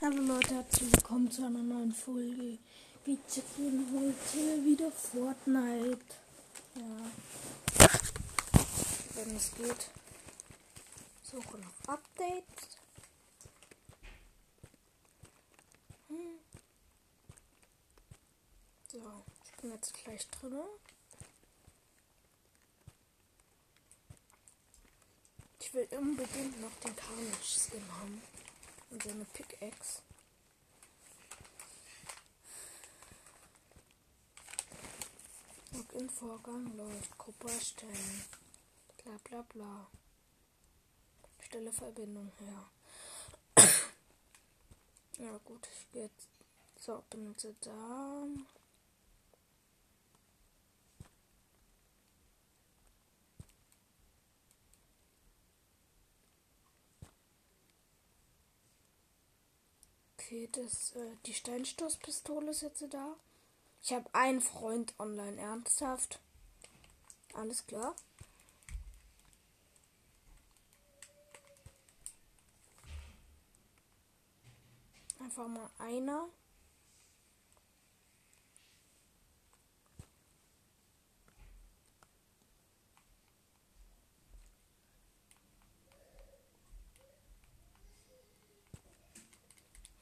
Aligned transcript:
Hallo 0.00 0.22
Leute, 0.22 0.54
herzlich 0.54 0.92
willkommen 0.92 1.28
zu 1.28 1.44
einer 1.44 1.60
neuen 1.60 1.92
Folge. 1.92 2.56
Wir 3.04 3.18
zocken 3.26 3.84
heute 3.92 4.64
wieder 4.64 4.92
Fortnite. 4.92 5.98
Ja. 6.76 7.10
Wenn 9.16 9.34
es 9.34 9.52
geht. 9.56 9.90
Suche 11.24 11.58
nach 11.58 11.94
Updates. 11.94 12.78
Hm. 16.06 16.38
So, 18.92 19.24
ich 19.46 19.60
bin 19.60 19.72
jetzt 19.72 19.94
gleich 19.94 20.28
drin. 20.30 20.60
Ich 25.58 25.74
will 25.74 25.88
unbedingt 25.90 26.60
noch 26.60 26.74
den 26.84 26.94
Carnage-Skin 26.94 27.82
haben. 28.00 28.22
Und 28.90 29.02
seine 29.02 29.24
Pickaxe. 29.26 30.02
Login-Vorgang 35.72 36.76
läuft. 36.76 37.18
Gruppe. 37.18 37.48
Bla 39.02 39.18
bla 39.24 39.42
bla. 39.42 39.86
Stelle 41.40 41.72
Verbindung 41.72 42.30
her. 42.38 42.70
ja 45.18 45.38
gut, 45.44 45.66
ich 45.72 45.92
gehe 45.92 46.02
jetzt. 46.04 46.28
So, 46.78 47.04
bin 47.10 47.30
jetzt 47.30 47.66
da. 47.66 48.26
Okay, 60.28 60.46
das, 60.52 60.94
äh, 60.94 61.16
die 61.24 61.32
Steinstoßpistole 61.32 62.50
ist 62.50 62.60
jetzt 62.60 62.84
da. 62.90 63.16
Ich 63.82 63.94
habe 63.94 64.04
einen 64.12 64.42
Freund 64.42 64.92
online, 64.98 65.40
ernsthaft. 65.40 66.20
Alles 67.32 67.66
klar. 67.66 67.96
Einfach 75.18 75.48
mal 75.48 75.70
einer. 75.78 76.28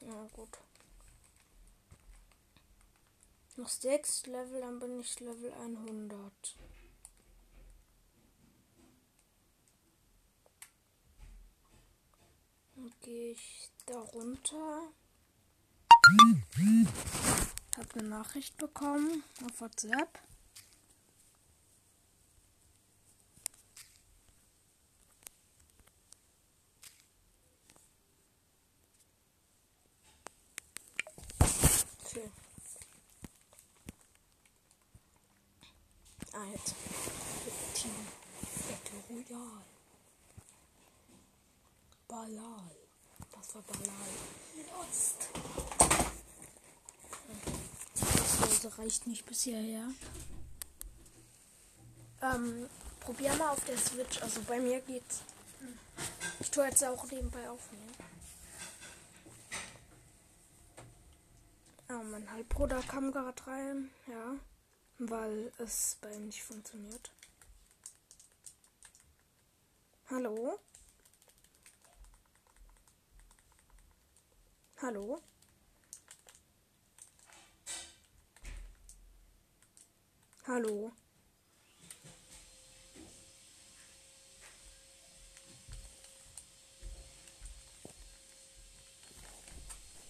Ja, 0.07 0.27
gut. 0.31 0.57
Noch 3.57 3.67
sechs 3.67 4.25
Level, 4.25 4.61
dann 4.61 4.79
bin 4.79 5.01
ich 5.01 5.19
Level 5.19 5.51
100. 5.51 6.55
Dann 12.75 12.93
gehe 13.01 13.31
ich 13.31 13.69
da 13.85 13.99
runter. 13.99 14.93
Hab 17.75 17.95
eine 17.97 18.07
Nachricht 18.07 18.55
bekommen 18.57 19.23
auf 19.43 19.59
WhatsApp. 19.59 20.19
Okay. 32.17 32.31
Ah, 36.33 36.45
jetzt. 36.53 36.73
Team 37.73 37.91
Royale. 39.37 39.63
Balal. 42.07 42.71
Was 43.31 43.55
war 43.55 43.61
Balal? 43.63 43.93
Lost. 44.71 45.29
Das 47.93 48.41
Hause 48.41 48.77
reicht 48.77 49.07
nicht 49.07 49.25
bis 49.25 49.43
hierher. 49.43 49.87
Ähm, 52.21 52.69
probier 53.01 53.35
mal 53.35 53.49
auf 53.49 53.63
der 53.65 53.77
Switch. 53.77 54.21
Also 54.21 54.41
bei 54.47 54.59
mir 54.59 54.81
geht's. 54.81 55.21
Ich 56.39 56.51
tue 56.51 56.65
jetzt 56.65 56.83
auch 56.83 57.09
nebenbei 57.11 57.49
aufnehmen. 57.49 57.93
Oh, 61.89 62.03
mein 62.11 62.29
Halbbruder 62.31 62.81
kam 62.81 63.11
gerade 63.11 63.47
rein, 63.47 63.89
ja, 64.07 64.35
weil 64.99 65.53
es 65.57 65.97
bei 66.01 66.11
ihm 66.13 66.25
nicht 66.25 66.43
funktioniert. 66.43 67.11
Hallo? 70.09 70.57
Hallo? 74.81 75.21
Hallo? 80.47 80.91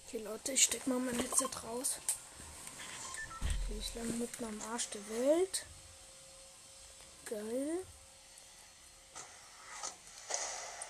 Okay, 0.05 0.19
Leute, 0.19 0.51
ich 0.51 0.63
steck 0.63 0.85
mal 0.85 0.99
mein 0.99 1.15
Headset 1.19 1.49
raus. 1.63 1.97
Okay, 3.41 3.79
ich 3.79 3.95
lande 3.95 4.13
mitten 4.13 4.45
am 4.45 4.61
Arsch 4.71 4.89
der 4.89 5.09
Welt. 5.09 5.65
Geil. 7.25 7.83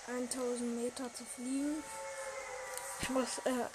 1000 0.08 0.82
Meter 0.82 1.12
zu 1.12 1.24
fliegen. 1.24 1.82
Ich 3.00 3.08
muss 3.10 3.38
äh, 3.44 3.68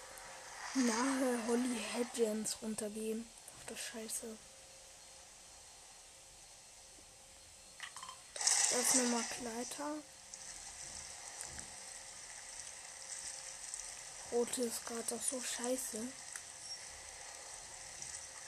nahe 0.76 1.40
Holly 1.48 1.80
Hedgens 1.94 2.58
runtergehen. 2.62 3.28
Ach 3.60 3.66
du 3.68 3.76
Scheiße. 3.76 4.38
Öffne 8.76 9.04
mal 9.04 9.24
Kleider. 9.24 9.94
Rote 14.32 14.64
ist 14.64 14.84
gerade 14.88 15.16
auch 15.16 15.22
so 15.22 15.40
scheiße. 15.40 16.00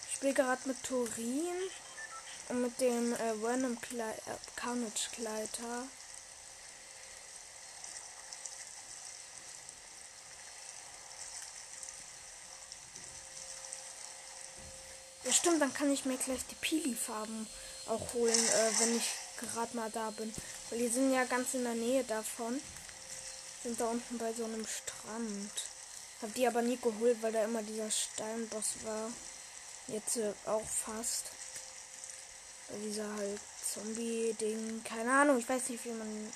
Ich 0.07 0.15
spiele 0.15 0.33
gerade 0.33 0.67
mit 0.67 0.83
Turin 0.83 1.69
und 2.49 2.61
mit 2.61 2.81
dem 2.81 3.13
äh, 3.13 3.41
Venom 3.41 3.79
Kle 3.79 4.13
äh, 4.25 4.37
Carnage 4.55 5.09
Kleider. 5.11 5.87
Stimmt, 15.45 15.61
dann 15.61 15.73
kann 15.73 15.91
ich 15.91 16.05
mir 16.05 16.17
gleich 16.17 16.43
die 16.49 16.55
Pili-Farben 16.55 17.45
auch 17.85 18.13
holen, 18.15 18.33
äh, 18.33 18.79
wenn 18.79 18.97
ich 18.97 19.11
gerade 19.37 19.77
mal 19.77 19.91
da 19.91 20.09
bin. 20.09 20.33
Weil 20.69 20.79
die 20.79 20.87
sind 20.87 21.13
ja 21.13 21.23
ganz 21.25 21.53
in 21.53 21.63
der 21.63 21.75
Nähe 21.75 22.03
davon. 22.03 22.59
Sind 23.61 23.79
da 23.79 23.85
unten 23.85 24.17
bei 24.17 24.33
so 24.33 24.45
einem 24.45 24.65
Strand. 24.65 25.51
Hab 26.23 26.33
die 26.33 26.47
aber 26.47 26.63
nie 26.63 26.77
geholt, 26.77 27.17
weil 27.21 27.31
da 27.31 27.43
immer 27.43 27.61
dieser 27.61 27.91
Steinboss 27.91 28.83
war. 28.85 29.11
Jetzt 29.87 30.17
äh, 30.17 30.33
auch 30.47 30.65
fast. 30.65 31.25
Bei 32.69 32.77
dieser 32.77 33.07
halt 33.15 33.39
Zombie-Ding. 33.71 34.83
Keine 34.83 35.11
Ahnung, 35.11 35.37
ich 35.37 35.47
weiß 35.47 35.69
nicht, 35.69 35.85
wie 35.85 35.91
man. 35.91 36.33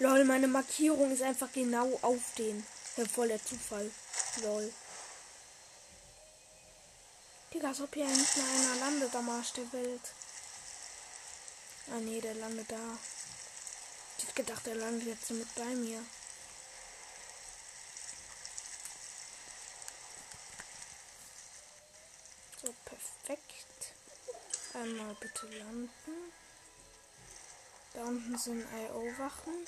Lol, 0.00 0.24
meine 0.24 0.48
Markierung 0.48 1.12
ist 1.12 1.22
einfach 1.22 1.50
genau 1.52 1.98
auf 2.02 2.20
den. 2.36 2.66
Ja, 2.98 3.06
voll 3.06 3.28
der 3.28 3.42
Zufall. 3.42 3.90
Lol. 4.42 4.70
Digga, 7.52 7.68
als 7.68 7.80
ob 7.80 7.92
hier 7.94 8.06
nicht 8.06 8.36
mehr 8.36 8.46
einer 8.46 8.76
landet 8.76 9.14
am 9.16 9.28
Arsch 9.28 9.52
der 9.54 9.72
Welt. 9.72 10.12
Ah 11.90 11.98
nee, 11.98 12.20
der 12.20 12.34
landet 12.34 12.70
da. 12.70 12.98
Ich 14.18 14.24
hätte 14.24 14.34
gedacht, 14.34 14.66
der 14.66 14.76
landet 14.76 15.08
jetzt 15.08 15.30
mit 15.30 15.52
bei 15.56 15.64
mir. 15.64 16.00
So, 22.62 22.72
perfekt. 22.84 23.94
Einmal 24.74 25.16
bitte 25.18 25.46
landen. 25.46 25.90
Da 27.94 28.04
unten 28.04 28.38
sind 28.38 28.64
IO-Wachen. 28.72 29.66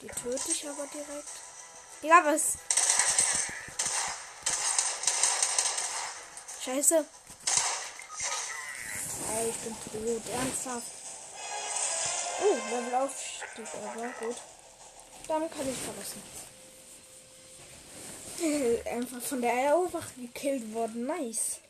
Die 0.00 0.08
töte 0.08 0.50
ich 0.50 0.68
aber 0.68 0.86
direkt. 0.88 1.28
Ja, 2.02 2.24
was? 2.24 2.58
Scheiße. 6.62 7.06
Ey, 9.32 9.48
ich 9.48 9.56
bin 9.56 9.74
tot. 9.74 10.28
Ernsthaft. 10.30 10.92
Oh, 12.42 12.54
Level 12.74 12.94
Aufstieg, 12.96 13.66
aber 13.82 14.08
gut. 14.18 14.36
Dann 15.26 15.50
kann 15.50 15.68
ich 15.70 15.76
verlassen. 15.78 16.22
Einfach 18.86 19.22
von 19.22 19.40
der 19.40 19.52
Eierwache 19.52 20.20
gekillt 20.20 20.74
worden. 20.74 21.06
Nice. 21.06 21.60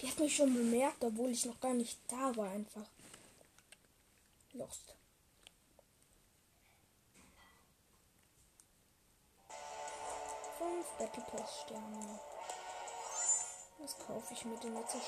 Die 0.00 0.10
hat 0.10 0.18
mich 0.18 0.36
schon 0.36 0.52
bemerkt, 0.52 1.02
obwohl 1.02 1.30
ich 1.30 1.46
noch 1.46 1.58
gar 1.60 1.72
nicht 1.72 1.98
da 2.08 2.36
war. 2.36 2.50
Einfach. 2.50 2.86
Lost. 4.52 4.94
Fünf 10.58 10.86
Battle 10.98 11.24
Pass 11.30 11.62
Sterne. 11.64 12.20
Was 13.86 13.96
kaufe 14.04 14.34
ich 14.34 14.44
mir 14.44 14.56
denn 14.56 14.76
jetzt 14.76 14.94
so? 14.94 14.98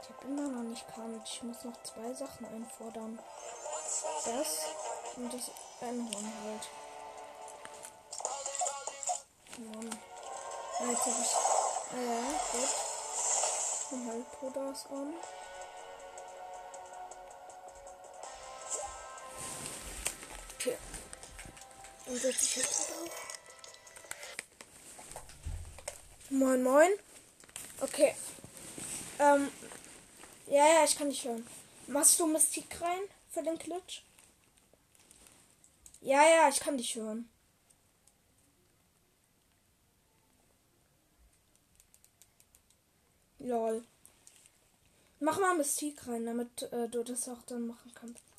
Ich 0.00 0.10
habe 0.10 0.26
immer 0.28 0.48
noch 0.48 0.62
nicht 0.62 0.86
Kant. 0.94 1.20
Ich 1.24 1.42
muss 1.42 1.64
noch 1.64 1.82
zwei 1.82 2.12
Sachen 2.12 2.46
einfordern. 2.46 3.18
Das 4.24 4.60
und 5.16 5.34
das 5.34 5.50
Einhorn 5.80 6.32
halt. 6.44 6.68
Mann. 9.58 9.98
Ah, 10.78 10.84
jetzt 10.84 11.06
habe 11.06 11.16
ich. 11.20 11.34
Ah 11.90 12.00
ja, 12.00 12.20
gut. 12.52 12.70
Und 13.90 14.06
halt 14.08 14.30
Poders 14.38 14.86
on. 14.92 15.14
Und 22.06 22.16
setze 22.16 22.44
ich 22.44 22.56
jetzt 22.56 22.90
drauf. 22.90 23.38
Moin, 26.30 26.62
moin. 26.62 26.90
Okay. 27.80 28.14
Ähm. 29.18 29.50
Ja, 30.46 30.66
ja, 30.66 30.84
ich 30.84 30.96
kann 30.96 31.08
dich 31.08 31.24
hören. 31.24 31.46
Machst 31.86 32.20
du 32.20 32.26
Mystik 32.26 32.80
rein 32.80 33.00
für 33.30 33.42
den 33.42 33.58
Klitsch? 33.58 34.02
Ja, 36.00 36.22
ja, 36.22 36.48
ich 36.48 36.60
kann 36.60 36.76
dich 36.76 36.94
hören. 36.96 37.30
Lol. 43.38 43.84
Mach 45.20 45.38
mal 45.38 45.56
Mystik 45.56 46.06
rein, 46.06 46.26
damit 46.26 46.62
äh, 46.72 46.88
du 46.88 47.02
das 47.02 47.28
auch 47.28 47.42
dann 47.42 47.66
machen 47.66 47.92
kannst. 47.94 48.33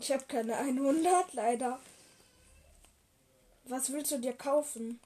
Ich 0.00 0.10
habe 0.10 0.24
keine 0.26 0.56
100, 0.56 1.34
leider. 1.34 1.78
Was 3.64 3.92
willst 3.92 4.12
du 4.12 4.18
dir 4.18 4.32
kaufen? 4.32 4.98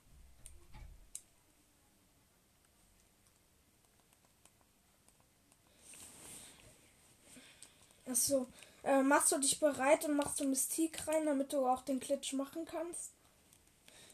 Achso. 8.09 8.47
Äh, 8.85 9.03
machst 9.03 9.33
du 9.33 9.39
dich 9.39 9.59
bereit 9.59 10.05
und 10.05 10.15
machst 10.15 10.39
du 10.39 10.45
Mystik 10.45 11.09
rein, 11.09 11.27
damit 11.27 11.53
du 11.53 11.67
auch 11.67 11.83
den 11.83 11.99
Klitsch 11.99 12.33
machen 12.33 12.65
kannst? 12.65 13.11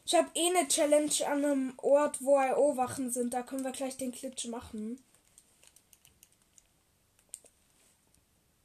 Ich 0.03 0.15
habe 0.15 0.29
eh 0.33 0.47
eine 0.47 0.67
Challenge 0.67 1.27
an 1.27 1.45
einem 1.45 1.73
Ort, 1.77 2.23
wo 2.23 2.39
IO-Wachen 2.39 3.11
sind. 3.11 3.35
Da 3.35 3.43
können 3.43 3.63
wir 3.63 3.71
gleich 3.71 3.97
den 3.97 4.11
Klitsch 4.11 4.45
machen. 4.47 4.99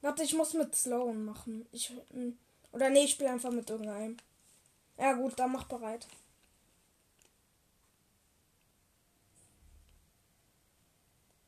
Warte, 0.06 0.22
ich 0.22 0.34
muss 0.34 0.54
mit 0.54 0.72
Sloan 0.72 1.24
machen. 1.24 1.66
Ich. 1.72 1.92
Hm, 2.12 2.38
oder 2.70 2.90
nee, 2.90 3.06
ich 3.06 3.10
spiele 3.10 3.32
einfach 3.32 3.50
mit 3.50 3.68
irgendeinem. 3.68 4.16
Ja 4.96 5.14
gut, 5.14 5.36
dann 5.36 5.50
mach 5.50 5.64
bereit. 5.64 6.06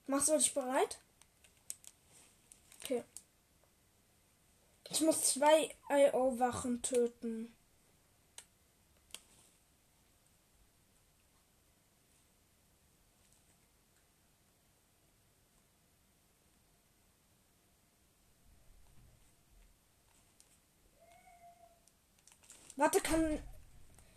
Machst 0.08 0.28
du 0.28 0.37
dich 0.37 0.52
bereit? 0.52 0.99
Okay. 2.82 3.05
Ich 4.90 5.02
muss 5.02 5.22
zwei 5.22 5.72
IO-Wachen 5.88 6.82
töten. 6.82 7.55
Warte, 22.79 23.01
kann. 23.01 23.39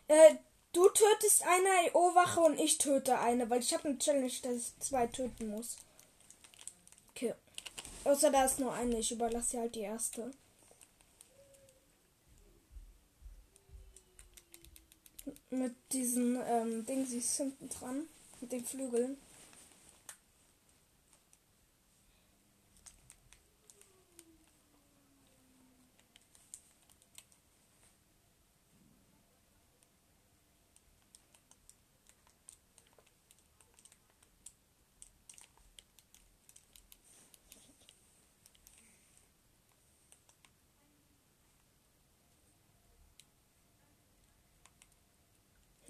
Äh, 0.07 0.35
du 0.71 0.87
tötest 0.87 1.43
eine 1.43 1.89
IO-Wache 1.89 2.39
und 2.39 2.59
ich 2.59 2.77
töte 2.77 3.19
eine, 3.19 3.49
weil 3.49 3.59
ich 3.59 3.73
habe 3.73 3.89
eine 3.89 3.97
Challenge, 3.97 4.31
dass 4.43 4.55
ich 4.55 4.79
zwei 4.79 5.07
töten 5.07 5.49
muss. 5.49 5.77
Okay. 7.09 7.33
Außer 8.05 8.31
da 8.31 8.45
ist 8.45 8.59
nur 8.59 8.73
eine, 8.73 8.99
ich 8.99 9.11
überlasse 9.11 9.59
halt 9.59 9.75
die 9.75 9.81
erste. 9.81 10.31
mit 15.51 15.75
diesen 15.91 16.39
ähm, 16.47 16.85
Dingsies 16.85 17.37
hinten 17.37 17.69
dran. 17.69 18.07
Mit 18.39 18.51
den 18.51 18.65
Flügeln. 18.65 19.17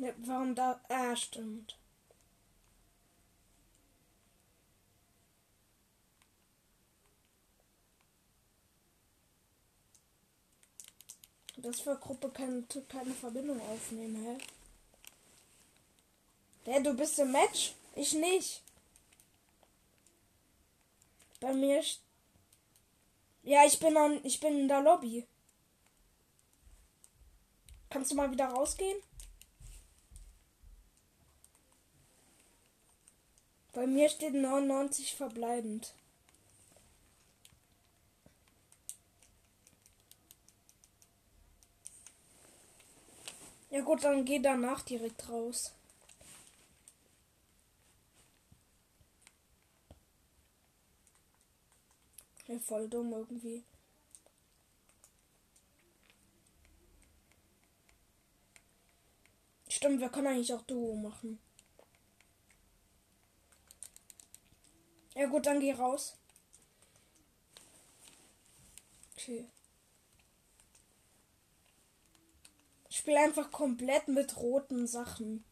Ne, 0.01 0.15
warum 0.25 0.55
da. 0.55 0.81
Ah, 0.89 1.15
stimmt. 1.15 1.77
Das 11.57 11.81
für 11.81 11.95
Gruppe 11.97 12.29
kann 12.31 12.67
keine 12.89 13.13
Verbindung 13.13 13.61
aufnehmen, 13.61 14.15
hä? 14.25 14.37
Der, 16.65 16.79
du 16.79 16.95
bist 16.95 17.19
im 17.19 17.31
Match? 17.31 17.75
Ich 17.95 18.13
nicht. 18.13 18.63
Bei 21.39 21.53
mir. 21.53 21.83
Ja, 23.43 23.65
ich 23.67 23.79
bin 23.79 23.95
an, 23.97 24.19
ich 24.23 24.39
bin 24.39 24.61
in 24.61 24.67
der 24.67 24.81
Lobby. 24.81 25.27
Kannst 27.91 28.09
du 28.11 28.15
mal 28.15 28.31
wieder 28.31 28.47
rausgehen? 28.47 28.97
Bei 33.73 33.87
mir 33.87 34.09
steht 34.09 34.33
99 34.33 35.15
verbleibend. 35.15 35.93
Ja 43.69 43.79
gut, 43.81 44.03
dann 44.03 44.25
geh 44.25 44.39
danach 44.39 44.81
direkt 44.81 45.29
raus. 45.29 45.73
Ja, 52.47 52.59
voll 52.59 52.89
dumm 52.89 53.13
irgendwie. 53.13 53.63
Stimmt, 59.69 60.01
wir 60.01 60.09
können 60.09 60.27
eigentlich 60.27 60.53
auch 60.53 60.63
Duo 60.63 60.95
machen. 60.95 61.39
Ja 65.15 65.27
gut, 65.27 65.45
dann 65.45 65.59
geh 65.59 65.73
raus. 65.73 66.17
Okay. 69.13 69.45
Ich 72.89 72.97
spiele 72.97 73.19
einfach 73.19 73.51
komplett 73.51 74.07
mit 74.07 74.37
roten 74.37 74.87
Sachen. 74.87 75.43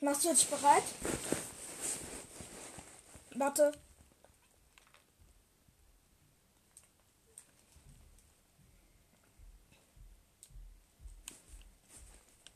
Machst 0.00 0.24
du 0.24 0.30
dich 0.30 0.48
bereit? 0.48 0.82
Warte. 3.36 3.72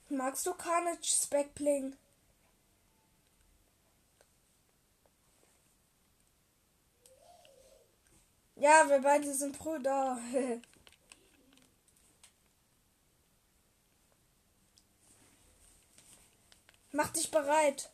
Magst 0.08 0.46
du 0.46 0.54
Carnage 0.54 1.04
Speckling? 1.04 1.96
Ja, 8.54 8.88
wir 8.88 9.00
beide 9.00 9.34
sind 9.34 9.58
Brüder. 9.58 10.18
Mach 16.92 17.08
dich 17.10 17.30
bereit. 17.30 17.90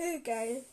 Hey, 0.00 0.18
geil. 0.20 0.64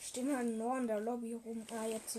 Stehen 0.00 0.36
halt 0.36 0.48
nur 0.48 0.76
in 0.78 0.88
der 0.88 0.98
Lobby 0.98 1.34
rum. 1.34 1.64
Ah, 1.70 1.86
jetzt. 1.86 2.18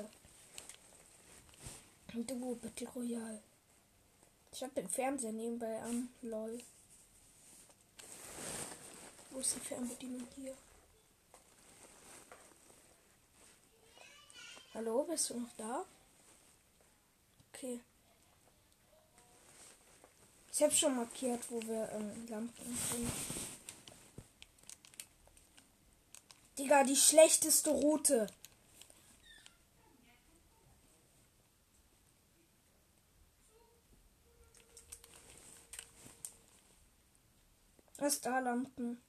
Du, 2.13 2.55
bitte 2.55 2.87
Royal. 2.95 3.41
Ich 4.53 4.63
hab 4.63 4.73
den 4.73 4.87
Fernseher 4.87 5.33
nebenbei 5.33 5.81
an. 5.81 6.07
Lol. 6.21 6.61
Wo 9.33 9.39
ist 9.39 9.55
die 9.55 9.59
Fernbedienung 9.61 10.27
hier? 10.35 10.55
Hallo, 14.75 15.03
bist 15.05 15.31
du 15.31 15.39
noch 15.39 15.49
da? 15.57 15.85
Okay. 17.49 17.79
Ich 20.51 20.61
habe 20.61 20.71
schon 20.71 20.95
markiert, 20.95 21.49
wo 21.49 21.59
wir 21.63 21.89
ähm, 21.93 22.27
Lampen 22.27 22.77
sind. 22.91 23.11
Digga, 26.59 26.83
die 26.83 26.95
schlechteste 26.95 27.71
Route. 27.71 28.27
Was 37.97 38.21
da 38.21 38.37
Lampen? 38.37 39.01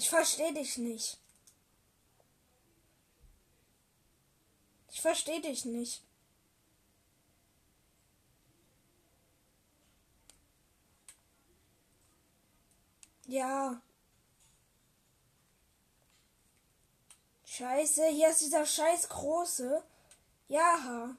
Ich 0.00 0.08
verstehe 0.20 0.52
dich 0.52 0.76
nicht. 0.76 1.18
Ich 4.90 5.00
verstehe 5.00 5.40
dich 5.40 5.64
nicht. 5.64 6.02
Ja. 13.28 13.80
Scheiße, 17.46 18.08
hier 18.08 18.28
ist 18.28 18.42
dieser 18.42 18.66
scheiß 18.66 19.08
große. 19.08 19.82
Ja. 20.48 21.16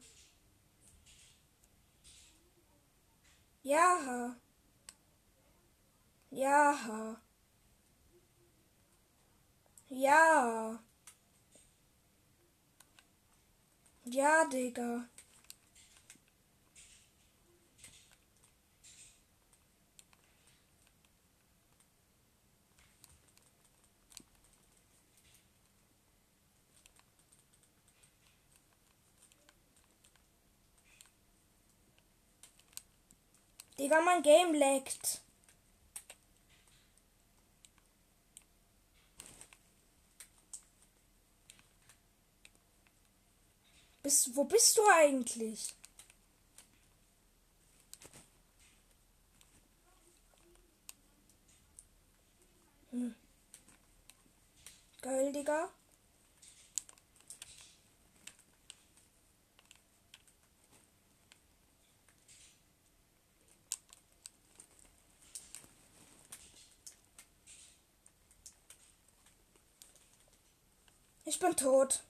Ja. 3.63 4.36
Ja. 6.29 7.20
Ja. 9.91 10.79
Ja, 14.05 14.45
Digga. 14.45 15.05
Digga, 33.77 34.00
mein 34.01 34.21
Game 34.24 34.53
leckt. 34.53 35.21
Bist, 44.03 44.36
wo 44.36 44.43
bist 44.46 44.77
du 44.77 44.81
eigentlich? 44.96 45.75
Hm. 52.91 53.15
Geil, 55.01 55.31
Digga. 55.31 55.70
Ich 71.25 71.39
bin 71.39 71.55
tot. 71.55 72.03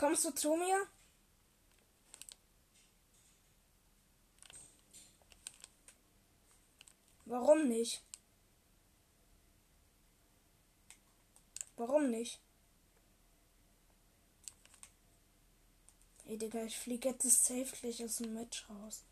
Kommst 0.00 0.24
du 0.24 0.30
zu 0.30 0.56
mir? 0.56 0.86
Warum 7.26 7.68
nicht? 7.68 8.02
Warum 11.76 12.10
nicht? 12.10 12.40
Ey, 16.26 16.38
Digga, 16.38 16.64
ich 16.64 16.78
fliege 16.78 17.10
jetzt 17.10 17.44
safe 17.44 17.76
gleich 17.78 18.02
aus 18.02 18.16
dem 18.16 18.32
Match 18.32 18.64
raus. 18.70 19.04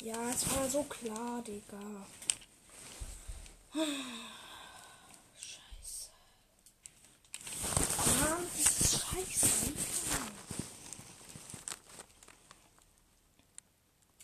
Ja, 0.00 0.30
es 0.30 0.50
war 0.50 0.68
so 0.68 0.82
klar, 0.82 1.42
Digga. 1.42 1.78
Scheiße. 3.72 3.86
Mann, 8.18 8.46
das 8.56 8.80
ist 8.80 9.00
scheiße. 9.00 9.72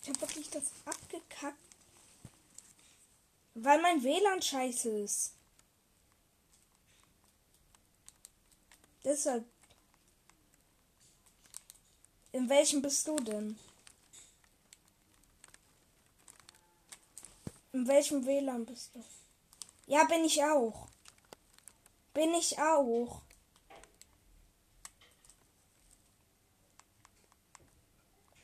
Ich 0.03 0.09
hab 0.09 0.21
wirklich 0.21 0.51
das 0.51 0.65
abgekackt. 0.85 1.57
Weil 3.55 3.81
mein 3.81 4.03
WLAN 4.03 4.43
scheiße 4.43 4.89
ist. 4.99 5.33
Deshalb. 9.05 9.45
In 12.33 12.49
welchem 12.49 12.83
bist 12.83 13.07
du 13.07 13.15
denn? 13.17 13.57
In 17.73 17.87
welchem 17.87 18.27
WLAN 18.27 18.67
bist 18.67 18.91
du? 18.95 19.05
Ja, 19.89 20.05
bin 20.05 20.25
ich 20.25 20.43
auch. 20.43 20.89
Bin 22.13 22.35
ich 22.35 22.59
auch. 22.59 23.23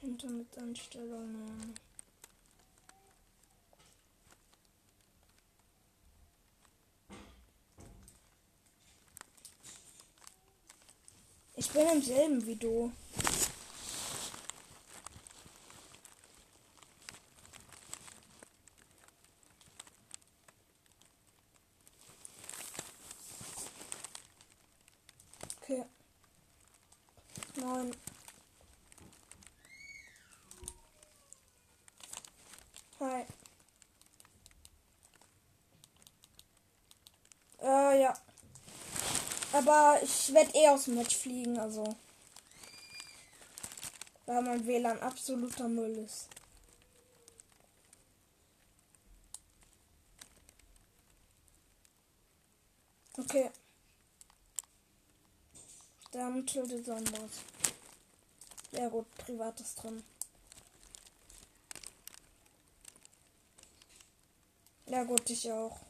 Internetanstellungen. 0.03 1.75
Ich 11.57 11.71
bin 11.71 11.89
im 11.89 12.03
selben 12.03 12.47
wie 12.47 12.57
du. 12.57 12.93
Moin. 27.63 27.95
Hi. 32.99 33.27
Äh, 37.61 38.03
ja. 38.03 38.15
Aber 39.73 40.03
ich 40.03 40.35
werde 40.35 40.53
eh 40.55 40.69
aus 40.69 40.85
dem 40.85 40.97
Match 40.97 41.17
fliegen, 41.17 41.59
also. 41.59 41.97
Weil 44.27 44.43
mein 44.43 44.67
WLAN 44.67 45.01
absoluter 45.01 45.67
Müll 45.67 45.97
ist. 45.97 46.29
Okay. 53.17 53.51
Dann 56.11 56.47
tötet 56.47 56.85
Sonnenboss. 56.85 57.41
Ja 58.73 58.89
gut, 58.91 59.07
privates 59.15 59.75
drin. 59.77 60.05
Ja 64.85 65.05
gut, 65.05 65.31
ich 65.31 65.51
auch. 65.51 65.81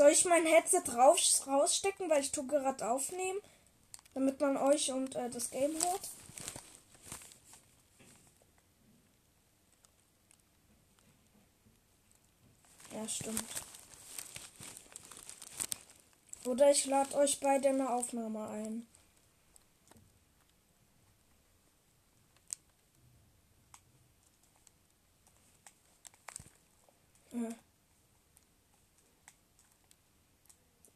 Soll 0.00 0.12
ich 0.12 0.24
mein 0.24 0.46
Headset 0.46 0.84
raus, 0.96 1.42
rausstecken, 1.46 2.08
weil 2.08 2.22
ich 2.22 2.32
tue 2.32 2.46
gerade 2.46 2.88
aufnehmen? 2.88 3.38
Damit 4.14 4.40
man 4.40 4.56
euch 4.56 4.90
und 4.90 5.14
äh, 5.14 5.28
das 5.28 5.50
Game 5.50 5.72
hört? 5.72 6.08
Ja, 12.94 13.06
stimmt. 13.06 13.44
Oder 16.46 16.70
ich 16.70 16.86
lade 16.86 17.14
euch 17.16 17.38
beide 17.38 17.68
eine 17.68 17.90
Aufnahme 17.90 18.48
ein. 18.48 18.86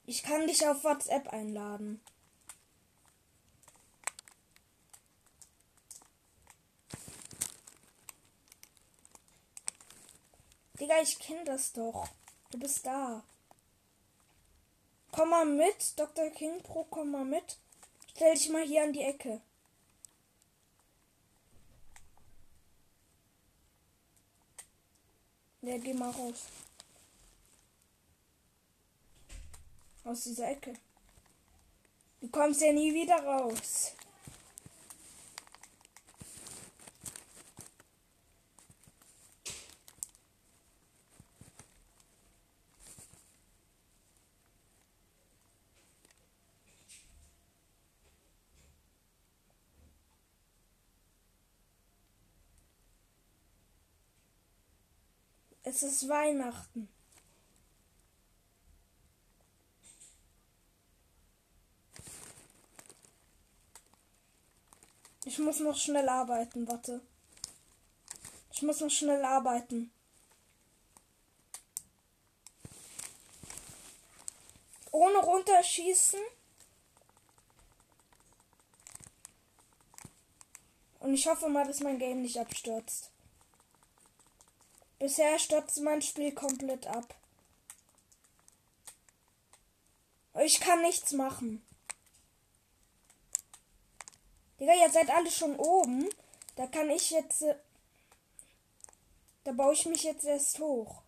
Ich 0.06 0.22
kann 0.22 0.46
dich 0.46 0.66
auf 0.66 0.84
WhatsApp 0.84 1.28
einladen. 1.32 2.00
Digga, 10.78 11.00
ich 11.00 11.18
kenne 11.18 11.44
das 11.44 11.72
doch. 11.72 12.08
Du 12.50 12.58
bist 12.58 12.84
da. 12.84 13.22
Komm 15.12 15.30
mal 15.30 15.46
mit, 15.46 15.98
Dr. 15.98 16.28
King 16.30 16.60
Pro, 16.62 16.84
komm 16.84 17.12
mal 17.12 17.24
mit. 17.24 17.58
Stell 18.10 18.34
dich 18.34 18.48
mal 18.50 18.64
hier 18.64 18.82
an 18.82 18.92
die 18.92 19.02
Ecke. 19.02 19.40
Ja, 25.62 25.78
geh 25.78 25.94
mal 25.94 26.10
raus. 26.10 26.46
Aus 30.04 30.24
dieser 30.24 30.50
Ecke. 30.50 30.74
Du 32.20 32.28
kommst 32.28 32.60
ja 32.60 32.72
nie 32.72 32.92
wieder 32.92 33.16
raus. 33.24 33.94
Es 55.66 55.82
ist 55.82 56.08
Weihnachten. 56.08 56.88
Ich 65.24 65.38
muss 65.38 65.60
noch 65.60 65.76
schnell 65.76 66.08
arbeiten, 66.08 66.68
warte. 66.68 67.00
Ich 68.52 68.62
muss 68.62 68.80
noch 68.80 68.90
schnell 68.90 69.24
arbeiten. 69.24 69.90
Ohne 74.90 75.18
runterschießen. 75.18 76.20
Und 81.00 81.14
ich 81.14 81.26
hoffe 81.26 81.48
mal, 81.48 81.66
dass 81.66 81.80
mein 81.80 81.98
Game 81.98 82.22
nicht 82.22 82.38
abstürzt. 82.38 83.10
Bisher 84.98 85.38
stürzt 85.38 85.80
mein 85.80 86.00
Spiel 86.00 86.32
komplett 86.32 86.86
ab. 86.86 87.14
Ich 90.40 90.60
kann 90.60 90.80
nichts 90.82 91.12
machen. 91.12 91.62
Digga, 94.60 94.72
ihr 94.74 94.90
seid 94.90 95.10
alle 95.10 95.30
schon 95.30 95.56
oben. 95.56 96.08
Da 96.56 96.66
kann 96.66 96.90
ich 96.90 97.10
jetzt. 97.10 97.42
Äh, 97.42 97.56
da 99.44 99.52
baue 99.52 99.74
ich 99.74 99.86
mich 99.86 100.04
jetzt 100.04 100.24
erst 100.24 100.58
hoch. 100.58 101.02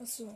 Achso. 0.00 0.34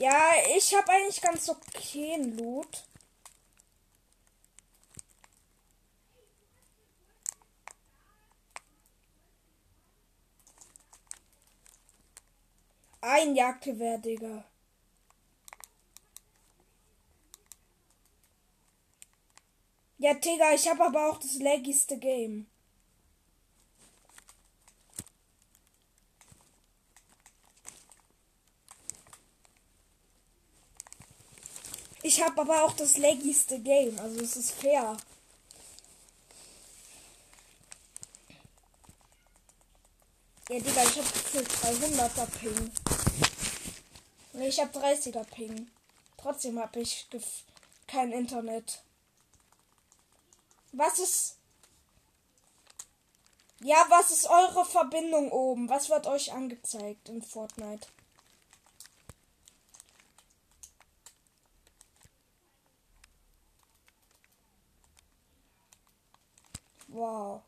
Ja, 0.00 0.32
ich 0.56 0.74
habe 0.74 0.90
eigentlich 0.90 1.20
ganz 1.20 1.48
okay 1.48 2.16
Loot. 2.36 2.84
Ein 13.02 13.34
Jagdgewehr, 13.36 13.98
Digga. 13.98 14.42
Ja, 19.98 20.14
Digga, 20.14 20.52
ich 20.52 20.68
habe 20.68 20.84
aber 20.84 21.08
auch 21.10 21.18
das 21.20 21.36
laggigste 21.38 21.96
Game. 21.96 22.49
Ich 32.10 32.20
habe 32.20 32.40
aber 32.40 32.64
auch 32.64 32.72
das 32.72 32.96
laggigste 32.96 33.60
Game, 33.60 33.96
also 34.00 34.20
es 34.20 34.34
ist 34.34 34.50
fair. 34.50 34.96
Ja, 40.48 40.58
Digga, 40.58 40.82
ich 40.82 40.96
habe 40.96 41.08
gefühlt 41.08 41.48
300er 41.48 42.26
Ping. 42.40 42.72
Nee, 44.32 44.48
ich 44.48 44.58
habe 44.58 44.76
30er 44.76 45.22
Ping. 45.22 45.70
Trotzdem 46.16 46.58
habe 46.58 46.80
ich 46.80 47.06
kein 47.86 48.10
Internet. 48.10 48.82
Was 50.72 50.98
ist. 50.98 51.36
Ja, 53.60 53.86
was 53.88 54.10
ist 54.10 54.26
eure 54.28 54.64
Verbindung 54.64 55.30
oben? 55.30 55.68
Was 55.68 55.88
wird 55.88 56.08
euch 56.08 56.32
angezeigt 56.32 57.08
in 57.08 57.22
Fortnite? 57.22 57.86
Wow. 66.90 67.42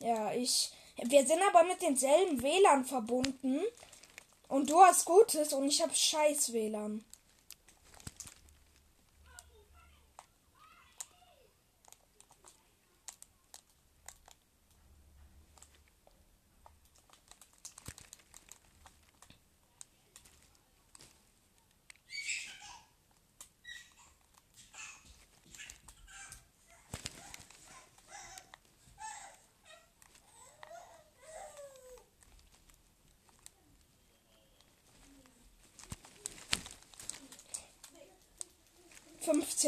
Ja, 0.00 0.32
ich. 0.32 0.72
Wir 0.96 1.26
sind 1.26 1.40
aber 1.48 1.64
mit 1.64 1.82
denselben 1.82 2.42
WLAN 2.42 2.84
verbunden. 2.84 3.60
Und 4.48 4.70
du 4.70 4.80
hast 4.80 5.04
gutes 5.04 5.52
und 5.52 5.68
ich 5.68 5.82
habe 5.82 5.94
scheiß 5.94 6.52
WLAN. 6.52 7.04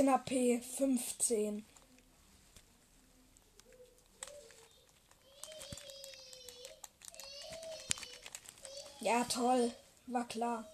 15 0.01 0.09
HP. 0.09 0.61
15. 0.63 1.65
Ja, 9.01 9.25
toll. 9.25 9.75
War 10.07 10.27
klar. 10.27 10.65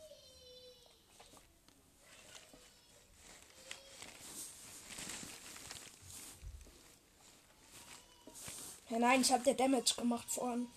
Ja, 8.88 8.98
nein, 9.00 9.20
ich 9.22 9.32
habe 9.32 9.42
der 9.42 9.54
Damage 9.54 9.94
gemacht 9.96 10.30
vorhin. 10.30 10.68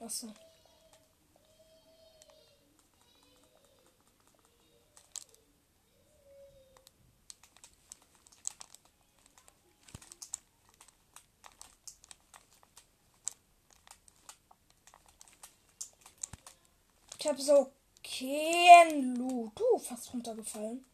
Achso. 0.00 0.32
Habe 17.32 17.42
so 17.42 17.72
kein 18.04 19.16
Loot. 19.16 19.58
Uh, 19.60 19.78
fast 19.78 20.12
runtergefallen. 20.12 20.84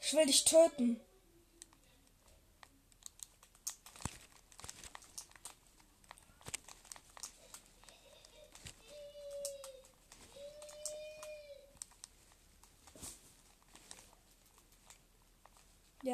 Ich 0.00 0.12
will 0.12 0.26
dich 0.26 0.44
töten. 0.44 1.00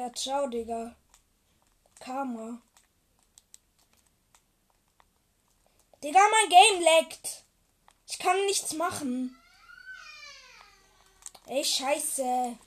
Ja, 0.01 0.11
ciao, 0.13 0.47
Digga. 0.47 0.95
Karma. 1.99 2.59
Digga, 6.01 6.19
mein 6.19 6.49
Game 6.49 6.81
leckt. 6.81 7.43
Ich 8.07 8.17
kann 8.17 8.35
nichts 8.47 8.73
machen. 8.73 9.37
Ey, 11.45 11.63
scheiße. 11.63 12.57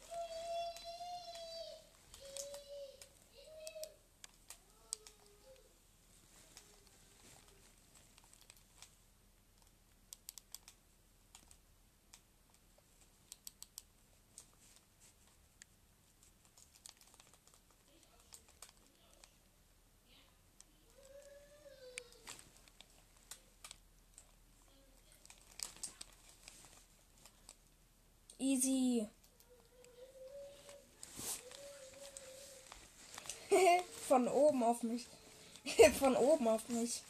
Easy. 28.44 29.08
Von 34.08 34.28
oben 34.28 34.62
auf 34.62 34.82
mich. 34.82 35.06
Von 35.98 36.14
oben 36.14 36.46
auf 36.48 36.68
mich. 36.68 37.02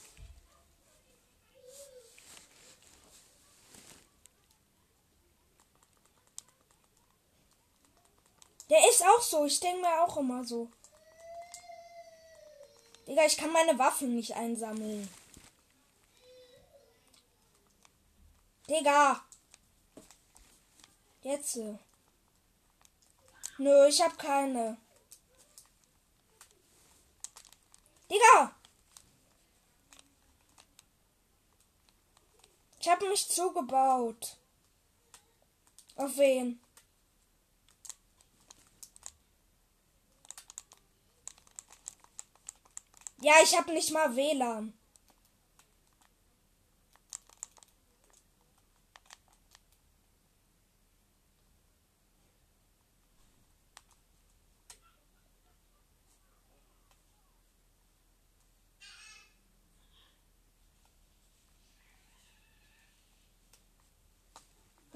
Der 8.70 8.78
ist 8.88 9.04
auch 9.04 9.20
so. 9.20 9.44
Ich 9.46 9.58
denke 9.58 9.80
mir 9.80 10.04
auch 10.04 10.16
immer 10.16 10.44
so. 10.44 10.70
Digga, 13.08 13.24
ich 13.26 13.36
kann 13.36 13.50
meine 13.50 13.76
Waffen 13.76 14.14
nicht 14.14 14.36
einsammeln. 14.36 15.12
Digga. 18.68 19.20
Jetzt. 21.24 21.58
Nö, 23.56 23.86
ich 23.88 24.02
hab 24.02 24.18
keine. 24.18 24.76
Digga! 28.10 28.54
Ich 32.78 32.88
hab 32.90 33.00
mich 33.00 33.26
zugebaut. 33.26 34.36
Auf 35.96 36.14
wen? 36.18 36.60
Ja, 43.22 43.32
ich 43.42 43.56
hab 43.56 43.68
nicht 43.68 43.92
mal 43.92 44.14
WLAN. 44.14 44.78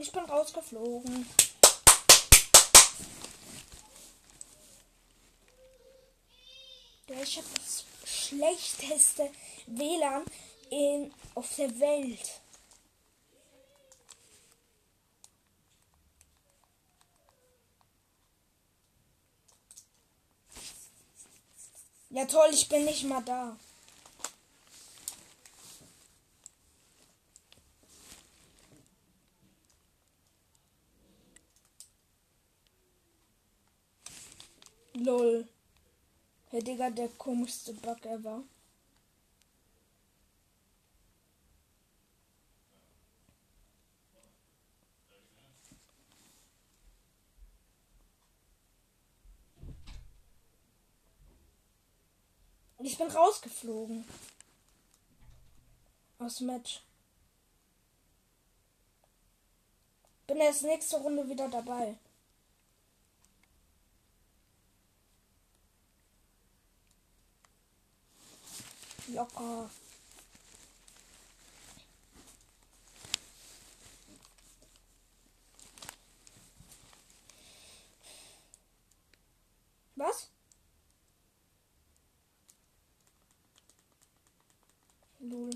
Ich 0.08 0.14
bin 0.14 0.24
rausgeflogen. 0.24 1.28
Ja, 7.08 7.22
ich 7.22 7.36
habe 7.36 7.46
das 7.54 7.84
schlechteste 8.06 9.30
WLAN 9.66 10.24
in, 10.70 11.12
auf 11.34 11.54
der 11.56 11.78
Welt. 11.78 12.40
Ja 22.08 22.24
toll, 22.24 22.48
ich 22.52 22.66
bin 22.70 22.86
nicht 22.86 23.04
mal 23.04 23.22
da. 23.22 23.58
Lol. 35.08 35.48
Herr 36.50 36.60
Digga, 36.60 36.90
der 36.90 37.08
komischste 37.08 37.72
Bug 37.72 38.04
ever. 38.04 38.42
Ich 52.80 52.98
bin 52.98 53.08
rausgeflogen. 53.08 54.04
Aus 56.18 56.40
Match. 56.40 56.82
Bin 60.26 60.36
erst 60.36 60.64
nächste 60.64 60.96
Runde 60.98 61.26
wieder 61.30 61.48
dabei. 61.48 61.96
Locker. 69.14 69.70
Was? 79.96 80.28
Lul. 85.20 85.50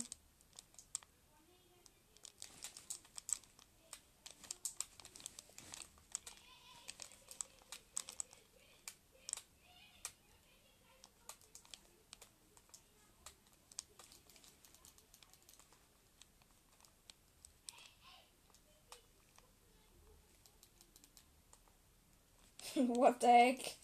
What 22.75 23.21
the 23.21 23.27
heck? 23.27 23.77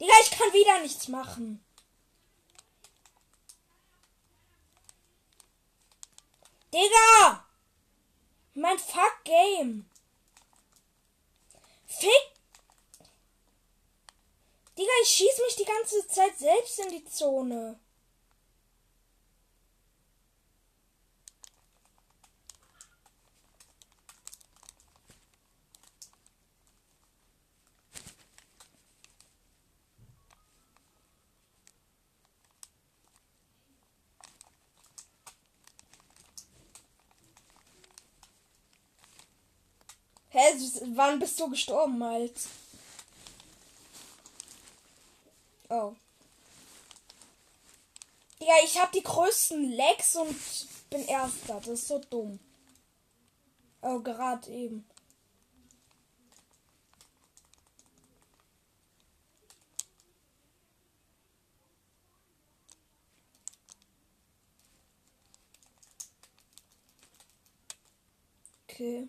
Digga, 0.00 0.14
ich 0.22 0.30
kann 0.30 0.52
wieder 0.52 0.80
nichts 0.80 1.08
machen. 1.08 1.64
Digga! 6.72 7.44
Mein 8.54 8.78
Fuck 8.78 9.24
Game. 9.24 9.88
Fick. 11.86 12.10
Digga, 14.76 14.90
ich 15.02 15.08
schieß 15.08 15.38
mich 15.46 15.56
die 15.56 15.64
ganze 15.64 16.06
Zeit 16.06 16.38
selbst 16.38 16.78
in 16.78 16.90
die 16.90 17.04
Zone. 17.04 17.78
Hä, 40.38 40.56
wann 40.94 41.18
bist 41.18 41.38
du 41.40 41.48
gestorben, 41.50 41.98
Miles? 41.98 42.48
Oh. 45.68 45.94
Digga, 48.40 48.52
ich 48.64 48.78
hab 48.78 48.92
die 48.92 49.02
größten 49.02 49.72
Legs 49.72 50.16
und 50.16 50.36
bin 50.90 51.04
Erster. 51.04 51.56
Das 51.60 51.68
ist 51.68 51.88
so 51.88 51.98
dumm. 51.98 52.38
Oh, 53.82 54.00
gerade 54.00 54.50
eben. 54.50 54.84
Okay. 68.68 69.08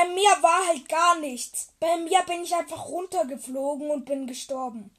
Bei 0.00 0.08
mir 0.08 0.30
war 0.42 0.66
halt 0.66 0.88
gar 0.88 1.18
nichts. 1.18 1.74
Bei 1.78 1.98
mir 1.98 2.22
bin 2.22 2.42
ich 2.42 2.54
einfach 2.54 2.86
runtergeflogen 2.86 3.90
und 3.90 4.06
bin 4.06 4.26
gestorben. 4.26 4.90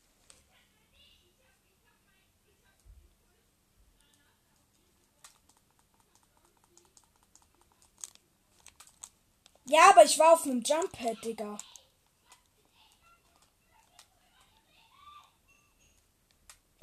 Ja, 9.66 9.90
aber 9.90 10.04
ich 10.04 10.20
war 10.20 10.34
auf 10.34 10.44
einem 10.44 10.62
Jump 10.62 10.92
Pad, 10.92 11.18
Digga. 11.24 11.58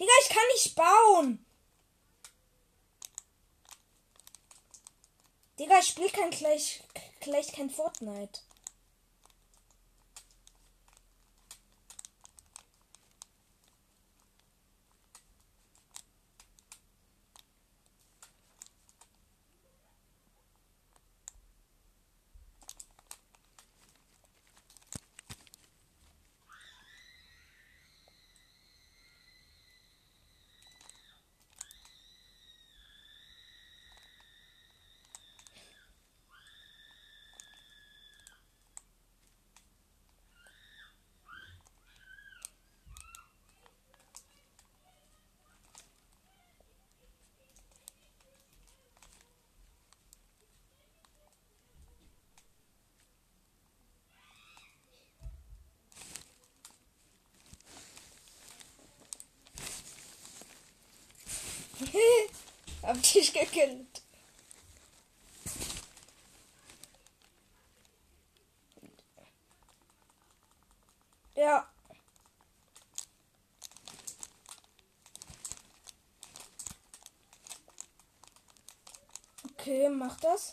Digga, 0.00 0.12
ich 0.22 0.28
kann 0.28 0.48
nicht 0.54 0.74
bauen. 0.74 1.46
Digga, 5.56 5.78
ich 5.78 5.86
spiele 5.86 6.10
kein 6.10 6.30
gleich, 6.30 6.82
gleich 7.20 7.52
kein 7.52 7.70
Fortnite. 7.70 8.40
Hab 62.88 63.02
dich 63.02 63.34
gekillt. 63.34 64.02
Ja. 71.34 71.68
Okay, 79.52 79.90
mach 79.90 80.18
das. 80.20 80.52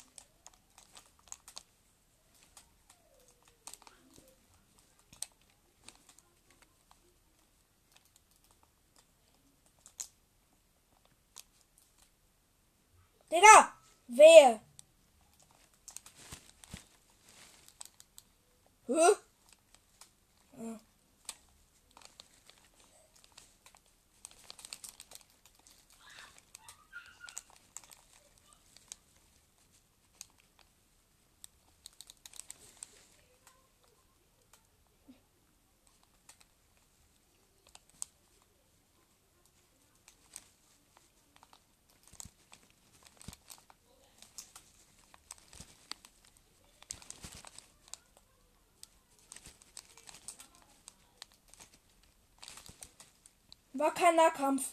War 53.86 53.94
kein 53.94 54.16
Nahkampf. 54.16 54.72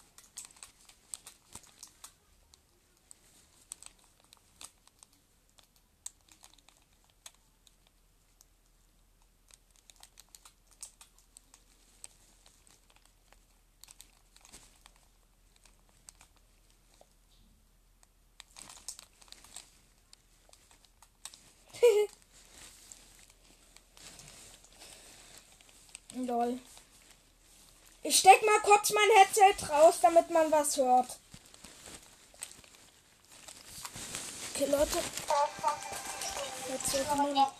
Lol. 26.26 26.58
Kurz 28.82 28.94
mein 28.94 29.10
Headset 29.16 29.72
raus, 29.72 29.94
damit 30.02 30.28
man 30.30 30.50
was 30.50 30.76
hört. 30.76 31.06
Okay, 34.50 34.64
Leute. 34.64 35.00
Headset 36.66 37.04
mal. 37.14 37.52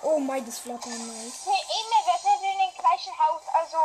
Oh, 0.00 0.18
meines 0.18 0.60
flattern 0.60 1.06
nice. 1.08 1.44
Hey, 1.44 1.60
Emil, 1.76 2.06
wir 2.06 2.18
sind 2.22 2.42
in 2.42 2.58
dem 2.58 2.72
gleichen 2.78 3.12
Haus, 3.18 3.42
also 3.52 3.76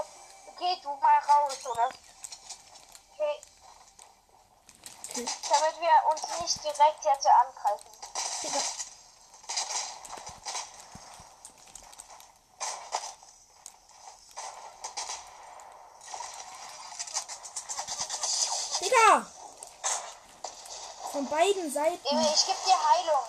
geh 0.59 0.79
du 0.81 0.95
mal 0.95 1.19
raus, 1.27 1.57
oder? 1.69 1.89
Okay. 3.13 3.41
Okay. 5.09 5.27
Damit 5.49 5.75
wir 5.81 5.95
uns 6.09 6.41
nicht 6.41 6.63
direkt 6.63 7.03
jetzt 7.03 7.27
angreifen. 7.27 7.91
Digga! 18.81 19.25
Von 21.11 21.29
beiden 21.41 21.73
Seiten. 21.73 22.07
Emil, 22.07 22.33
ich 22.33 22.45
geb 22.45 22.55
dir 22.65 22.77
Heilung. 22.77 23.25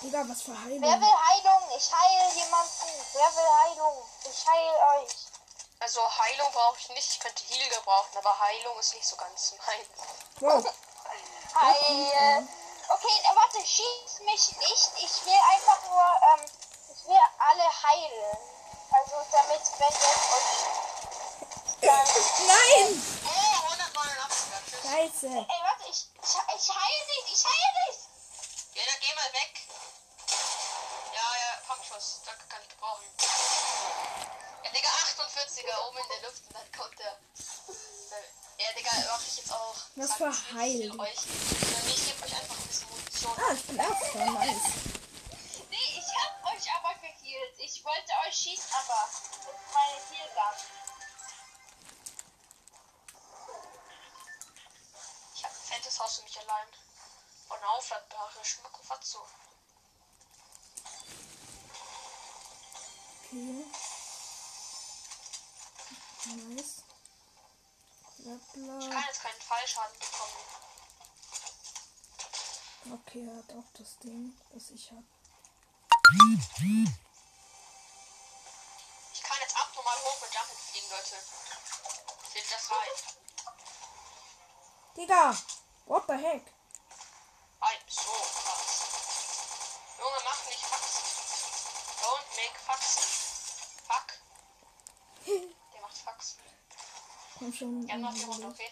Digga, 0.00 0.24
was 0.28 0.42
für 0.42 0.56
Heilung. 0.56 0.82
Wer 0.82 1.00
will 1.00 1.16
Heilung? 1.28 1.62
Ich 1.76 1.92
heile 1.92 2.34
jemanden. 2.34 3.06
Wer 3.14 3.36
will 3.36 3.50
Heilung? 3.62 4.04
Ich 4.30 4.46
heile 4.46 5.02
euch. 5.02 5.16
Also 5.80 6.00
Heilung 6.18 6.52
brauche 6.52 6.78
ich 6.78 6.88
nicht, 6.90 7.10
ich 7.12 7.20
könnte 7.20 7.44
Heal 7.44 7.68
gebrauchen, 7.68 8.16
aber 8.18 8.38
Heilung 8.40 8.78
ist 8.78 8.94
nicht 8.94 9.06
so 9.06 9.16
ganz 9.16 9.54
mein. 9.66 9.86
Wow. 10.40 10.64
Heil. 11.54 12.48
Okay, 12.90 13.20
äh, 13.22 13.36
warte, 13.36 13.58
schieß 13.58 14.20
mich 14.24 14.56
nicht. 14.56 14.92
Ich 15.02 15.26
will 15.26 15.40
einfach 15.52 15.82
nur, 15.90 16.04
ähm, 16.32 16.44
ich 16.94 17.06
will 17.06 17.20
alle 17.38 17.82
heilen. 17.82 18.38
Also 18.90 19.16
damit, 19.30 19.62
wenn 19.78 19.88
ihr 19.88 20.34
euch. 20.34 20.67
Nein! 21.88 23.02
Oh, 23.24 23.56
189 23.72 24.68
Tschüss. 24.68 24.82
Scheiße. 24.84 25.26
Ey, 25.26 25.60
warte, 25.64 25.84
ich, 25.88 26.04
ich, 26.20 26.34
ich 26.56 26.68
heile 26.68 27.02
dich, 27.08 27.24
ich 27.32 27.44
heile 27.48 27.70
dich. 27.88 27.98
Ja, 28.74 28.82
dann 28.84 29.00
geh 29.00 29.14
mal 29.16 29.32
weg. 29.32 29.52
Ja, 31.16 31.26
ja, 31.40 31.50
Pumpschuss, 31.66 32.20
danke, 32.26 32.44
kann 32.48 32.60
ich 32.62 32.68
gebrauchen. 32.68 33.04
Ja, 34.64 34.70
Digga, 34.70 34.88
48er 34.88 35.88
oben 35.88 35.98
in 35.98 36.08
der 36.08 36.28
Luft 36.28 36.42
und 36.46 36.54
dann 36.56 36.72
kommt 36.76 36.98
der. 36.98 37.16
Ja, 38.58 38.72
Digga, 38.76 38.90
mach 39.10 39.22
ich 39.26 39.36
jetzt 39.38 39.52
auch. 39.52 39.74
Was 39.96 40.12
für 40.14 40.32
Heil. 40.54 40.80
ich 40.82 40.90
gebe 40.90 41.02
euch 41.02 42.34
einfach 42.36 42.56
ein 42.56 42.66
bisschen 42.68 42.88
Munition. 42.90 43.32
Ah, 43.38 43.52
ich 43.54 43.64
bin 43.64 43.76
Erster. 43.78 44.24
Nice. 44.24 44.56
Nee, 44.84 44.87
Hat 73.48 73.56
auch 73.56 73.72
das 73.78 73.98
Ding, 73.98 74.34
das 74.52 74.70
ich 74.70 74.90
hab. 74.90 75.04
Ich 79.12 79.22
kann 79.22 79.36
jetzt 79.40 79.56
abnormal 79.56 79.96
hoch 79.96 80.20
mit 80.20 80.34
Jumping 80.34 80.58
fliegen, 80.70 80.90
Leute. 80.90 81.16
Seht 82.32 82.52
das 82.52 82.70
rein? 82.70 82.94
Digga! 84.96 85.38
What 85.86 86.04
the 86.08 86.14
heck? 86.14 86.52
Ein, 87.60 87.78
so 87.88 88.10
krass. 88.10 88.82
Junge, 89.98 90.20
mach 90.24 90.44
nicht 90.46 90.64
Faxen. 90.66 91.06
Don't 92.02 92.28
make 92.36 92.58
Faxen. 92.66 93.04
Fuck. 93.86 94.08
Der 95.72 95.80
macht 95.80 95.96
Faxen. 95.96 96.38
Komm 97.38 97.52
schon. 97.54 97.88
Ja, 97.88 97.96
noch 97.96 98.12
jemand, 98.14 98.42
los. 98.42 98.52
okay. 98.52 98.70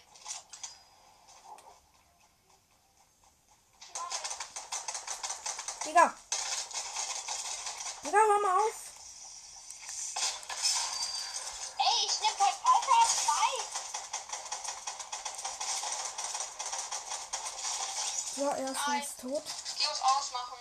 Er 18.89 19.03
ist 19.03 19.19
tot. 19.19 19.43
Ich 19.65 19.75
geh 19.77 19.87
uns 19.87 20.01
ausmachen. 20.01 20.57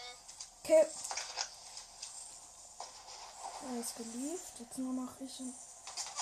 Okay. 0.65 0.87
Er 3.63 3.81
ist 3.81 3.97
gelieft. 3.97 4.59
Jetzt 4.59 4.79
nur 4.79 4.93
noch 4.95 5.21
ich 5.21 5.39
und 5.39 5.55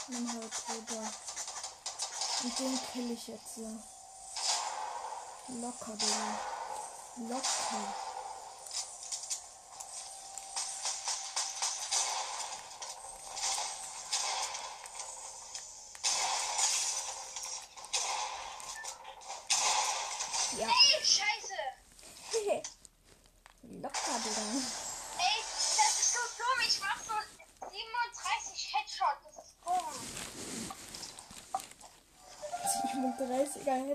mein 0.09 0.29
Halbbruder. 0.29 1.11
Und 2.43 2.59
den 2.59 2.81
kill 2.93 3.11
ich 3.11 3.27
jetzt 3.29 3.55
so. 3.55 3.62
Locker, 5.49 5.97
Digga. 5.97 6.38
Locker. 7.17 7.95
Ja. 20.59 20.67
Ey, 20.67 21.05
scheiße. 21.05 21.44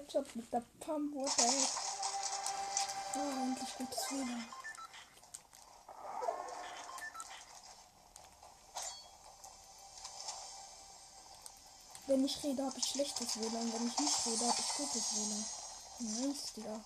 Headshot 0.10 0.36
mit 0.36 0.52
der 0.52 0.63
Pump, 0.80 1.13
what 1.13 1.30
the 1.30 1.43
heck. 1.43 1.69
Oh, 3.15 3.43
endlich 3.43 3.78
gutes 3.78 4.12
WLAN. 4.12 4.45
Wenn 12.08 12.26
ich 12.26 12.43
rede, 12.43 12.65
habe 12.65 12.78
ich 12.80 12.86
schlechtes 12.86 13.39
WLAN. 13.39 13.72
Wenn 13.72 13.88
ich 13.88 14.00
nicht 14.00 14.26
rede, 14.26 14.48
habe 14.48 14.60
ich 14.60 14.78
gutes 14.78 15.15
WLAN. 15.15 15.45
Nice, 16.00 16.53
Digga. 16.53 16.84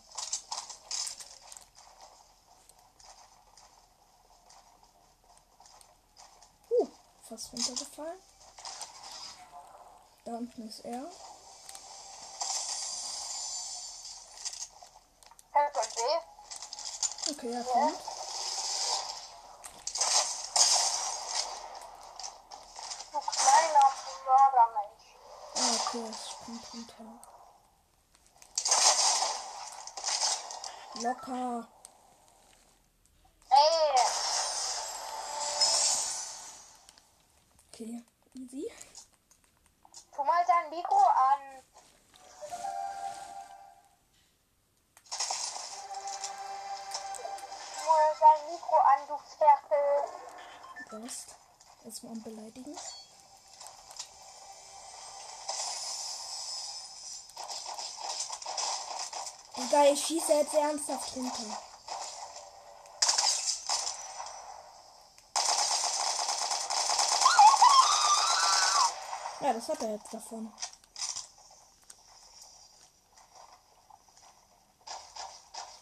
Huh, 6.70 6.88
fast 7.30 7.54
runtergefallen. 7.54 8.20
Da 10.26 10.32
unten 10.36 10.68
ist 10.68 10.82
er. 10.82 11.10
Okay, 17.44 17.52
er 17.56 17.64
kommt. 17.66 18.00
Du 23.12 23.20
kleiner 23.20 23.90
Mördermensch. 24.26 25.08
Ah, 25.56 25.76
okay, 25.76 26.06
es 26.10 26.30
springt 26.30 26.66
runter. 26.74 27.12
Locker. 31.02 31.68
Ey, 33.50 33.96
Okay, 37.74 38.04
easy. 38.36 38.72
tu 40.16 40.24
mal 40.24 40.46
dein 40.48 40.70
Mikro 40.70 40.96
Ghost. 50.94 51.36
Erstmal 51.86 52.16
Beleidigen. 52.18 52.78
Digga, 59.58 59.86
ich 59.86 60.06
schieße 60.06 60.34
jetzt 60.34 60.54
ernsthaft 60.54 61.16
runter. 61.16 61.58
Ja, 69.42 69.54
das 69.54 69.68
hat 69.68 69.82
er 69.82 69.94
jetzt 69.94 70.14
davon. 70.14 70.54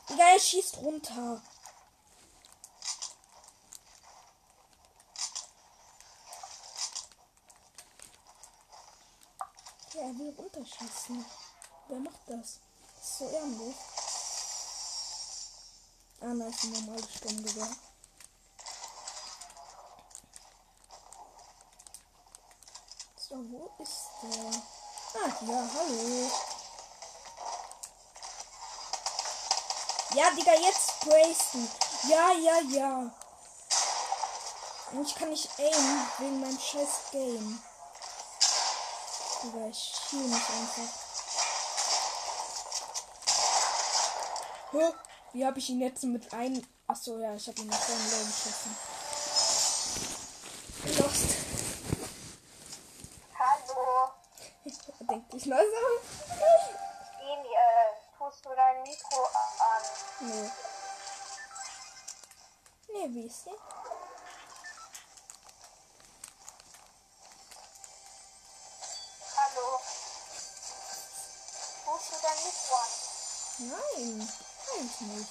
Digga, 0.10 0.24
er 0.24 0.40
schießt 0.40 0.78
runter. 0.78 1.42
Will 10.32 10.44
runterschießen. 10.44 11.26
Wer 11.88 12.00
macht 12.00 12.20
das? 12.28 12.60
Das 12.96 13.10
ist 13.10 13.18
so 13.18 13.30
ehrenlos. 13.30 13.76
Ah, 16.22 16.34
nein, 16.34 16.50
ist 16.50 16.64
ein 16.64 16.72
normales 16.72 17.14
Sturmgewehr. 17.14 17.70
So, 23.18 23.36
wo 23.36 23.72
ist 23.82 24.10
der? 24.22 24.62
Ah, 25.22 25.46
ja, 25.48 25.70
hallo. 25.74 26.32
Ja, 30.14 30.32
Digga, 30.32 30.54
jetzt 30.54 31.00
Grayson. 31.02 31.70
Ja, 32.08 32.32
ja, 32.34 32.60
ja. 32.70 33.16
Und 34.92 35.08
ich 35.08 35.16
kann 35.16 35.30
nicht 35.30 35.50
aimen 35.58 36.08
wegen 36.20 36.42
meinem 36.42 36.60
scheiß 36.60 37.12
Game. 37.12 37.64
Digga, 39.44 39.68
ich 39.70 39.78
schiel 39.78 40.28
mich 40.28 40.50
einfach. 40.50 40.94
Hä? 44.72 44.94
Wie 45.34 45.46
habe 45.46 45.58
ich 45.58 45.70
ihn 45.70 45.82
jetzt 45.82 46.04
mit 46.04 46.32
einem. 46.32 46.64
Achso, 46.86 47.18
ja, 47.18 47.34
ich 47.34 47.48
habe 47.48 47.60
ihn 47.60 47.68
mit 47.68 47.74
einem 47.74 48.12
Low 48.12 48.26
geschossen. 48.26 48.78
Lost. 50.84 51.36
Hallo. 53.40 54.12
Denkt 55.10 55.34
dich 55.34 55.46
mal 55.48 55.66
so. 55.66 56.36
Emi, 57.24 57.48
äh, 57.48 58.18
tust 58.18 58.46
du 58.46 58.50
dein 58.56 58.84
Mikro 58.84 59.24
an? 59.24 59.84
Nee. 60.20 60.52
Nee, 62.94 63.08
wie 63.10 63.26
ist 63.26 63.44
sie? 63.46 63.52
Nicht. 75.02 75.28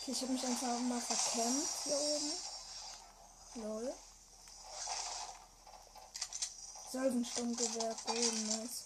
Okay, 0.00 0.12
ich 0.12 0.22
habe 0.22 0.32
mich 0.32 0.44
einfach 0.44 0.78
mal 0.80 1.00
verkämmt 1.00 1.68
hier 1.84 1.98
oben. 1.98 2.32
Lol. 3.54 3.94
Salvensturmgewehr, 6.92 7.96
golden, 8.06 8.46
nice. 8.46 8.84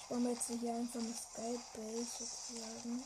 Ich 0.00 0.08
baue 0.08 0.20
mir 0.20 0.32
jetzt 0.32 0.46
hier 0.46 0.74
einfach 0.74 1.00
eine 1.00 1.14
Sky 1.14 1.60
Base 1.74 2.06
sozusagen. 2.18 3.04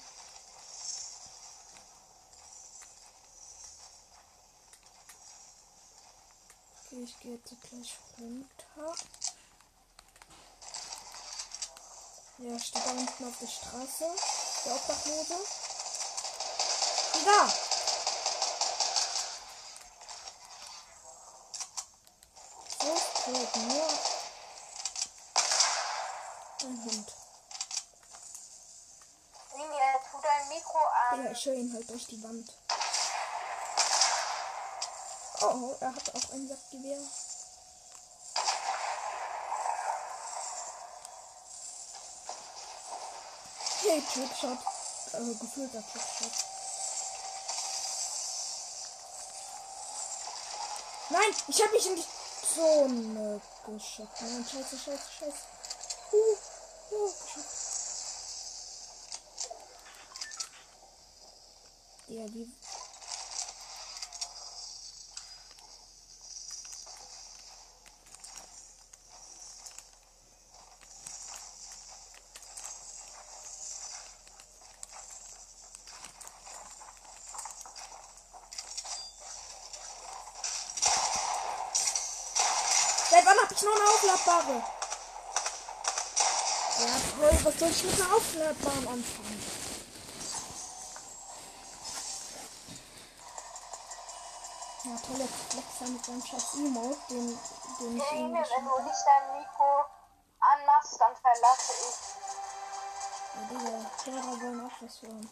Okay, 6.85 7.03
ich 7.03 7.19
gehe 7.21 7.35
jetzt 7.35 7.61
gleich 7.63 7.97
runter. 8.19 8.95
Ja, 12.45 12.59
steht 12.59 12.85
da 12.85 12.91
unten 12.91 13.29
auf 13.29 13.39
der 13.41 13.47
Straße. 13.47 14.05
Der 14.65 14.75
Obdachlose. 14.75 15.37
Da! 17.25 17.49
So 22.81 22.95
tot, 23.25 23.57
nur 23.57 23.89
ein 26.63 26.85
Hund. 26.85 27.13
Emi, 29.55 29.65
äh, 29.65 29.99
tu 30.11 30.21
dein 30.21 30.49
Mikro 30.49 30.79
an. 31.11 31.25
Ja, 31.25 31.31
ich 31.31 31.47
höre 31.47 31.55
ihn 31.55 31.73
halt 31.73 31.89
durch 31.89 32.07
die 32.07 32.23
Wand. 32.25 32.53
Oh, 35.43 35.77
er 35.79 35.95
hat 35.95 36.09
auch 36.13 36.33
ein 36.33 36.49
Sackgewehr. 36.49 36.99
Hey, 43.85 44.01
Trickshot. 44.01 44.59
Also 45.13 45.35
gefühlter 45.35 45.83
Trickshot. 45.83 46.31
Nein, 51.11 51.35
ich 51.49 51.61
habe 51.61 51.73
mich 51.73 51.87
in 51.87 51.97
die 51.97 52.05
Zone 52.55 53.41
geschafft. 53.67 54.21
Nein, 54.21 54.47
scheiße, 54.49 54.79
scheiße, 54.79 55.11
scheiße. 55.19 55.37
Uh, 56.13 56.37
uh, 56.95 57.13
geschafft. 57.13 57.63
Ja, 62.07 62.27
die 62.29 62.53
Seit 83.13 83.27
wann 83.27 83.37
habe 83.37 83.53
ich 83.53 83.61
noch 83.61 83.77
eine 83.77 83.85
aufladbare? 84.23 84.63
Ja, 86.79 86.87
toll. 87.19 87.45
Was 87.45 87.59
soll 87.59 87.69
ich 87.71 87.85
mit 87.85 88.01
einer 88.01 88.15
aufladbaren 88.15 88.89
anfangen? 88.89 89.43
Ja, 94.85 94.97
toll. 95.07 95.19
Jetzt 95.19 95.53
flex 95.53 95.67
er 95.81 95.89
mit 95.89 96.05
seinem 96.05 96.25
scheiß 96.25 96.55
Emote, 96.55 96.99
den, 97.09 97.41
den 97.81 97.97
ich 97.97 98.13
Emi, 98.13 98.35
wenn 98.35 98.65
du 98.65 98.83
nicht 98.83 99.05
dein 99.07 99.39
Mikro 99.39 99.85
anmachst, 100.41 101.01
dann 101.01 101.17
verlasse 101.17 101.73
ich. 101.89 101.97
Ja, 103.35 103.41
diese 103.51 104.13
Hörer 104.13 104.41
wollen 104.41 104.67
auch 104.67 104.83
was 104.83 105.03
hören. 105.03 105.31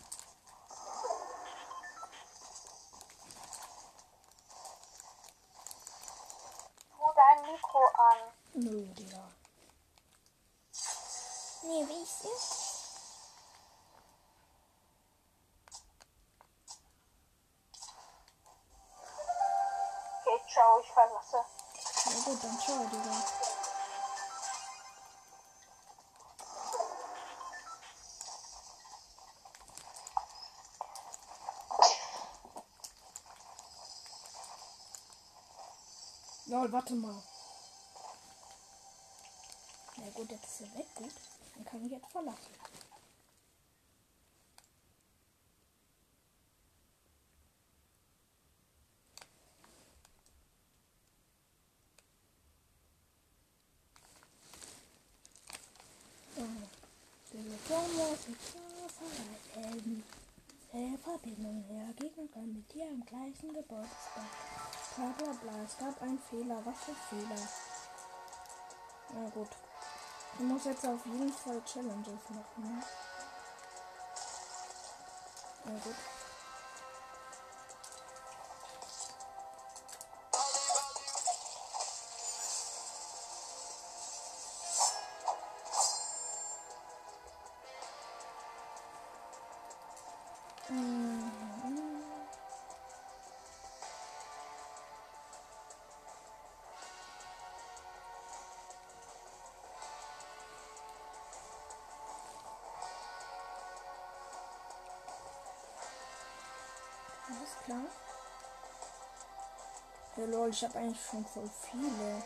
Tu 6.91 7.13
dein 7.17 7.53
Mikro 7.53 7.85
an. 7.95 8.19
Nö, 8.55 8.85
Digga. 8.95 9.31
Nee, 11.63 11.87
wie 11.87 12.03
ich 12.03 12.10
ist? 12.25 12.71
Okay, 20.27 20.43
ciao, 20.53 20.81
ich 20.81 20.91
verlasse. 20.91 21.45
Ja 22.07 22.25
gut, 22.25 22.45
dann 22.45 22.59
ciao, 22.61 22.87
Digga. 22.87 23.17
Lol, 36.47 36.73
warte 36.73 36.95
mal. 36.95 37.23
Na 40.11 40.17
gut, 40.17 40.31
jetzt 40.33 40.45
ist 40.45 40.61
er 40.63 40.79
weg, 40.79 40.87
gut. 40.97 41.13
Dann 41.55 41.65
kann 41.65 41.85
ich 41.87 41.93
jetzt 41.93 42.11
verlassen. 42.11 42.55
Äh, 60.73 60.97
Verbindung 60.99 61.63
her. 61.69 61.95
Gegner 61.97 62.27
können 62.33 62.55
mit 62.55 62.75
dir 62.75 62.89
im 62.89 63.05
gleichen 63.05 63.53
Geburtstag. 63.53 64.25
Bla 64.97 65.15
bla 65.19 65.33
bla. 65.35 65.63
Es 65.63 65.79
gab 65.79 66.03
einen 66.03 66.19
Fehler. 66.19 66.61
Was 66.65 66.79
für 66.85 66.95
Fehler? 66.95 67.49
Na 69.15 69.29
gut. 69.31 69.49
Ich 70.41 70.47
muss 70.47 70.65
jetzt 70.65 70.87
auf 70.87 71.05
jeden 71.05 71.31
Fall 71.31 71.61
Challenges 71.67 72.31
machen. 72.31 72.63
Ne? 72.63 72.83
Na 75.67 75.73
gut. 75.85 75.95
Klar. 107.71 107.85
Ja, 110.17 110.25
lol, 110.25 110.51
ich 110.51 110.65
habe 110.65 110.79
eigentlich 110.79 111.07
schon 111.07 111.25
voll 111.25 111.49
viele. 111.49 112.23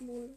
Lol. 0.00 0.36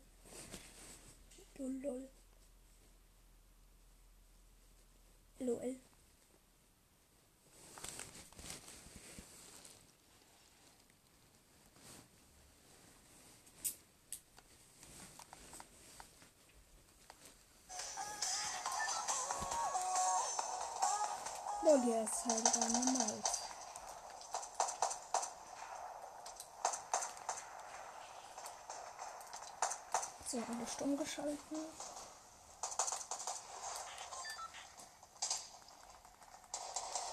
So, 30.33 30.39
alle 30.39 30.65
stumm 30.65 30.97
geschalten. 30.97 31.57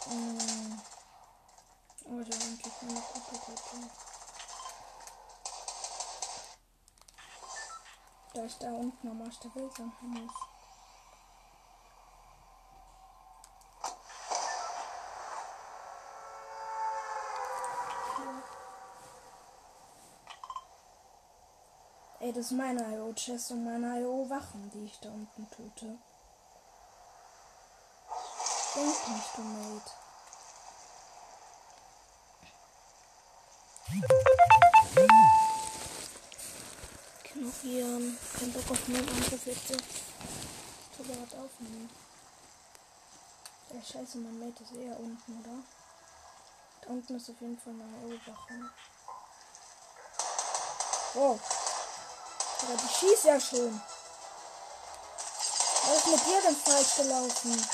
Mm. 0.07 0.81
Oh, 2.07 2.23
da 2.23 2.35
endlich 2.35 2.75
eine 2.81 2.95
gute 2.95 3.39
Gruppe. 3.45 3.91
Da 8.33 8.43
ist 8.43 8.63
da 8.63 8.71
unten 8.73 9.23
Arsch 9.23 9.39
der 9.41 9.55
Welt 9.55 9.77
sein 9.77 9.93
Hannes. 10.01 10.50
Ey, 22.31 22.37
das 22.37 22.47
ist 22.47 22.53
meine 22.53 22.97
IO-Chest 22.97 23.51
und 23.51 23.65
meine 23.65 24.01
IO-Wachen, 24.03 24.71
die 24.73 24.85
ich 24.85 25.01
da 25.01 25.09
unten 25.09 25.51
töte. 25.51 25.99
Denk 28.77 29.09
nicht, 29.09 29.37
du 29.37 29.43
Mate. 29.43 29.91
Ignorieren. 37.25 38.19
Kein 38.39 38.53
Bock 38.53 38.71
auf 38.71 38.87
meinen 38.87 39.09
Angriff 39.09 39.47
jetzt. 39.47 39.71
Ich 39.73 40.97
tue 40.97 41.07
gerade 41.07 41.37
aufnehmen. 41.37 41.91
Ja, 43.75 43.83
scheiße, 43.83 44.19
mein 44.19 44.39
Mate 44.39 44.63
ist 44.63 44.73
eher 44.75 45.01
unten, 45.01 45.41
oder? 45.41 45.65
Da 46.83 46.91
unten 46.91 47.17
ist 47.17 47.29
auf 47.29 47.41
jeden 47.41 47.59
Fall 47.59 47.73
eine 47.73 48.15
IO-Wache. 48.15 48.71
Oh. 51.17 51.41
Aber 52.63 52.77
die 52.77 52.95
schießt 52.95 53.25
ja 53.25 53.41
schon. 53.41 53.81
Was 55.87 55.97
ist 55.97 56.07
mit 56.07 56.27
dir 56.27 56.43
denn 56.43 56.57
falsch 56.57 56.97
gelaufen? 56.97 57.69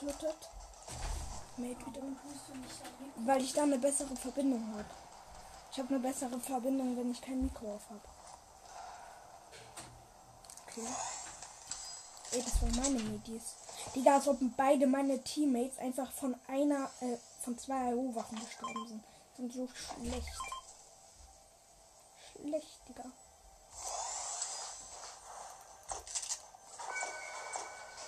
Getötet. 0.00 0.50
Weil 3.16 3.42
ich 3.42 3.52
da 3.52 3.62
eine 3.62 3.78
bessere 3.78 4.16
Verbindung 4.16 4.74
habe. 4.74 4.84
Ich 5.70 5.78
habe 5.78 5.88
eine 5.90 5.98
bessere 6.00 6.40
Verbindung, 6.40 6.96
wenn 6.96 7.10
ich 7.10 7.20
kein 7.20 7.42
Mikro 7.42 7.74
auf 7.74 7.82
habe. 7.90 8.00
Okay. 10.66 10.88
Ey, 12.32 12.42
das 12.42 12.62
waren 12.62 12.74
meine 12.76 12.98
Medis. 12.98 13.56
Digga, 13.94 14.14
als 14.14 14.26
ob 14.26 14.38
beide 14.56 14.86
meine 14.86 15.22
Teammates 15.22 15.78
einfach 15.78 16.10
von 16.12 16.34
einer, 16.46 16.90
äh, 17.00 17.18
von 17.40 17.58
zwei 17.58 17.92
AO-Waffen 17.92 18.38
gestorben 18.42 18.88
sind. 18.88 19.04
Sind 19.36 19.52
so 19.52 19.68
schlecht. 19.68 20.28
Schlecht, 22.32 22.88
Digga. 22.88 23.04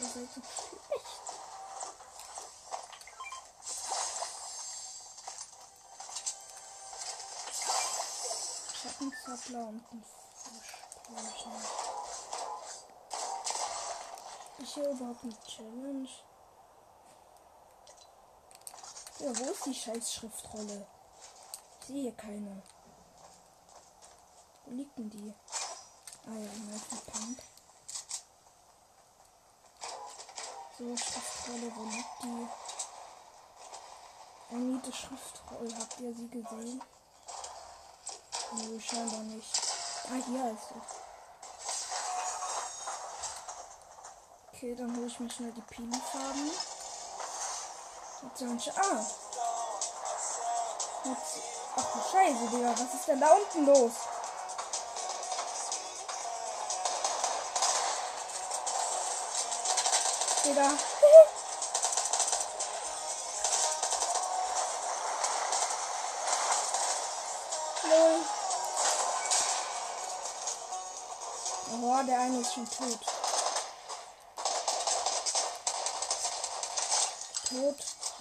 Ihr 0.01 0.07
seid 0.07 0.33
so 0.33 0.41
schlecht. 0.41 1.25
Schattenzappler 8.83 9.69
und 9.69 9.83
ein 9.93 10.05
Fischbrötchen. 10.35 11.94
Ist 14.59 14.75
hier 14.75 14.89
überhaupt 14.89 15.25
eine 15.25 15.37
Challenge? 15.47 16.09
Ja, 19.19 19.39
wo 19.39 19.51
ist 19.51 19.67
die 19.67 19.75
scheiß 19.75 20.13
Schriftrolle? 20.15 20.87
Ich 21.81 21.87
sehe 21.87 22.13
keine. 22.13 22.63
Wo 24.65 24.71
liegt 24.71 24.97
denn 24.99 25.11
die? 25.11 25.35
Ah 26.27 26.31
ja, 26.31 26.51
mal 26.65 26.79
verpannt. 26.79 27.43
So, 30.79 30.97
Schriftrolle, 30.97 31.77
wo 31.77 31.85
liegt 31.85 32.23
die? 32.23 32.49
Anite 34.55 34.93
Schriftrolle, 34.93 35.79
habt 35.79 36.01
ihr 36.01 36.15
sie 36.15 36.29
gesehen? 36.29 36.83
Nee, 38.53 38.81
scheinbar 38.81 39.21
nicht. 39.21 39.61
Ah, 40.09 40.23
hier 40.27 40.51
ist 40.53 40.69
sie. 40.69 41.04
Okay, 44.65 44.75
dann 44.79 44.97
hole 44.97 45.07
ich 45.07 45.21
mir 45.21 45.31
schnell 45.31 45.53
die 45.53 45.61
ich. 48.57 48.73
Ah! 48.73 49.07
Ach 51.77 51.85
du 51.93 51.99
Scheiße, 52.11 52.47
Digga. 52.51 52.73
Was 52.73 52.95
ist 52.95 53.07
denn 53.07 53.21
da 53.21 53.35
unten 53.35 53.67
los? 53.67 53.93
Digga. 60.47 60.71
Lol. 67.83 68.25
Oh, 71.83 72.03
der 72.07 72.19
eine 72.19 72.41
ist 72.41 72.55
schon 72.55 72.67
tot. 72.71 73.14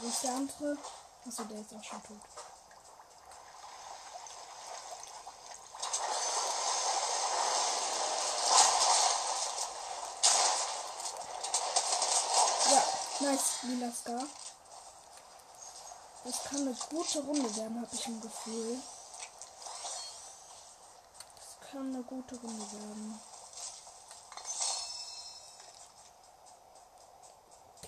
Wo 0.03 0.09
ist 0.09 0.21
der 0.21 0.31
andere? 0.31 0.77
Achso, 1.25 1.43
der 1.45 1.61
ist 1.61 1.73
auch 1.73 1.81
schon 1.81 2.03
tot. 2.03 2.17
Ja, 12.69 12.83
nice, 13.21 13.63
lila 13.63 13.91
Scar. 13.93 14.27
Das 16.25 16.43
kann 16.43 16.57
eine 16.57 16.75
gute 16.89 17.19
Runde 17.21 17.55
werden, 17.55 17.81
habe 17.81 17.95
ich 17.95 18.05
ein 18.05 18.19
Gefühl. 18.19 18.77
Das 21.37 21.69
kann 21.71 21.93
eine 21.93 22.03
gute 22.03 22.35
Runde 22.41 22.71
werden. 22.73 23.21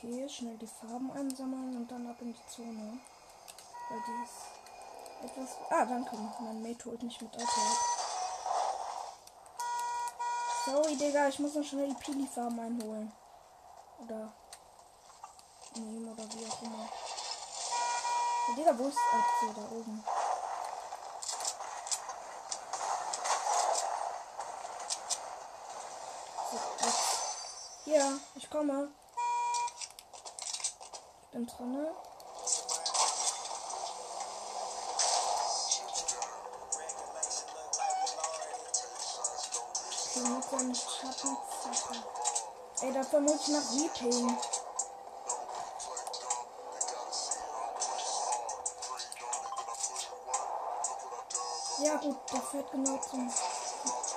Okay, 0.05 0.29
schnell 0.29 0.55
die 0.57 0.67
Farben 0.67 1.09
einsammeln 1.13 1.77
und 1.77 1.91
dann 1.91 2.05
ab 2.07 2.17
in 2.21 2.31
die 2.31 2.47
Zone. 2.47 2.99
Weil 3.89 3.99
die 4.05 4.23
ist 4.23 5.31
etwas. 5.31 5.57
Ah, 5.71 5.83
danke. 5.83 6.15
Mein 6.41 6.61
Mate 6.61 6.85
holt 6.85 7.01
mich 7.01 7.19
mit 7.21 7.33
Auto. 7.33 7.61
Sorry, 10.63 10.95
Digga, 10.95 11.27
ich 11.27 11.39
muss 11.39 11.55
noch 11.55 11.63
schnell 11.63 11.87
die 11.87 11.95
Pili-Farben 11.95 12.59
einholen. 12.59 13.11
Oder 14.03 14.31
nehmen 15.75 16.07
oder 16.07 16.23
wie 16.23 16.45
auch 16.45 16.61
immer. 16.61 16.87
Ja, 18.47 18.55
Digga, 18.55 18.77
wo 18.77 18.87
ist 18.87 18.97
Aktion 19.11 19.55
da 19.55 19.75
oben? 19.75 20.03
Hier, 27.85 28.19
ich 28.35 28.49
komme 28.51 28.91
bin 31.35 31.45
drinne. 31.45 31.91
Ich 39.91 40.15
mit 40.15 40.43
seinem 40.49 40.75
Schattenzacke. 40.75 42.03
Ey, 42.81 42.93
davon 42.93 43.25
muss 43.25 43.41
ich 43.41 43.47
nach 43.49 43.71
Weeping. 43.73 44.37
Ja 51.79 51.95
gut, 51.97 52.17
das 52.31 52.43
führt 52.49 52.71
genau 52.71 52.97
zum... 53.09 53.33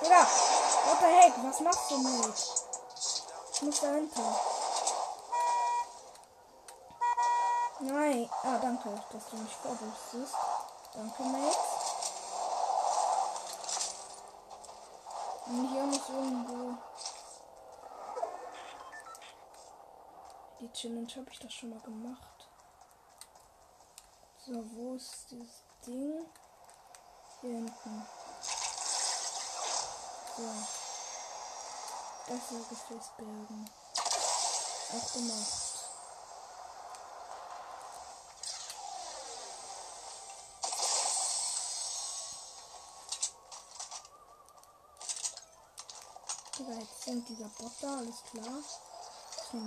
Digga, 0.01 0.21
what 0.85 0.99
the 1.01 1.05
heck, 1.05 1.33
was 1.43 1.59
machst 1.59 1.91
du 1.91 1.97
mit? 1.97 2.33
Ich 3.51 3.61
muss 3.61 3.81
da 3.81 3.87
hinten. 3.87 4.48
Nein. 7.91 8.29
Ah, 8.43 8.59
danke, 8.61 8.89
dass 9.11 9.29
du 9.29 9.37
mich 9.37 9.55
vorwürfst. 9.55 10.35
Danke, 10.93 11.23
Mate. 11.23 11.57
Und 15.47 15.69
hier 15.71 15.83
muss 15.85 16.09
irgendwo. 16.09 16.77
Die 20.59 20.71
Challenge 20.71 21.15
habe 21.15 21.31
ich 21.31 21.39
doch 21.39 21.49
schon 21.49 21.71
mal 21.71 21.79
gemacht. 21.79 22.47
So, 24.45 24.53
wo 24.53 24.93
ist 24.93 25.31
dieses 25.31 25.63
Ding? 25.87 26.25
Hier 27.41 27.49
hinten. 27.49 28.07
So. 30.37 30.43
Das 32.27 32.51
ist 32.51 32.69
Gefäßbergen. 32.69 33.69
Auch 34.91 35.13
gemacht. 35.13 35.68
Sind 47.09 47.27
dieser 47.27 47.49
Bot 47.57 47.71
da, 47.81 47.97
alles 47.97 48.21
klar. 48.29 48.45
Das. 48.45 49.57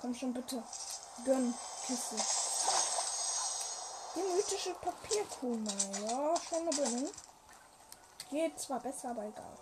Komm 0.00 0.14
schon 0.14 0.32
bitte. 0.32 0.64
Gönn, 1.22 1.52
Kiste. 1.86 2.16
Die 4.14 4.22
mythische 4.22 4.72
Papierkuh, 4.72 5.58
ja, 6.08 6.34
schon 6.40 6.58
eine 6.60 6.70
Bindung. 6.70 7.10
Geht 8.30 8.58
zwar 8.58 8.80
besser, 8.80 9.10
aber 9.10 9.24
egal. 9.24 9.58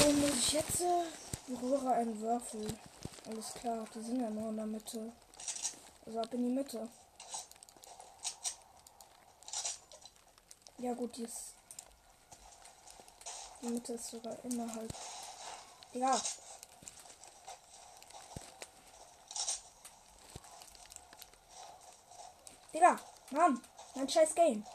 Wo 0.00 0.10
muss 0.10 0.30
ich 0.38 0.52
jetzt? 0.52 0.82
Berühre 1.46 1.92
einen 1.92 2.18
Würfel. 2.18 2.78
Alles 3.26 3.54
klar, 3.54 3.86
die 3.94 4.02
sind 4.02 4.20
ja 4.20 4.28
nur 4.28 4.50
in 4.50 4.56
der 4.56 4.66
Mitte. 4.66 5.12
Also 6.04 6.20
ab 6.20 6.34
in 6.34 6.42
die 6.42 6.50
Mitte. 6.50 6.88
Ja 10.78 10.92
gut, 10.92 11.16
die 11.16 11.22
ist. 11.22 11.54
Die 13.62 13.68
Mitte 13.68 13.94
ist 13.94 14.08
sogar 14.08 14.36
innerhalb. 14.44 14.92
Ja. 15.94 16.20
Digga, 22.74 23.00
Mann, 23.30 23.62
mein 23.94 24.08
scheiß 24.08 24.34
Game. 24.34 24.66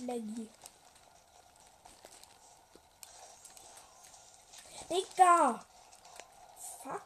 Laggy. 0.00 0.50
Digga! 4.90 5.64
Fuck. 6.88 7.02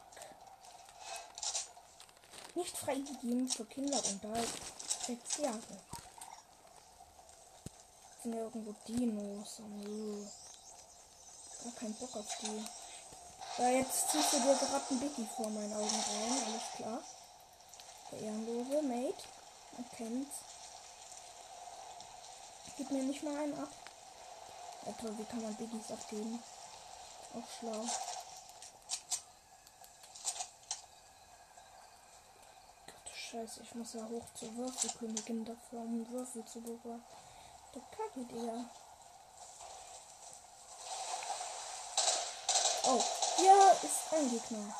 Nicht 2.55 2.77
freigegeben 2.77 3.49
für 3.49 3.65
Kinder 3.65 3.97
unter 3.97 4.33
sechs 5.05 5.37
Jahre. 5.37 5.59
Sind 8.21 8.33
ja 8.35 8.41
irgendwo 8.41 8.73
Dinos. 8.87 9.59
Oh, 9.59 9.67
nö. 9.67 10.25
Gar 11.63 11.73
keinen 11.73 11.95
Bock 11.95 12.15
auf 12.15 12.37
die. 12.41 12.65
Ja, 13.57 13.69
jetzt 13.69 14.09
ziehst 14.09 14.33
du 14.33 14.39
dir 14.39 14.55
gerade 14.55 14.85
ein 14.91 14.99
Biggie 14.99 15.27
vor 15.35 15.49
meinen 15.49 15.73
Augen 15.73 16.03
rein. 16.09 16.43
Alles 16.45 16.63
klar. 16.75 17.03
Der 18.11 18.19
Ehrenlose, 18.19 18.81
Mate. 18.83 19.23
Man 19.73 19.89
kennt's. 19.97 20.37
Gib 22.77 22.91
mir 22.91 23.03
nicht 23.03 23.23
mal 23.23 23.35
einen 23.37 23.59
ab. 23.59 23.69
Ja 24.85 24.91
toll, 24.93 25.17
wie 25.17 25.25
kann 25.25 25.41
man 25.41 25.55
Biggies 25.55 25.91
abgeben? 25.91 26.41
Auch 27.35 27.59
schlau. 27.59 27.85
Scheiße, 33.33 33.61
ich 33.63 33.73
muss 33.73 33.93
ja 33.93 34.07
hoch 34.07 34.25
zur 34.35 34.55
Würfelkönigin 34.55 35.43
dafür, 35.43 35.79
um 35.79 36.07
Würfel 36.11 36.45
zu 36.45 36.61
bewahren. 36.61 37.03
Der 37.73 37.81
kacke 37.81 38.23
dir. 38.25 38.69
Oh, 42.83 43.03
hier 43.37 43.75
ist 43.81 44.13
ein 44.13 44.29
Gegner. 44.29 44.75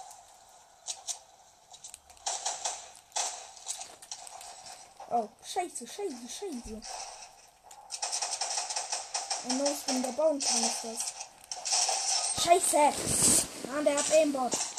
Oh, 5.09 5.29
scheiße, 5.43 5.87
scheiße, 5.87 6.29
scheiße. 6.29 6.81
Ein 9.49 9.57
neues 9.57 9.87
in 9.87 10.03
der 10.03 10.11
bauen 10.11 10.39
kann 10.39 10.63
ist 10.63 10.83
das. 10.83 12.43
Scheiße! 12.43 12.93
Mann, 13.67 13.83
der 13.83 13.97
hat 13.97 14.11
Aimbot. 14.11 14.72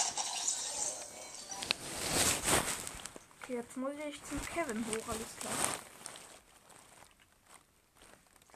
Jetzt 3.54 3.76
muss 3.76 3.92
ich 4.08 4.22
zum 4.24 4.40
Kevin 4.46 4.84
hoch, 4.86 5.08
alles 5.08 5.36
klar. 5.38 5.52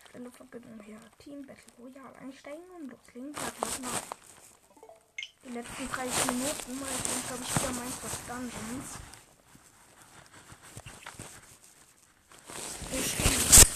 Stelle 0.08 0.30
Verbindung 0.30 0.80
her. 0.80 0.98
Team 1.18 1.46
Battle 1.46 1.72
Royale 1.78 2.16
einsteigen 2.20 2.64
und 2.76 2.90
loslegen. 2.90 3.34
Die 5.44 5.50
letzten 5.50 5.88
30 5.88 6.26
Minuten 6.26 6.80
mal 6.80 6.88
ich 6.90 7.26
glaube 7.28 7.42
ich 7.44 7.54
wieder 7.54 7.70
Minecraft 7.70 8.20
Dungeons. 8.28 8.88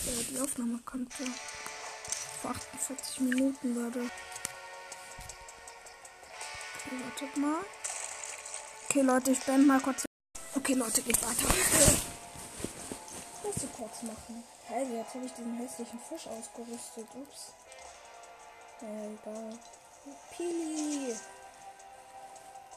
Ja, 0.07 0.23
die 0.31 0.41
Aufnahme 0.41 0.79
kommt 0.85 1.19
ja 1.21 1.27
vor 2.41 2.51
48 2.51 3.21
Minuten 3.21 3.75
gerade. 3.75 4.11
Okay, 6.75 7.05
wartet 7.05 7.37
mal. 7.37 7.61
Okay, 8.89 9.03
Leute, 9.03 9.31
ich 9.31 9.41
beende 9.41 9.67
mal 9.67 9.81
kurz. 9.81 10.12
Okay, 10.63 10.75
Leute, 10.75 11.03
geht 11.03 11.21
weiter. 11.21 11.53
Musst 13.43 13.63
du 13.65 13.67
kurz 13.67 14.03
machen. 14.03 14.45
Hey, 14.69 14.97
jetzt 14.97 15.13
habe 15.13 15.25
ich 15.25 15.33
diesen 15.33 15.57
hässlichen 15.57 15.99
Fisch 15.99 16.29
ausgerüstet. 16.29 17.09
Ups. 17.17 17.53
Ja, 18.81 18.87
egal. 18.87 19.59
Pili. 20.31 21.17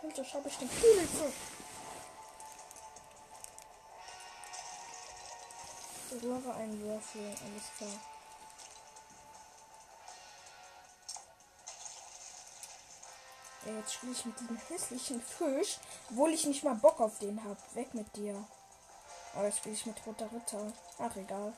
Und 0.02 0.16
so 0.16 0.24
habe 0.34 0.50
ich 0.50 0.58
den 0.58 0.68
Pili-Fisch. 0.68 1.36
Berühre 6.10 6.56
einen 6.56 6.82
Würfel. 6.82 7.22
Alles 7.22 7.78
klar. 7.78 8.15
Ja, 13.66 13.72
jetzt 13.74 13.94
spiele 13.96 14.12
ich 14.12 14.26
mit 14.26 14.40
diesem 14.40 14.58
hässlichen 14.58 15.22
Fisch, 15.22 15.80
obwohl 16.12 16.32
ich 16.32 16.46
nicht 16.46 16.64
mal 16.64 16.76
Bock 16.76 17.00
auf 17.00 17.18
den 17.18 17.44
habe. 17.44 17.58
Weg 17.74 17.96
mit 17.96 18.16
dir. 18.16 18.46
Aber 19.34 19.46
jetzt 19.46 19.58
spiele 19.58 19.74
ich 19.74 19.86
mit 19.88 20.06
Roter 20.06 20.32
Ritter. 20.32 20.72
Ach, 21.00 21.16
egal. 21.16 21.54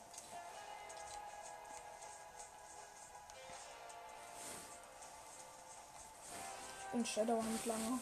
Ich 6.80 6.92
bin 6.92 7.04
Shadowhandlanger. 7.04 8.00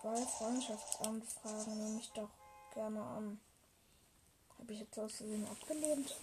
Zwei 0.00 0.26
Freundschaftsanfragen 0.26 1.78
nehme 1.78 2.00
ich 2.00 2.10
doch 2.12 2.30
gerne 2.74 3.02
an. 3.02 3.40
Habe 4.62 4.74
ich 4.74 4.78
jetzt 4.78 4.96
aus 4.96 5.14
Versehen 5.14 5.44
abgelehnt? 5.50 6.14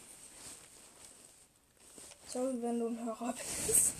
Sorry, 2.25 2.61
wenn 2.61 2.79
du 2.79 2.87
ein 2.87 3.03
Hörer 3.03 3.33
bist. 3.67 3.93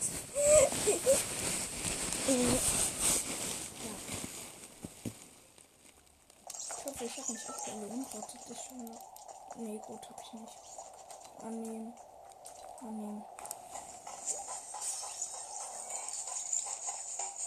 Ich 6.70 6.86
hoffe, 6.86 7.04
ich 7.04 7.18
habe 7.18 7.34
nicht 7.34 7.50
abgelehnt. 7.50 8.14
Wartet 8.14 8.40
ich 8.50 8.58
schon. 8.58 8.98
Nee, 9.58 9.82
gut, 9.86 10.10
habe 10.10 10.22
ich 10.24 10.34
nicht. 10.34 10.54
Annehmen. 11.42 11.94
Annehmen. 12.80 13.26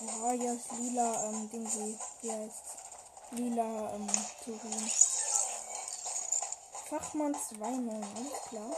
Ja, 0.01 0.31
hier 0.33 0.53
ist 0.53 0.73
lila, 0.73 1.25
ähm, 1.25 1.49
Ding 1.49 1.67
wie 2.21 2.33
heißt 2.33 2.65
Lila, 3.31 3.95
ähm, 3.95 4.11
Turin. 4.45 4.91
Fachmann 6.93 7.35
2.9, 7.35 8.05
alles 8.17 8.43
klar. 8.51 8.71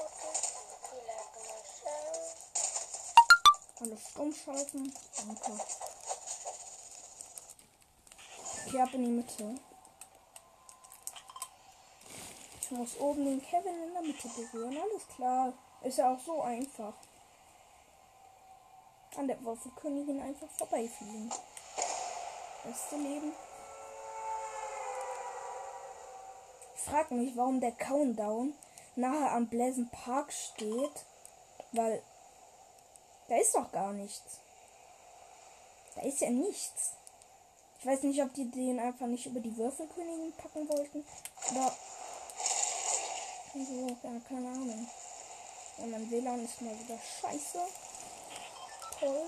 Alles 3.80 4.00
umschalten. 4.16 4.94
Danke. 5.16 5.60
Okay, 8.66 8.80
ab 8.80 8.94
in 8.94 9.02
die 9.02 9.10
Mitte. 9.10 9.58
muss 12.70 12.96
oben 13.00 13.24
den 13.24 13.42
Kevin 13.42 13.82
in 13.82 13.92
der 13.94 14.02
Mitte 14.02 14.28
berühren. 14.28 14.78
Alles 14.78 15.08
klar. 15.16 15.52
Ist 15.82 15.98
ja 15.98 16.14
auch 16.14 16.20
so 16.20 16.40
einfach. 16.40 16.94
An 19.16 19.26
der 19.26 19.44
Waffenkönigin 19.44 20.22
einfach 20.22 20.48
vorbeifliegen. 20.50 21.32
Beste 22.62 22.94
Leben. 22.94 23.32
Ich 26.85 26.91
frage 26.91 27.14
mich, 27.14 27.35
warum 27.35 27.61
der 27.61 27.72
Countdown 27.72 28.53
nahe 28.95 29.30
am 29.30 29.49
Pleasant 29.49 29.91
Park 29.91 30.30
steht. 30.30 31.07
Weil 31.72 32.03
da 33.28 33.37
ist 33.37 33.55
doch 33.55 33.72
gar 33.72 33.95
nichts. 33.95 34.39
Da 35.95 36.03
ist 36.03 36.20
ja 36.20 36.28
nichts. 36.28 36.93
Ich 37.80 37.87
weiß 37.87 38.03
nicht, 38.03 38.22
ob 38.22 38.35
die 38.35 38.51
den 38.51 38.78
einfach 38.78 39.07
nicht 39.07 39.24
über 39.24 39.41
die 39.41 39.57
Würfelkönigin 39.57 40.35
packen 40.37 40.68
wollten. 40.68 41.07
Oder. 41.51 41.72
So, 43.55 43.89
ja, 44.03 44.20
keine 44.28 44.49
Ahnung. 44.49 44.87
Ja, 45.78 45.87
mein 45.87 46.11
WLAN 46.11 46.45
ist 46.45 46.61
mal 46.61 46.78
wieder 46.78 46.99
scheiße. 46.99 47.61
Toll. 49.01 49.26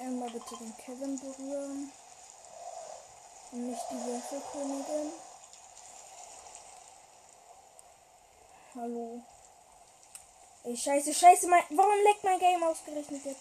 Einmal 0.00 0.30
bitte 0.30 0.56
den 0.56 0.76
Kevin 0.78 1.18
berühren. 1.18 1.92
Und 3.52 3.66
nicht 3.66 3.82
die 3.90 4.04
Würfelkönigin. 4.04 5.12
Hallo. 8.74 9.22
Ey, 10.62 10.76
scheiße, 10.76 11.12
scheiße, 11.12 11.48
mein, 11.48 11.64
warum 11.70 12.04
leckt 12.04 12.22
mein 12.22 12.38
Game 12.38 12.62
ausgerechnet 12.62 13.24
jetzt? 13.24 13.40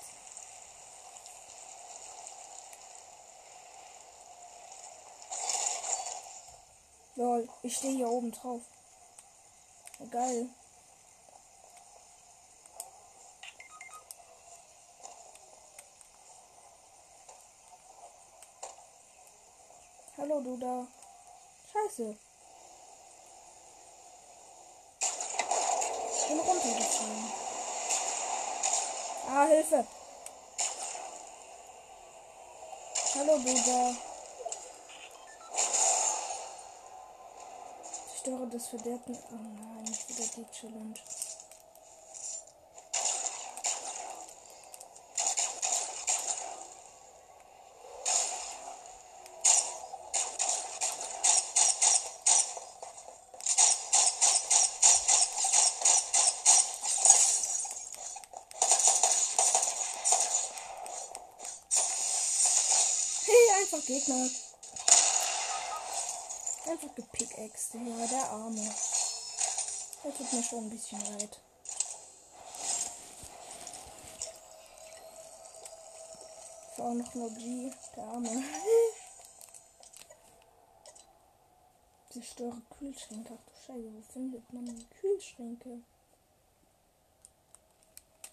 Lol, 7.15 7.47
ich 7.63 7.75
stehe 7.75 7.95
hier 7.97 8.09
oben 8.09 8.31
drauf. 8.31 8.61
Geil. 10.09 10.49
Du 20.41 20.55
da. 20.55 20.87
Scheiße. 21.69 22.15
Ich 26.15 26.27
bin 26.27 26.39
runtergefallen. 26.39 27.31
Ah, 29.27 29.45
Hilfe. 29.47 29.85
Hallo, 33.15 33.37
du 33.37 33.53
da. 33.53 33.95
Zerstöre 38.07 38.47
das 38.47 38.67
Verderben. 38.69 39.17
Oh 39.31 39.35
nein, 39.35 39.83
nicht 39.83 40.07
wieder 40.07 40.25
die 40.37 40.51
Challenge. 40.51 40.93
Hey, 64.09 64.31
einfach 66.67 66.95
gepickaxt. 66.95 67.75
Ja, 67.75 68.07
der 68.07 68.27
Arme. 68.31 68.73
Der 70.03 70.15
tut 70.15 70.33
mir 70.33 70.41
schon 70.41 70.63
ein 70.63 70.69
bisschen 70.71 70.99
leid. 70.99 71.39
War 76.77 76.87
auch 76.87 76.95
noch 76.95 77.13
nur 77.13 77.29
G, 77.35 77.71
der 77.95 78.03
Arme. 78.03 78.29
Zerstöre 82.09 82.61
Kühlschränke. 82.79 83.37
Ach 83.37 83.45
du 83.45 83.53
Scheiße, 83.53 83.93
wo 83.93 84.01
findet 84.11 84.51
man 84.51 84.89
Kühlschränke? 84.89 85.83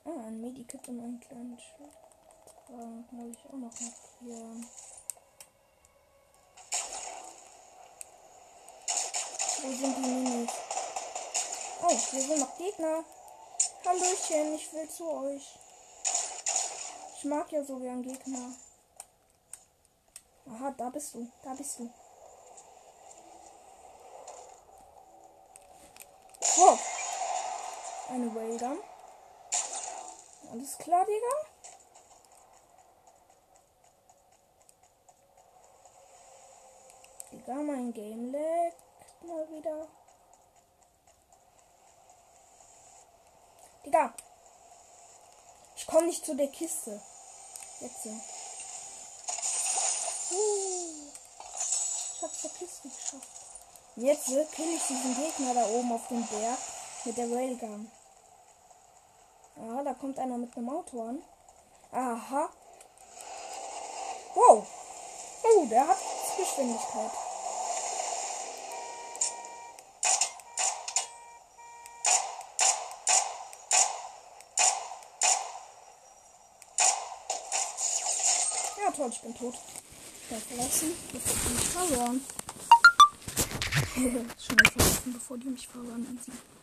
Ah, 0.06 0.26
ein 0.26 0.40
Medikit 0.40 0.88
und 0.88 1.00
ein 1.00 1.20
kleines 1.20 1.60
Schild. 1.60 1.92
Da 2.68 2.78
habe 3.18 3.28
ich 3.28 3.44
auch 3.44 3.58
noch 3.58 3.78
markieren. 3.78 4.66
Wo 9.62 9.72
sind 9.72 9.96
die 9.96 10.00
Minis? 10.00 10.50
Oh, 11.82 11.88
hier 11.88 12.20
sind 12.20 12.38
noch 12.40 12.58
Gegner. 12.58 13.04
Hallöchen, 13.84 14.54
ich 14.54 14.72
will 14.72 14.88
zu 14.88 15.10
euch. 15.10 15.58
Ich 17.16 17.24
mag 17.24 17.50
ja 17.50 17.64
so 17.64 17.78
gern 17.78 18.02
Gegner. 18.02 18.54
Aha, 20.50 20.74
da 20.76 20.90
bist 20.90 21.14
du. 21.14 21.30
Da 21.42 21.54
bist 21.54 21.78
du. 21.78 21.90
Oh. 26.58 26.78
Eine 28.10 28.36
Railgun. 28.36 28.78
Alles 30.52 30.78
klar, 30.78 31.04
Digga. 31.06 31.36
Digga, 37.32 37.54
mein 37.54 37.92
Game 37.92 38.32
lag 38.32 38.85
mal 39.22 39.48
wieder. 39.50 39.88
Digga. 43.84 44.14
Ich 45.76 45.86
komme 45.86 46.06
nicht 46.06 46.24
zu 46.24 46.34
der 46.34 46.48
Kiste. 46.48 47.00
Jetzt. 47.80 48.06
Uh, 48.06 48.12
ich 52.14 52.22
hab's 52.22 52.40
zur 52.40 52.50
Kiste 52.50 52.88
geschafft. 52.88 53.28
Jetzt 53.96 54.26
kill 54.26 54.74
ich 54.74 54.86
diesen 54.86 55.16
Gegner 55.16 55.54
da 55.54 55.66
oben 55.68 55.92
auf 55.92 56.08
dem 56.08 56.26
Berg 56.26 56.58
mit 57.04 57.16
der 57.16 57.30
Railgun. 57.30 57.90
Ah, 59.56 59.82
da 59.82 59.94
kommt 59.94 60.18
einer 60.18 60.36
mit 60.36 60.54
einem 60.56 60.68
Auto 60.68 61.00
an. 61.00 61.22
Aha. 61.92 62.50
Wow. 64.34 64.66
Oh, 65.44 65.66
der 65.66 65.88
hat 65.88 65.96
Geschwindigkeit. 66.36 67.25
Toll, 78.96 79.10
ich 79.12 79.20
bin 79.20 79.34
tot. 79.34 79.54
Schnell 80.26 80.40
verlassen, 80.40 80.92
bevor 81.12 81.36
die 81.44 81.54
mich 81.54 81.68
verloren. 81.68 82.20
Schnell 84.38 84.70
verlassen, 84.72 85.12
bevor 85.12 85.38
die 85.38 85.48
mich 85.48 85.68
verloren 85.68 86.06
haben. 86.06 86.55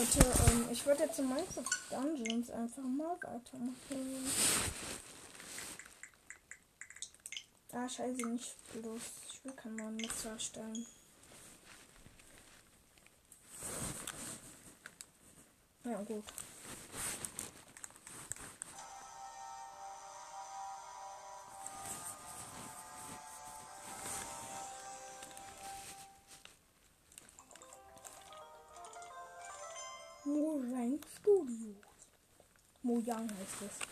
Leute, 0.00 0.26
ähm, 0.50 0.66
ich 0.72 0.86
würde 0.86 1.02
jetzt 1.02 1.18
in 1.18 1.28
Minecraft 1.28 1.62
Dungeons 1.90 2.50
einfach 2.50 2.82
mal 2.82 3.18
weitermachen. 3.20 3.74
Ah, 7.70 7.86
scheiße, 7.86 8.26
nicht 8.28 8.56
bloß. 8.72 9.02
Ich 9.28 9.44
will 9.44 9.52
keinen 9.52 9.76
neuen 9.76 9.96
Nutzer 9.98 10.30
erstellen. 10.30 10.86
Ja, 15.84 16.00
gut. 16.02 16.24
Mojang 33.00 33.30
heißt 33.30 33.62
das. 33.62 33.88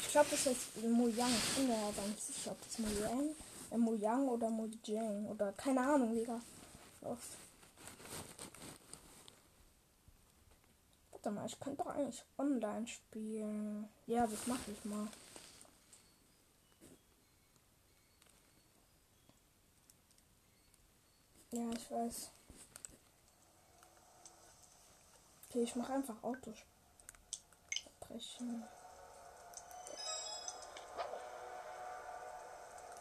Ich 0.00 0.10
glaube, 0.10 0.28
das 0.30 0.46
heißt 0.46 0.82
Mojang. 0.82 1.30
Ich 1.30 1.56
bin 1.56 1.68
mir 1.68 1.76
aber 1.76 2.02
nicht 2.06 2.22
sicher, 2.22 2.52
ob 2.52 2.62
das 2.62 2.78
Mojang, 2.78 3.34
äh, 3.70 3.76
Mojang 3.76 4.28
oder 4.28 4.48
Mojang 4.48 5.26
oder 5.26 5.52
keine 5.52 5.80
Ahnung, 5.80 6.14
Digga. 6.14 6.40
Los. 7.02 7.18
Warte 11.10 11.30
mal, 11.30 11.46
ich 11.46 11.60
könnte 11.60 11.82
doch 11.82 11.90
eigentlich 11.90 12.24
online 12.38 12.86
spielen. 12.86 13.88
Ja, 14.06 14.26
das 14.26 14.46
mache 14.46 14.70
ich 14.70 14.84
mal. 14.86 15.08
Ja, 21.50 21.70
ich 21.76 21.90
weiß. 21.90 22.30
Okay, 25.54 25.62
ich 25.62 25.76
mache 25.76 25.92
einfach 25.92 26.20
Autos. 26.24 26.56
Brechen. 28.00 28.64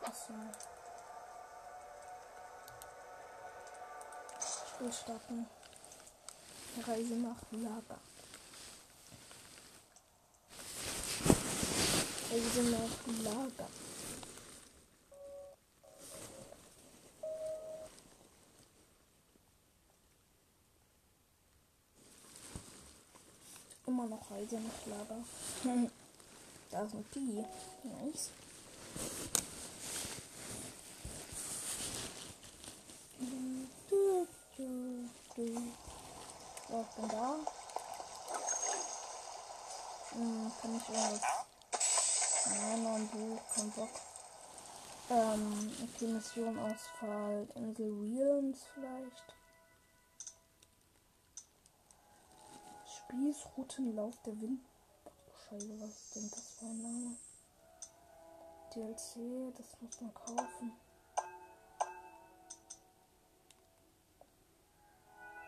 Achso. 0.03 0.33
Spiel 4.69 4.93
starten. 4.93 5.47
Reise 6.85 7.15
nach 7.15 7.41
Lager. 7.49 7.99
Reise 12.29 12.63
nach 12.69 13.23
Lager. 13.23 13.69
Immer 24.03 24.17
noch 24.17 24.31
Reise 24.31 24.59
nach 24.59 24.85
Lager. 24.85 25.23
da 26.71 26.85
sind 26.87 27.05
die. 27.15 27.45
Nice. 27.83 28.31
Ja, 36.69 36.81
ich 36.81 36.95
bin 36.95 37.09
da. 37.09 37.35
Hm, 40.11 40.51
kann 40.61 40.75
ich 40.75 40.89
irgendwas. 40.89 41.21
Nein, 42.45 42.83
noch 42.83 42.95
ein 42.95 43.07
Buch, 43.07 43.41
kein 43.55 43.71
Bock. 43.71 43.89
Ähm, 45.11 45.71
okay, 45.81 46.07
Mission 46.07 46.59
Ausfall. 46.59 47.47
Insel 47.55 47.93
Realms 48.01 48.59
vielleicht. 48.73 49.42
Spießroutenlauf 53.13 54.15
der 54.25 54.41
Wind. 54.41 54.65
Scheiße, 55.47 55.79
was 55.79 55.89
ist 55.89 56.15
denn 56.15 56.29
das 56.31 56.55
für 56.57 56.65
ein 56.65 56.81
Name? 56.81 57.15
DLC, 58.73 59.55
das 59.55 59.81
muss 59.81 60.01
man 60.01 60.13
kaufen. 60.15 60.71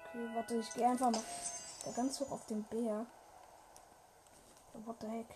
Okay, 0.04 0.30
warte, 0.36 0.56
ich 0.58 0.74
gehe 0.76 0.88
einfach 0.88 1.10
mal 1.10 1.24
da 1.86 1.92
ganz 1.92 2.20
hoch 2.20 2.32
auf 2.32 2.46
den 2.46 2.64
Bär. 2.66 3.08
What 4.86 4.98
the 5.02 5.08
heck? 5.08 5.36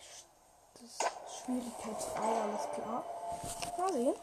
Das 0.74 0.84
ist 0.84 1.06
schwierigkeitsfrei, 1.44 2.42
alles 2.42 2.70
klar. 2.76 3.06
Mal 3.76 3.94
sehen. 3.94 4.16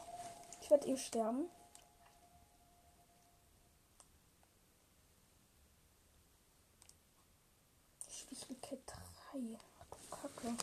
Ich 0.63 0.71
werde 0.71 0.87
eh 0.87 0.97
sterben. 0.97 1.51
3. 9.37 9.59
Ach 9.81 9.87
du 9.91 10.17
Kacke. 10.17 10.55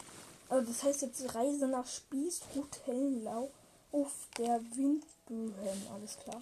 Also 0.50 0.72
das 0.72 0.84
heißt 0.84 1.02
jetzt 1.04 1.36
Reise 1.36 1.68
nach 1.68 1.86
Spießrutellau 1.86 3.52
auf 3.92 4.12
der 4.38 4.62
Windböen. 4.76 5.88
Alles 5.94 6.18
klar. 6.20 6.42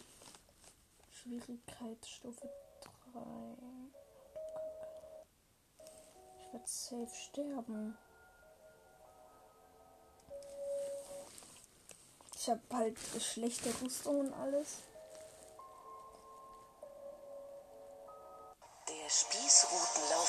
Schwierigkeitsstufe 1.11 2.49
3. 3.13 3.21
Ich 6.39 6.53
werde 6.53 6.67
safe 6.67 7.15
sterben. 7.15 7.97
Ich 12.36 12.49
habe 12.49 12.61
halt 12.73 12.97
schlechte 13.19 13.69
Rüstung 13.82 14.21
und 14.21 14.34
alles. 14.34 14.77
Der 18.88 19.09
Spießrutenlauf 19.09 20.20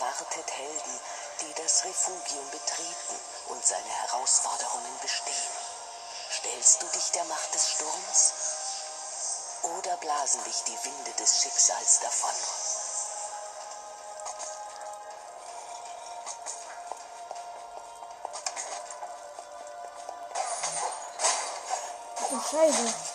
erwartet 0.00 0.50
Helden, 0.52 1.00
die 1.40 1.54
das 1.54 1.84
Refugium 1.84 2.50
betreten 2.50 3.20
und 3.48 3.66
seine 3.66 3.88
Herausforderungen 3.88 4.98
bestehen. 5.02 5.34
Stellst 6.30 6.82
du 6.82 6.86
dich 6.86 7.10
der 7.12 7.24
Macht 7.24 7.54
des 7.54 7.70
Sturms? 7.70 8.32
Oder 9.62 9.96
blasen 9.96 10.44
dich 10.44 10.62
die 10.64 10.84
Winde 10.84 11.12
des 11.18 11.42
Schicksals 11.42 12.00
davon? 12.00 12.34
Scheiße. 22.50 23.07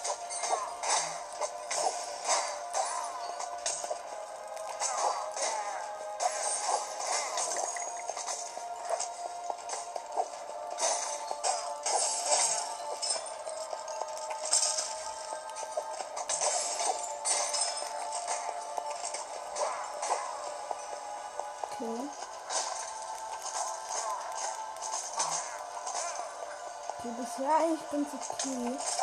Okay, 27.35 27.43
bisher 27.43 27.55
eigentlich 27.57 27.89
ganz 27.91 28.07
okay. 28.13 29.02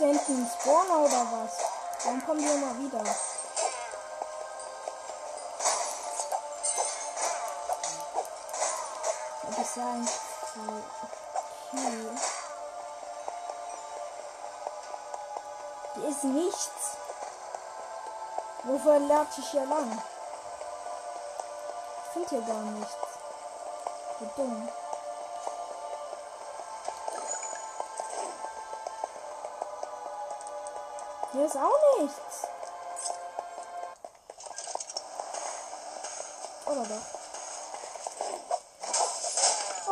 Gibt's 0.00 0.24
hier 0.24 0.34
hinten 0.34 0.36
einen 0.36 0.50
Spawner 0.50 1.00
oder 1.00 1.26
was? 1.30 1.58
Warum 2.04 2.24
kommen 2.24 2.40
die 2.40 2.46
immer 2.46 2.78
wieder? 2.78 3.00
Ist 9.60 9.76
ja 9.76 9.84
eigentlich 9.84 10.10
so 10.54 10.60
okay. 11.72 12.08
Hier 15.94 16.08
ist 16.08 16.24
nichts. 16.24 16.96
Wofür 18.62 18.98
lernt 19.00 19.36
ich 19.36 19.48
hier 19.50 19.66
lang? 19.66 20.02
Ich 22.04 22.12
finde 22.12 22.28
hier 22.30 22.40
gar 22.40 22.62
nichts. 22.62 22.94
Wie 24.18 24.30
dumm. 24.34 24.68
Hier 31.40 31.48
ist 31.48 31.56
auch 31.56 31.98
nichts. 31.98 32.46
Oder 36.66 36.84
doch? 36.84 37.06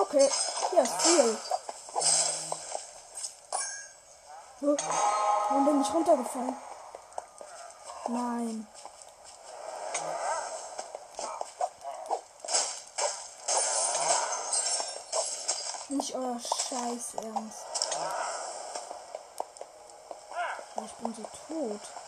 Okay, 0.02 0.30
hier 0.68 0.82
ist 0.82 1.00
viel. 1.00 1.38
Warum 4.60 5.64
bin 5.64 5.80
ich 5.80 5.94
runtergefallen? 5.94 6.56
Nein. 8.08 8.68
Nicht 15.88 16.14
euer 16.14 16.38
Scheiß 16.38 17.14
Ernst. 17.14 17.64
Oh, 20.76 20.87
Ich 20.98 21.04
bin 21.04 21.14
so 21.14 21.22
tot. 21.22 22.07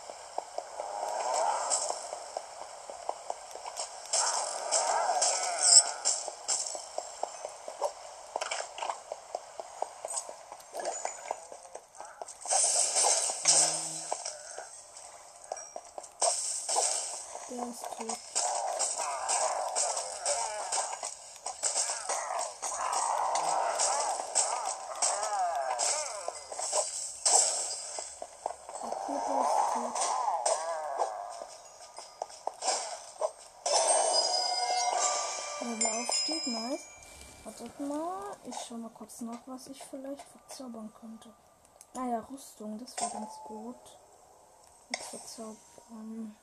Nice. 36.61 36.87
Wartet 37.45 37.81
mal, 37.81 38.37
ich 38.45 38.57
schau 38.67 38.77
mal 38.77 38.91
kurz 38.91 39.23
nach, 39.23 39.41
was 39.47 39.69
ich 39.69 39.83
vielleicht 39.83 40.23
verzaubern 40.23 40.93
könnte. 41.01 41.33
Naja, 41.95 42.27
Rüstung, 42.31 42.79
das 42.79 42.97
wäre 42.99 43.11
ganz 43.11 43.33
gut. 43.45 43.99
Nichts 44.91 45.09
verzaubern. 45.09 46.37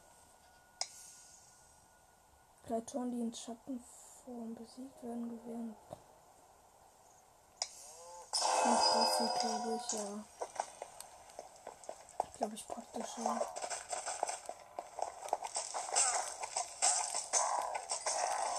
Kreaturen, 2.65 3.11
die 3.11 3.21
in 3.21 3.33
Schattenform 3.33 4.55
besiegt 4.55 5.03
werden, 5.03 5.29
gewähren. 5.29 5.75
Und 8.65 8.79
das 8.93 9.17
hier, 9.17 9.33
glaube 9.39 9.79
ich, 9.81 9.91
ja. 9.93 10.23
Glaube 12.37 12.55
ich 12.55 12.67
praktischer. 12.67 13.41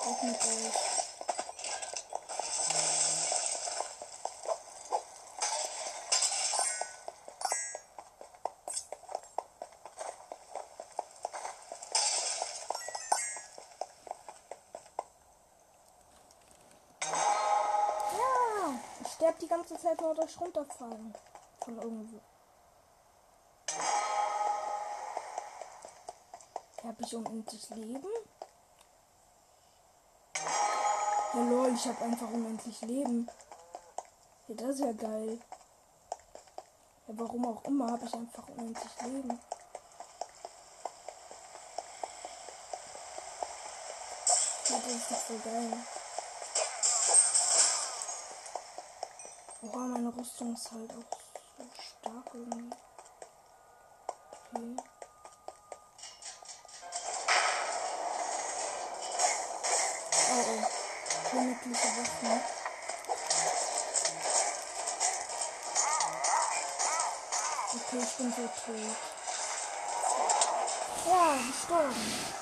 Auch 0.07 0.23
mit 0.23 0.47
euch. 0.47 0.88
Zeit 19.99 20.01
nur 20.01 20.15
durch 20.15 20.41
runterfallen. 20.41 21.15
Von 21.61 21.77
irgendwo. 21.77 22.21
Habe 26.85 27.03
ich 27.03 27.15
unendlich 27.15 27.71
Leben? 27.71 28.09
Ja 31.35 31.41
lol, 31.41 31.75
ich 31.75 31.87
habe 31.87 32.05
einfach 32.05 32.29
unendlich 32.31 32.81
Leben. 32.83 33.29
Ja, 34.47 34.55
das 34.55 34.71
ist 34.71 34.81
ja 34.81 34.93
geil. 34.93 35.39
Ja, 37.07 37.15
warum 37.19 37.47
auch 37.47 37.65
immer 37.65 37.91
habe 37.91 38.07
ich 38.07 38.15
einfach 38.15 38.49
unendlich 38.49 39.03
Leben. 39.03 39.41
Ja, 44.69 44.79
das 44.79 45.11
ist 45.11 45.29
so 45.29 45.39
geil. 45.45 45.98
Meine 49.89 50.15
Rüstung 50.15 50.55
ist 50.55 50.71
halt 50.71 50.91
auch 50.91 51.19
so 51.57 51.65
stark 51.81 52.35
irgendwie. 52.35 52.71
Okay. 54.53 54.77
Oh 60.31 60.45
oh. 60.49 61.31
Königliche 61.31 61.89
Waffen. 61.97 62.41
Okay, 67.75 67.99
ich 68.03 68.17
bin 68.17 68.33
so 68.33 68.43
tot. 68.43 68.97
Ja, 71.07 71.37
gestorben. 71.47 72.38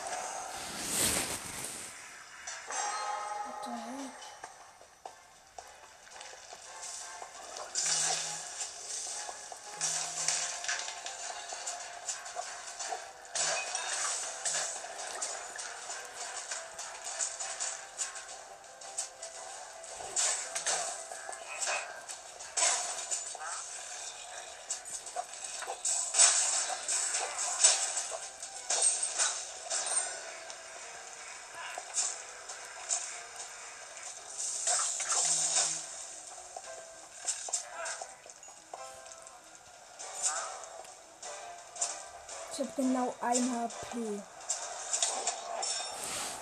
Genau 42.76 43.14
ein 43.20 43.50
HP. 43.52 44.22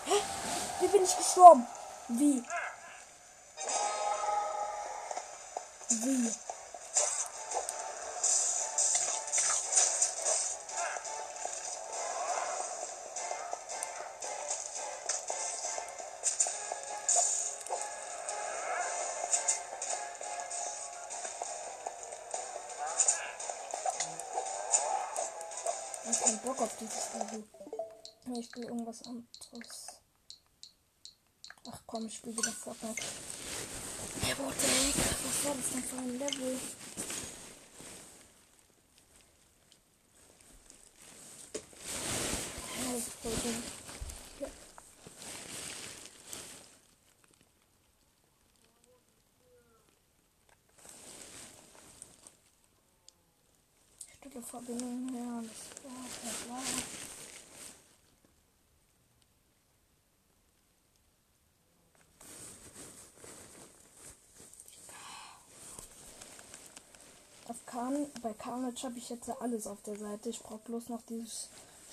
Hä? 0.06 0.22
Wie 0.80 0.88
bin 0.88 1.04
ich 1.04 1.16
gestorben? 1.16 1.66
Wie? 2.08 2.44
Wie? 5.88 6.43
Bock 26.44 26.60
auf 26.60 26.76
dieses 26.76 27.14
Level. 27.14 27.44
Ich 28.38 28.46
spiele 28.46 28.66
irgendwas 28.66 29.02
anderes. 29.02 29.86
Ach 31.66 31.80
komm, 31.86 32.06
ich 32.06 32.16
spiele 32.16 32.36
wieder 32.36 32.52
Fortnite. 32.52 33.02
Heck? 34.20 34.36
Was 34.38 35.44
war 35.44 35.54
das 35.54 35.70
denn 35.72 35.82
für 35.82 35.96
ein 35.96 36.18
Level? 36.18 36.58
Ja, 42.76 42.92
das 42.92 43.00
ist 43.00 43.12
voll 43.22 43.32
dumm. 43.42 43.62
Ja. 44.40 44.48
Stille 54.14 54.42
Verbindung 54.42 55.08
her, 55.14 55.42
das 55.42 55.60
bla 55.80 55.92
bla 56.20 56.32
bla. 56.46 56.60
Auf 67.46 67.60
Carnage 68.54 68.84
habe 68.84 68.98
ich 68.98 69.08
jetzt 69.08 69.28
alles 69.40 69.66
auf 69.66 69.82
der 69.82 69.98
Seite. 69.98 70.28
Ich 70.28 70.38
brauche 70.38 70.60
bloß 70.60 70.88
noch 70.88 71.02
dieses 71.08 71.48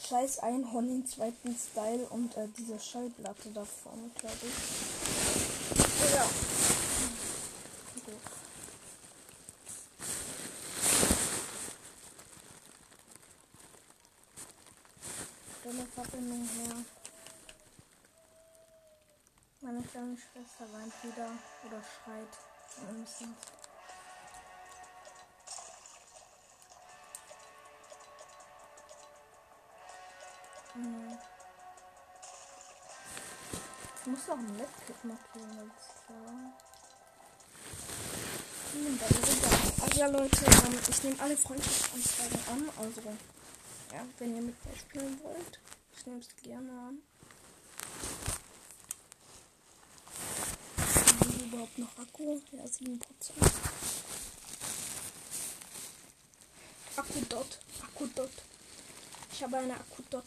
scheiß 0.08 0.40
Einhorn 0.40 0.92
im 0.92 1.08
zweiten 1.08 1.56
Style 1.56 2.06
und 2.12 2.38
äh, 2.38 2.48
diese 2.56 2.80
Schallplatte 2.80 3.50
davon, 3.50 4.12
glaube 4.14 4.38
ich. 4.44 4.54
Ja. 6.14 6.26
Stelle 15.60 15.88
Verbindung 15.96 16.48
her. 16.48 16.76
Meine 19.62 19.82
kleine 19.82 20.16
Schwester 20.16 20.66
weint 20.74 20.94
wieder 21.04 21.32
oder 21.66 21.82
schreit 21.82 22.38
Ich 34.04 34.08
muss 34.08 34.30
auch 34.30 34.38
ein 34.38 34.58
Laptop 34.58 35.04
markieren, 35.04 35.60
alles 35.60 35.94
klar. 36.08 36.58
Also 39.82 40.00
ja 40.00 40.08
Leute, 40.08 40.44
ähm, 40.44 40.80
ich 40.90 41.04
nehme 41.04 41.20
alle 41.20 41.38
Freundschaftsanfragen 41.38 42.40
an. 42.48 42.70
Also, 42.80 43.02
ja, 43.94 44.04
wenn 44.18 44.36
ihr 44.36 44.42
mit 44.42 44.66
mir 44.66 44.76
spielen 44.76 45.20
wollt, 45.22 45.60
ich 45.96 46.06
nehme 46.08 46.20
es 46.20 46.36
gerne 46.42 46.72
an. 46.72 47.04
Haben 51.20 51.38
wir 51.38 51.46
überhaupt 51.46 51.78
noch 51.78 51.96
Akku? 52.00 52.42
Ja, 52.54 52.64
7%. 52.64 53.00
Akku 56.96 57.22
dot. 57.30 57.60
Akku 57.84 58.08
dot. 58.16 58.32
Ich 59.32 59.44
habe 59.44 59.58
eine 59.58 59.76
Akku 59.76 60.02
dot. 60.10 60.26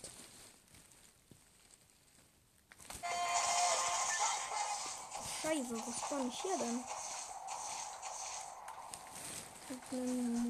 Scheiße, 5.55 5.77
was 5.87 6.11
war 6.11 6.27
ich 6.27 6.43
hier 6.43 6.59
denn? 6.59 6.85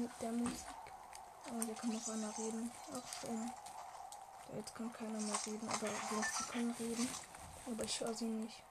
Mit 0.01 0.21
der 0.21 0.31
Musik. 0.31 0.65
Oh, 1.47 1.61
hier 1.63 1.75
kann 1.75 1.91
noch 1.91 2.07
einer 2.07 2.37
reden. 2.37 2.71
Ach 2.91 3.21
schon. 3.21 3.51
Ja, 4.49 4.57
jetzt 4.57 4.73
kann 4.73 4.91
keiner 4.93 5.19
mehr 5.19 5.45
reden, 5.45 5.69
aber 5.69 5.89
sonst 6.09 6.37
sie 6.37 6.43
können 6.45 6.75
reden. 6.79 7.07
Aber 7.67 7.83
ich 7.83 7.99
höre 7.99 8.15
sie 8.15 8.25
nicht. 8.25 8.63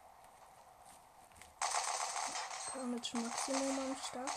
Carnage 2.72 3.16
Maximum 3.16 3.78
am 3.78 3.96
Start. 3.96 4.32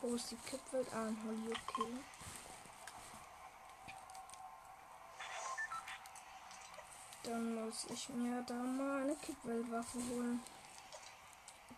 Wo 0.00 0.14
ist 0.14 0.30
die 0.30 0.36
Kippwelt? 0.36 0.88
Ah, 0.94 1.08
ein 1.08 1.22
Holly, 1.24 1.52
okay. 1.52 1.92
Dann 7.28 7.54
muss 7.54 7.84
ich 7.90 8.08
mir 8.08 8.42
da 8.46 8.54
mal 8.54 9.02
eine 9.02 9.14
Kippweltwaffe 9.16 9.98
holen. 9.98 10.42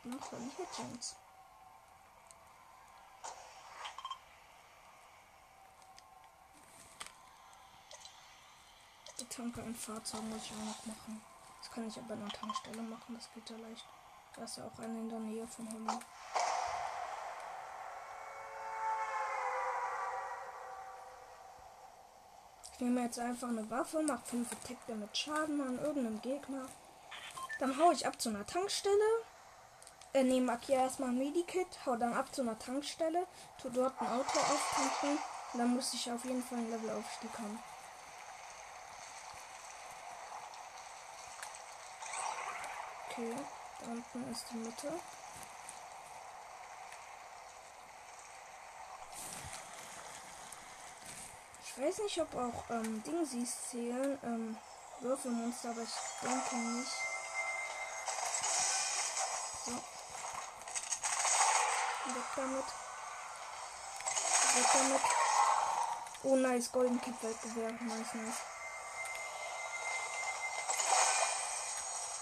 Und 0.05 0.15
noch 0.15 0.31
Holly 0.31 0.49
Hitchens. 0.57 1.17
Die 9.19 9.25
Tanke 9.25 9.61
ein 9.61 9.75
Fahrzeug 9.75 10.23
muss 10.23 10.45
ich 10.45 10.53
auch 10.53 10.65
noch 10.65 10.87
machen. 10.87 11.21
Das 11.61 11.71
kann 11.73 11.89
ich 11.89 11.99
aber 11.99 12.15
an 12.15 12.21
der 12.21 12.29
Tankstelle 12.29 12.83
machen, 12.83 13.17
das 13.17 13.29
geht 13.35 13.51
ja 13.51 13.57
leicht. 13.57 13.85
Da 14.37 14.45
ist 14.45 14.57
ja 14.57 14.65
auch 14.65 14.79
eine 14.79 15.01
in 15.01 15.09
der 15.11 15.19
Nähe 15.19 15.49
von 15.49 15.69
Holly. 15.69 15.99
Ich 22.81 22.85
nehme 22.87 23.03
jetzt 23.03 23.19
einfach 23.19 23.49
eine 23.49 23.69
Waffe, 23.69 24.01
mache 24.01 24.25
5 24.25 24.53
Attack 24.53 24.79
damit 24.87 25.15
Schaden 25.15 25.61
an 25.61 25.79
irgendeinem 25.81 26.19
Gegner. 26.23 26.65
Dann 27.59 27.77
hau 27.77 27.93
ich 27.93 28.07
ab 28.07 28.19
zu 28.19 28.31
einer 28.31 28.47
Tankstelle. 28.47 28.97
Äh, 30.15 30.23
nehme 30.25 30.47
markiere 30.47 30.81
erstmal 30.81 31.11
ein 31.11 31.19
Medikit, 31.19 31.67
hau 31.85 31.97
dann 31.97 32.15
ab 32.15 32.35
zu 32.35 32.41
einer 32.41 32.59
Tankstelle, 32.59 33.27
tu 33.61 33.69
dort 33.69 34.01
ein 34.01 34.07
Auto 34.07 34.39
auftanken. 34.39 35.19
Dann 35.53 35.75
muss 35.75 35.93
ich 35.93 36.11
auf 36.11 36.25
jeden 36.25 36.43
Fall 36.43 36.57
einen 36.57 36.71
Levelaufstieg 36.71 37.31
haben. 37.39 37.63
Okay, 43.11 43.35
da 43.81 43.91
unten 43.91 44.33
ist 44.33 44.47
die 44.53 44.57
Mitte. 44.57 44.89
Ich 51.81 51.87
weiß 51.87 51.99
nicht, 52.01 52.21
ob 52.21 52.35
auch 52.35 52.65
ähm, 52.69 53.03
Dingsies 53.05 53.71
zählen, 53.71 54.19
ähm, 54.23 54.55
Würfelmonster, 55.01 55.71
aber 55.71 55.81
ich 55.81 55.89
denke 56.21 56.57
nicht. 56.57 56.93
So. 59.65 59.73
Weg 62.05 62.25
damit. 62.37 62.65
Weg 64.55 64.67
damit. 64.75 65.01
Oh 66.25 66.37
nice, 66.37 66.71
Golden 66.71 67.01
Kid 67.01 67.15
Weltgewehr. 67.23 67.73
Nice, 67.73 68.13
nice. 68.13 68.37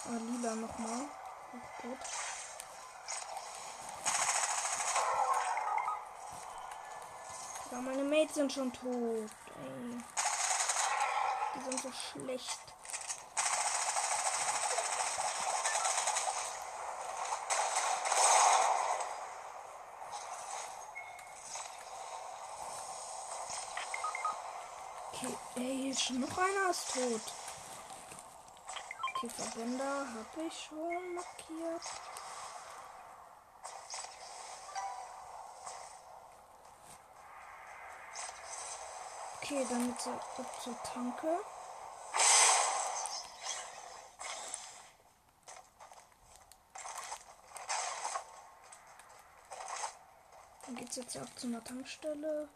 Ah, 0.05 0.19
lila 0.21 0.55
nochmal. 0.55 1.01
Auch 1.51 1.81
gut. 1.81 1.97
Ja, 7.79 7.85
meine 7.85 8.03
Mates 8.03 8.35
sind 8.35 8.51
schon 8.51 8.73
tot. 8.73 8.83
Ey. 8.83 10.03
Die 11.55 11.63
sind 11.63 11.81
so 11.81 11.89
schlecht. 11.91 12.59
Okay, 25.13 25.37
ey, 25.55 25.95
schon 25.95 26.19
noch 26.19 26.37
einer 26.37 26.71
ist 26.71 26.93
tot. 26.93 27.21
Okay, 29.15 29.29
Verbänder 29.29 30.05
habe 30.05 30.47
ich 30.47 30.67
schon 30.67 31.13
markiert. 31.13 31.81
Okay, 39.51 39.65
dann 39.67 39.89
jetzt 39.89 40.07
ab 40.07 40.61
zur 40.61 40.79
Tanke. 40.83 41.39
Dann 50.67 50.75
geht's 50.75 50.97
jetzt 50.97 51.17
ab 51.17 51.27
zu 51.35 51.47
einer 51.47 51.63
Tankstelle. 51.63 52.47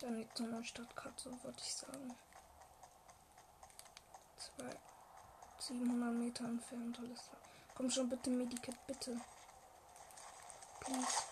Dann 0.00 0.16
liegt 0.16 0.36
so 0.36 0.44
eine 0.44 0.62
Stadtkarte, 0.62 1.42
würde 1.42 1.58
ich 1.62 1.74
sagen. 1.74 2.14
Zwei, 4.36 4.76
700 5.58 6.12
Meter 6.12 6.44
entfernt, 6.44 6.98
alles 6.98 7.28
klar. 7.28 7.40
Komm 7.74 7.90
schon, 7.90 8.10
bitte, 8.10 8.28
Medikit, 8.28 8.76
bitte. 8.86 9.18
Please. 10.80 11.27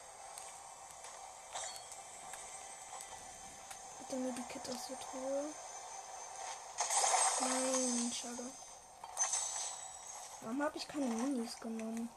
Bitte 4.08 4.20
Medikit 4.20 4.68
aus 4.68 4.86
der 4.86 5.00
Truhe. 5.00 5.52
Nein, 7.40 8.12
schade. 8.12 8.52
Warum 10.42 10.62
habe 10.62 10.76
ich 10.76 10.86
keine 10.86 11.06
Minis 11.06 11.58
genommen? 11.58 12.08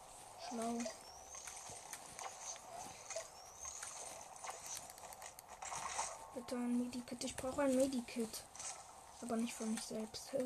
Schlau. 0.47 0.77
Bitte 6.35 6.55
ein 6.55 6.77
Medikit. 6.77 7.23
Ich 7.23 7.35
brauche 7.35 7.63
ein 7.63 7.75
Medikit. 7.75 8.43
Aber 9.23 9.35
nicht 9.37 9.55
für 9.55 9.65
mich 9.65 9.81
selbst. 9.81 10.29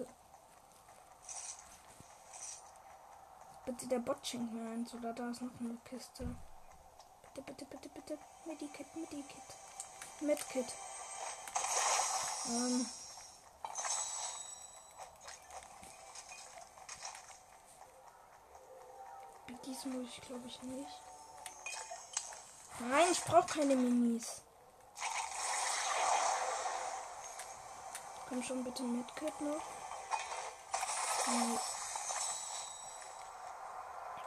bitte 3.66 3.88
der 3.88 4.00
Bot 4.00 4.26
schenkt 4.26 4.54
mir 4.54 4.72
eins. 4.72 4.94
Oder 4.94 5.12
da 5.12 5.30
ist 5.30 5.42
noch 5.42 5.60
eine 5.60 5.76
Kiste. 5.84 6.38
Bitte, 7.34 7.42
bitte, 7.42 7.66
bitte, 7.66 7.90
bitte. 7.90 8.18
Medikit, 8.46 8.96
Medikit. 8.96 9.44
Medkit. 10.22 10.74
Ähm. 12.46 12.86
Biggies 19.48 19.86
muss 19.86 20.08
ich 20.10 20.22
glaube 20.22 20.48
ich 20.48 20.62
nicht. 20.64 21.02
Nein, 22.80 23.08
ich 23.12 23.24
brauche 23.24 23.46
keine 23.46 23.76
Minis. 23.76 24.42
Komm 28.28 28.44
schon 28.44 28.64
bitte 28.64 28.84
mit 28.84 29.16
Kit 29.16 29.42
noch. 29.42 29.62
Nee. 31.28 31.60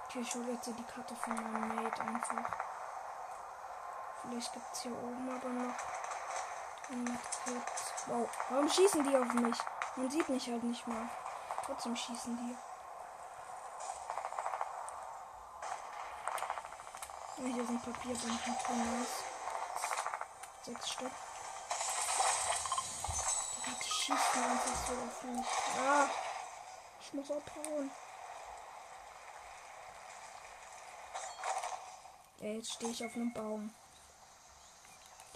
Okay, 0.05 0.21
ich 0.21 0.35
hole 0.35 0.53
jetzt 0.53 0.67
die 0.67 0.85
Karte 0.85 1.15
von 1.17 1.35
meinem 1.35 1.75
Mate 1.75 2.03
einfach. 2.03 2.57
Vielleicht 4.23 4.53
gibt 4.53 4.67
es 4.73 4.81
hier 4.83 4.93
oben 4.93 5.29
aber 5.29 5.49
noch. 5.49 5.75
Wow, 6.89 8.29
warum 8.51 8.69
schießen 8.69 9.03
die 9.03 9.17
auf 9.17 9.33
mich? 9.33 9.59
Man 9.97 10.11
sieht 10.11 10.29
mich 10.29 10.49
halt 10.49 10.63
nicht 10.63 10.87
mehr. 10.87 11.09
Trotzdem 11.65 11.97
schießen 11.97 12.37
die. 12.37 12.57
Ja, 17.43 17.55
hier 17.55 17.67
sind 17.67 17.85
Papierbomben. 17.85 18.99
Nice. 18.99 19.25
Sechs 20.63 20.91
Stück. 20.91 21.13
schießen 24.07 24.45
einfach 24.45 24.87
so 24.87 24.93
auf 24.93 25.23
mich. 25.25 25.47
Ah, 25.81 26.09
ich 27.01 27.13
muss 27.13 27.31
abhauen. 27.31 27.91
Ja, 32.39 32.49
jetzt 32.49 32.75
stehe 32.75 32.93
ich 32.93 33.05
auf 33.05 33.15
einem 33.17 33.33
Baum. 33.33 33.75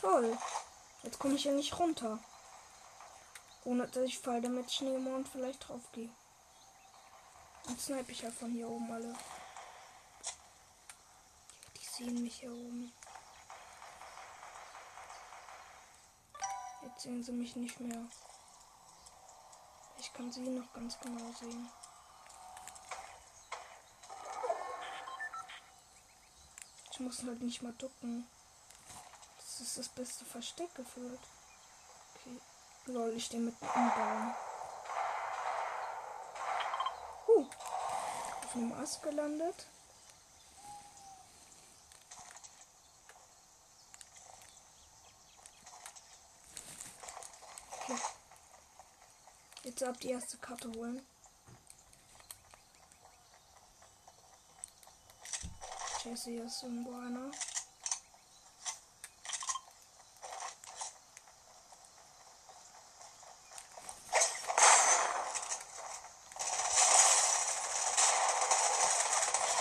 Toll. 0.01 0.39
Jetzt 1.03 1.19
komme 1.19 1.35
ich 1.35 1.45
ja 1.45 1.53
nicht 1.53 1.79
runter. 1.79 2.19
Ohne 3.65 3.87
dass 3.89 4.05
ich 4.05 4.19
falle, 4.19 4.43
damit 4.43 4.71
Schneemond 4.71 5.29
vielleicht 5.29 5.69
drauf 5.69 5.83
gehe. 5.93 6.11
Dann 7.65 7.79
snipe 7.79 8.13
ich 8.13 8.23
ja 8.23 8.31
von 8.31 8.51
hier 8.51 8.69
oben 8.69 8.91
alle. 8.91 9.15
Die 11.77 11.85
sehen 11.85 12.23
mich 12.23 12.41
hier 12.41 12.53
oben. 12.53 12.93
Jetzt 16.83 17.03
sehen 17.03 17.23
sie 17.23 17.33
mich 17.33 17.57
nicht 17.57 17.79
mehr. 17.81 18.07
Ich 19.99 20.13
kann 20.13 20.33
sie 20.33 20.41
noch 20.41 20.73
ganz 20.73 20.99
genau 20.99 21.31
sehen. 21.39 21.69
Ich 26.93 27.01
muss 27.01 27.23
halt 27.23 27.43
nicht 27.43 27.63
mal 27.63 27.73
ducken. 27.75 28.27
Das 29.61 29.69
ist 29.69 29.79
das 29.79 29.89
beste 29.91 30.25
Versteck 30.25 30.75
gefühlt. 30.75 31.21
Okay. 32.15 32.41
Lol, 32.87 33.13
ich 33.15 33.27
stehe 33.27 33.43
mitten 33.43 33.63
im 33.63 33.91
Baum. 33.91 34.35
Huh. 37.27 37.47
Auf 38.43 38.55
einem 38.55 38.73
Ast 38.73 39.03
gelandet. 39.03 39.67
Okay. 47.83 47.99
Jetzt 49.65 49.83
ab 49.83 50.01
die 50.01 50.09
erste 50.09 50.39
Karte 50.39 50.73
holen. 50.73 51.07
Hier 56.03 56.15
ist 56.15 56.27
irgendwo 56.63 56.97
einer. 56.97 57.31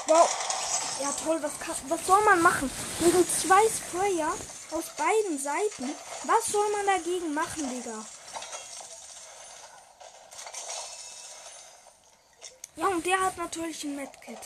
Wow. 0.09 0.27
Ja 0.99 1.07
toll, 1.23 1.41
was, 1.41 1.59
kann, 1.59 1.75
was 1.87 2.05
soll 2.05 2.21
man 2.23 2.41
machen? 2.41 2.71
Gegen 2.99 3.25
zwei 3.27 3.61
Sprayer 3.69 4.33
aus 4.71 4.85
beiden 4.97 5.39
Seiten. 5.39 5.95
Was 6.23 6.47
soll 6.47 6.69
man 6.71 6.85
dagegen 6.85 7.33
machen, 7.33 7.69
Digga? 7.69 8.05
Ja, 12.75 12.87
und 12.87 13.05
der 13.05 13.19
hat 13.19 13.37
natürlich 13.37 13.83
ein 13.83 13.95
Medkit. 13.95 14.39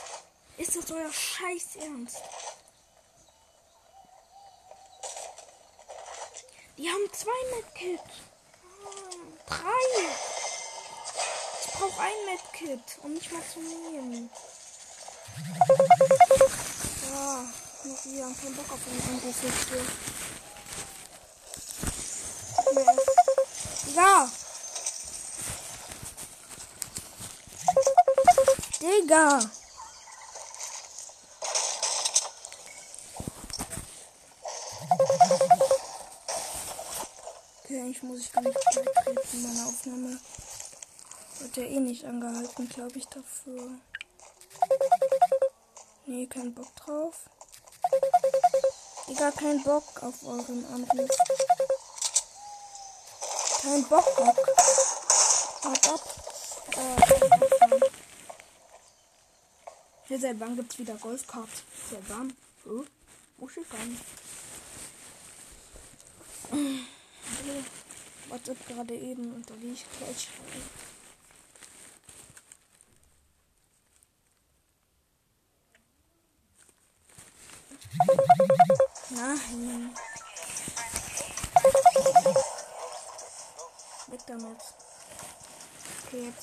Ist 0.58 0.76
das 0.76 0.92
euer 0.92 1.12
Scheiß 1.12 1.76
Ernst? 1.82 2.22
Die 6.78 6.90
haben 6.90 7.14
zwei 7.14 7.56
Medkit. 7.56 8.00
Ah, 8.64 9.46
drei. 9.48 10.10
Ich 11.66 11.74
brauche 11.74 12.02
ein 12.02 12.26
Medkit, 12.26 13.00
um 13.04 13.14
nicht 13.14 13.32
mal 13.32 13.44
zu 13.54 13.60
nehmen. 13.60 14.30
Ja, 17.14 17.46
noch 17.84 18.06
wieder 18.06 18.34
keinen 18.42 18.56
Bock 18.56 18.72
auf 18.72 18.80
einen 18.88 19.02
Angriff 19.08 19.44
jetzt 19.44 19.70
hier. 19.70 19.86
Ja. 23.96 24.30
Digga. 28.82 29.40
Okay, 37.64 37.80
eigentlich 37.80 38.02
muss 38.02 38.22
ich 38.22 38.32
gar 38.32 38.42
nicht 38.42 38.56
beitreten 38.56 39.20
in 39.34 39.44
meiner 39.44 39.68
Aufnahme. 39.68 40.20
Wird 41.40 41.58
ja 41.58 41.64
eh 41.64 41.80
nicht 41.80 42.06
angehalten, 42.06 42.68
glaube 42.70 42.98
ich, 42.98 43.06
dafür. 43.06 43.80
Nee, 46.06 46.28
kein 46.28 46.54
Bock 46.54 46.76
drauf. 46.76 47.30
Digga, 49.08 49.32
kein 49.32 49.64
Bock 49.64 50.04
auf 50.04 50.24
euren 50.24 50.66
Anruf. 50.66 51.10
Kein 53.62 53.84
Bock, 53.88 54.16
Bock. 54.18 54.48
Hört 55.62 55.90
ab. 55.90 56.02
Äh, 56.76 57.80
Hier, 60.08 60.20
seit 60.20 60.40
wann 60.42 60.58
gibt's 60.58 60.78
wieder 60.78 60.96
Golfkarts? 60.96 61.64
Seit 61.90 62.10
wann? 62.10 62.36
Hm? 62.66 62.86
Ich 63.38 63.70
gar 63.70 63.86
nicht. 63.86 64.04
Hallo. 66.52 67.64
WhatsApp 68.30 68.68
gerade 68.68 68.96
eben 68.96 69.34
und 69.34 69.50
da 69.50 69.54
ich 69.74 69.86
gleich 69.98 70.28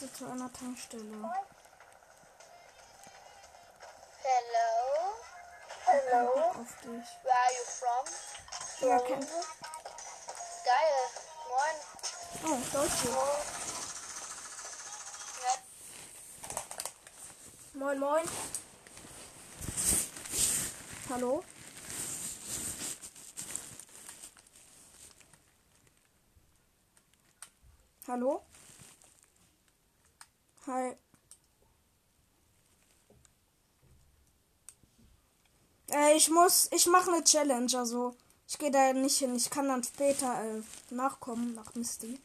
Jetzt 0.01 0.16
zu 0.16 0.24
einer 0.24 0.51
Tankstelle. 0.51 1.05
Hello? 4.22 4.70
Hello? 5.85 6.31
Auf 6.59 6.74
dich. 6.81 7.06
Where 7.22 7.36
are 7.36 7.52
you 7.52 7.64
from? 7.66 8.05
Ja, 8.89 8.98
kein 9.01 9.20
Geil. 10.64 11.01
Moin. 11.51 11.77
Oh, 12.44 12.59
Deutsche. 12.72 13.09
Ja, 15.43 15.55
Moin, 17.74 17.98
moin. 17.98 18.24
Hallo? 21.10 21.44
Hallo? 28.09 28.49
Hi. 30.71 30.95
Äh, 35.91 36.17
ich 36.17 36.31
muss, 36.31 36.69
ich 36.73 36.87
mache 36.87 37.11
eine 37.13 37.25
Challenge, 37.25 37.77
also 37.77 38.15
ich 38.49 38.57
gehe 38.59 38.71
da 38.71 38.93
nicht 38.93 39.19
hin. 39.19 39.35
Ich 39.35 39.51
kann 39.51 39.67
dann 39.67 39.83
später 39.83 40.33
äh, 40.45 40.63
nachkommen, 40.95 41.55
nach 41.55 41.75
Misty. 41.75 42.21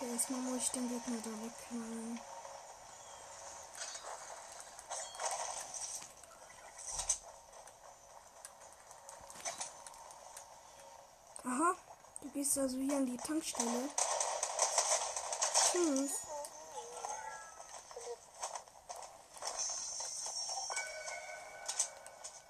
Okay, 0.00 0.12
erstmal 0.12 0.40
muss 0.42 0.62
ich 0.62 0.67
den 0.78 0.88
Gegner 0.88 1.18
da 1.24 1.30
wegknallen. 1.44 2.20
Aha, 11.44 11.74
du 12.20 12.30
gehst 12.30 12.58
also 12.58 12.76
hier 12.76 12.96
an 12.96 13.06
die 13.06 13.16
Tankstelle. 13.16 13.88
Tschüss. 15.54 16.12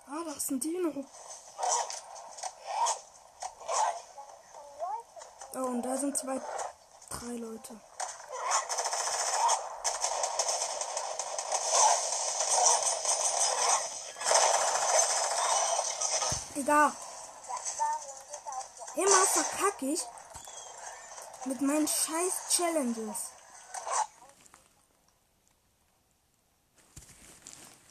Ah, 0.07 0.25
da 0.25 0.33
ist 0.33 0.51
ein 0.51 0.61
Dino. 0.61 1.05
Oh, 5.55 5.59
und 5.59 5.83
da 5.83 5.97
sind 5.97 6.17
zwei, 6.17 6.41
drei 7.11 7.33
Leute. 7.33 7.81
Digga. 16.59 16.93
Immer 18.97 19.27
verkacke 19.27 19.93
ich 19.93 20.03
mit 21.45 21.61
meinen 21.61 21.87
scheiß 21.87 22.35
Challenges. 22.51 23.31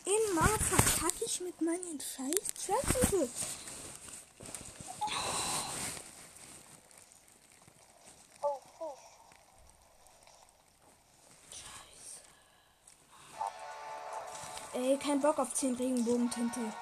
Immer 0.03 0.49
verkacke 0.60 1.23
ich 1.26 1.39
mit 1.39 1.61
meinen 1.61 2.02
scheiß 2.02 2.65
Challenges. 2.65 3.30
Ey, 14.73 14.98
kein 14.98 15.22
Bock 15.22 15.39
auf 15.39 15.53
10 15.53 15.76
Regenbogen-Tinte. 15.76 16.73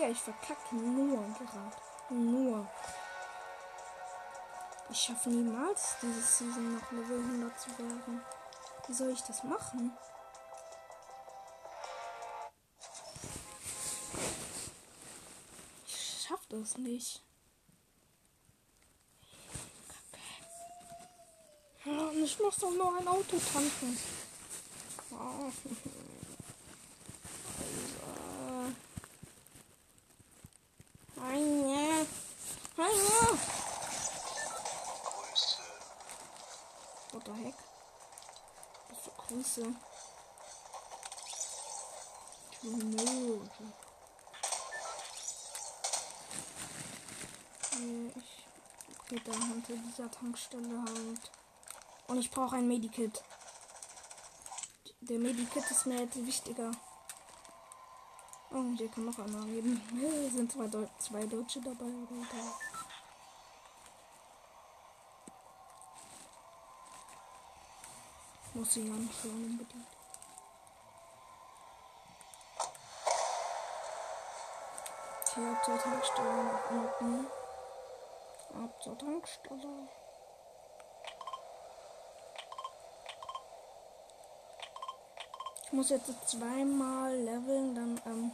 Ja, 0.00 0.08
ich 0.08 0.20
verkacke 0.20 0.76
nur 0.76 1.24
gerade. 1.34 1.76
Nur. 2.10 2.68
Ich 4.90 5.00
schaffe 5.00 5.28
niemals 5.28 5.96
dieses 6.00 6.38
Season 6.38 6.74
noch 6.76 6.92
Level 6.92 7.18
100 7.18 7.60
zu 7.60 7.70
werden. 7.78 8.22
Wie 8.86 8.92
soll 8.94 9.10
ich 9.10 9.22
das 9.22 9.42
machen? 9.42 9.92
Ich 15.84 16.26
schaff 16.26 16.46
das 16.48 16.78
nicht. 16.78 17.22
Ich 22.14 22.38
muss 22.38 22.56
doch 22.56 22.70
nur 22.70 22.96
ein 22.98 23.08
Auto 23.08 23.36
tanken. 23.52 23.98
Oh. 25.10 25.50
Also. 31.28 31.34
Eine. 31.34 32.06
Eine. 32.76 33.38
What 37.12 37.24
the 37.24 37.32
heck? 37.32 37.54
Was 38.88 38.98
für 39.04 39.10
Grüße? 39.16 39.74
Nö. 42.62 43.40
Nee, 47.78 48.12
ich. 48.16 48.46
Okay, 49.00 49.22
da 49.24 49.32
hinter 49.32 49.74
dieser 49.74 50.10
Tankstelle 50.10 50.82
halt. 50.82 51.30
Und 52.08 52.18
ich 52.18 52.30
brauche 52.30 52.56
ein 52.56 52.68
Medikit. 52.68 53.22
Der 55.00 55.18
Medikit 55.18 55.70
ist 55.70 55.86
mir 55.86 56.00
jetzt 56.00 56.16
wichtiger. 56.26 56.70
Oh, 58.58 58.76
hier 58.76 58.88
kann 58.88 59.04
noch 59.04 59.16
einer 59.20 59.44
geben. 59.46 59.80
Sind 60.34 60.50
zwei, 60.50 60.66
Deu 60.66 60.84
zwei 60.98 61.24
Deutsche 61.26 61.60
dabei 61.60 61.84
oder? 61.84 62.26
Muss 68.54 68.76
ich 68.76 68.90
anschauen 68.90 69.44
unbedingt. 69.44 69.86
Hier 75.34 75.50
ab 75.52 75.64
zur 75.64 75.78
Tankstelle 75.78 76.42
nach 76.42 76.70
unten. 76.70 77.26
Ab 78.54 78.82
zur 78.82 78.98
Tankstelle. 78.98 79.88
Ich 85.64 85.72
muss 85.72 85.90
jetzt 85.90 86.28
zweimal 86.28 87.14
leveln, 87.14 87.74
dann 87.74 88.00
ähm, 88.06 88.32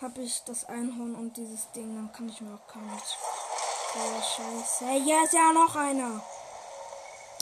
habe 0.00 0.22
ich 0.22 0.42
das 0.44 0.64
Einhorn 0.64 1.14
und 1.14 1.36
dieses 1.36 1.70
Ding, 1.72 1.94
dann 1.94 2.12
kann 2.12 2.28
ich 2.28 2.40
mir 2.40 2.54
auch 2.54 2.72
gar 2.72 2.82
nicht. 2.82 3.18
Oh, 3.94 4.22
scheiße. 4.22 4.86
Hey, 4.86 5.02
hier 5.02 5.22
ist 5.24 5.32
ja 5.32 5.52
noch 5.52 5.74
einer. 5.76 6.22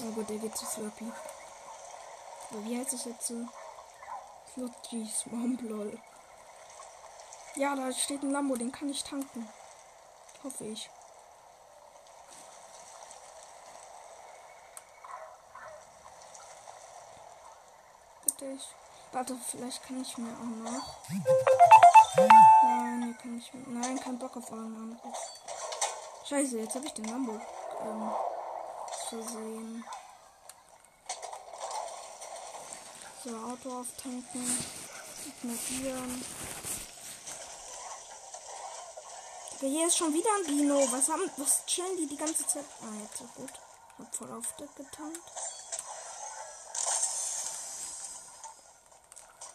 Na 0.00 0.10
gut, 0.10 0.28
der 0.28 0.38
geht 0.38 0.56
zu 0.56 0.66
Slurpee. 0.66 1.12
Aber 2.50 2.64
wie 2.64 2.78
heißt 2.78 2.92
es 2.94 3.04
jetzt 3.04 3.26
so? 3.26 3.46
Swamp 4.54 5.60
lol. 5.62 6.00
Ja, 7.54 7.76
da 7.76 7.92
steht 7.92 8.22
ein 8.22 8.32
Lambo, 8.32 8.56
den 8.56 8.72
kann 8.72 8.88
ich 8.88 9.04
tanken. 9.04 9.48
Hoffe 10.42 10.64
ich. 10.64 10.90
Bitte 18.24 18.46
ich. 18.46 18.66
Warte, 19.12 19.36
vielleicht 19.50 19.82
kann 19.84 20.00
ich 20.00 20.18
mir 20.18 20.32
auch 20.32 20.70
noch. 20.70 20.98
Nein, 22.18 23.02
hier 23.04 23.14
kann 23.14 23.38
ich 23.38 23.54
mir. 23.54 23.62
Nein, 23.68 24.00
kein 24.00 24.18
Bock 24.18 24.36
auf 24.36 24.50
euren 24.50 24.76
Anruf. 24.76 25.16
Scheiße, 26.28 26.58
jetzt 26.58 26.74
habe 26.74 26.86
ich 26.86 26.94
den 26.94 27.04
Lambo 27.04 27.40
ähm, 27.82 28.10
versehen. 29.08 29.84
So, 33.24 33.30
Auto 33.30 33.80
auftanken. 33.80 34.64
Ignorieren. 35.26 36.24
Hier 39.60 39.86
ist 39.86 39.96
schon 39.96 40.14
wieder 40.14 40.30
ein 40.36 40.46
Dino. 40.46 40.80
Was 40.92 41.08
haben. 41.08 41.30
Was 41.36 41.66
chillen 41.66 41.96
die 41.96 42.06
die 42.06 42.16
ganze 42.16 42.46
Zeit? 42.46 42.64
Ah, 42.80 42.94
jetzt 43.02 43.18
so 43.18 43.24
gut. 43.36 43.52
Hab 43.98 44.14
voll 44.14 44.32
auf 44.32 44.52
Deck 44.56 44.74
getankt. 44.76 45.20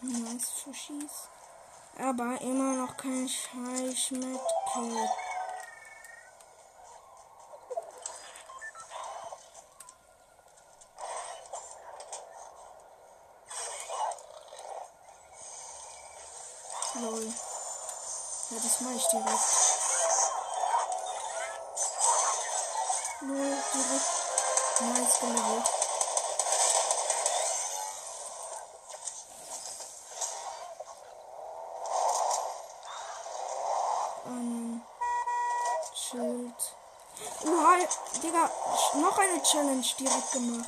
Nice 0.02 0.52
Sushis. 0.64 1.30
Aber 1.96 2.42
immer 2.42 2.74
noch 2.74 2.98
kein 2.98 3.30
Scheiß 3.30 4.12
mit 4.12 4.42
Kid. 4.74 5.10
Lol. 16.96 17.34
Ja, 18.50 18.58
das 18.64 18.82
mache 18.82 18.96
ich 18.96 19.08
direkt. 19.08 19.40
Lol, 23.22 23.58
direkt. 23.74 24.24
Nice 24.82 25.20
gelevelt. 25.20 25.84
einen 34.26 34.82
Schild. 35.94 36.76
Oha, 37.46 37.78
Digga, 38.22 38.50
noch 38.96 39.18
eine 39.18 39.40
Challenge 39.54 39.86
direkt 40.00 40.32
gemacht. 40.32 40.68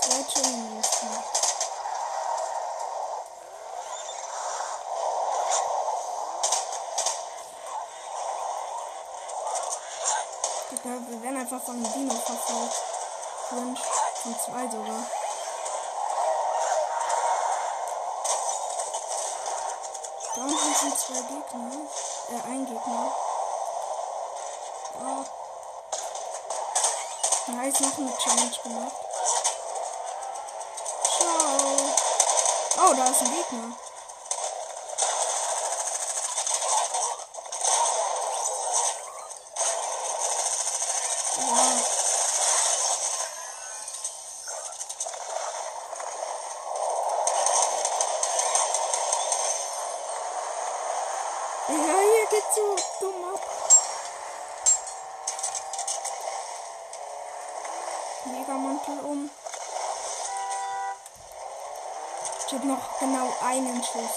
Zwei 0.00 0.24
Challenges 0.24 1.00
gemacht. 1.00 1.24
Wir 10.82 11.22
werden 11.22 11.36
einfach 11.36 11.62
von 11.62 11.76
einem 11.76 11.92
Dino 11.92 12.14
verfolgt. 12.14 12.82
Cringe. 13.48 13.76
Von 14.24 14.34
zwei 14.40 14.68
sogar. 14.68 15.23
Unten 20.44 20.74
sind 20.74 20.98
zwei 20.98 21.14
Gegner. 21.14 21.70
Äh, 22.30 22.42
ein 22.50 22.66
Gegner. 22.66 23.12
Oh. 25.00 25.24
Nice, 27.46 27.80
noch 27.80 27.98
eine 27.98 28.16
Challenge 28.18 28.58
gemacht. 28.62 28.96
Ciao. 31.16 31.76
Oh, 32.76 32.94
da 32.94 33.04
ist 33.04 33.20
ein 33.20 33.34
Gegner. 33.34 33.76
Ja. 41.36 41.94
Ja, 51.66 51.76
hier 51.76 52.26
geht's 52.30 52.54
so 52.54 52.76
dumm 53.00 53.24
ab. 53.34 53.40
Megamantel 58.26 58.98
um. 59.00 59.30
Ich 62.46 62.52
hab 62.52 62.64
noch 62.64 62.98
genau 63.00 63.32
einen 63.42 63.82
Schuss. 63.82 64.16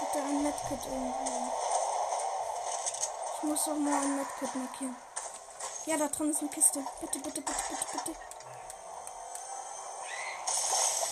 Bitte 0.00 0.18
ein 0.24 0.42
Medkit 0.42 0.86
irgendwo. 0.86 1.52
Ich 3.36 3.42
muss 3.66 3.76
doch 3.76 3.80
mal 3.80 3.94
ein 3.94 4.16
Medkit 4.16 4.54
markieren. 4.56 4.96
Ja, 5.86 5.96
da 5.96 6.08
drin 6.08 6.30
ist 6.30 6.40
eine 6.40 6.50
Kiste. 6.50 6.84
Bitte, 7.00 7.18
bitte, 7.20 7.40
bitte, 7.40 7.62
bitte, 7.68 8.04
bitte. 8.04 8.18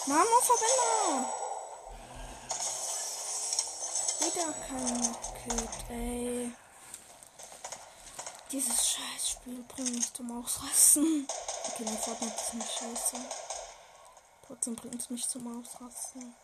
Mama, 0.07 0.25
Verwender! 0.43 1.33
Wieder 4.21 4.53
kein 4.67 5.01
Medkit, 5.01 5.91
ey. 5.91 6.53
Dieses 8.51 8.89
Scheißspiel 8.89 9.65
bringt 9.69 9.95
mich 9.95 10.13
zum 10.13 10.41
Ausrasten. 10.41 11.29
Okay, 11.69 11.85
mein 11.85 11.99
Fortnite 11.99 12.35
ist 12.35 12.55
nicht 12.55 12.73
scheiße. 12.73 13.17
Trotzdem 14.47 14.75
bringt 14.75 15.01
es 15.01 15.11
mich 15.11 15.29
zum 15.29 15.61
Ausrasten. 15.61 16.35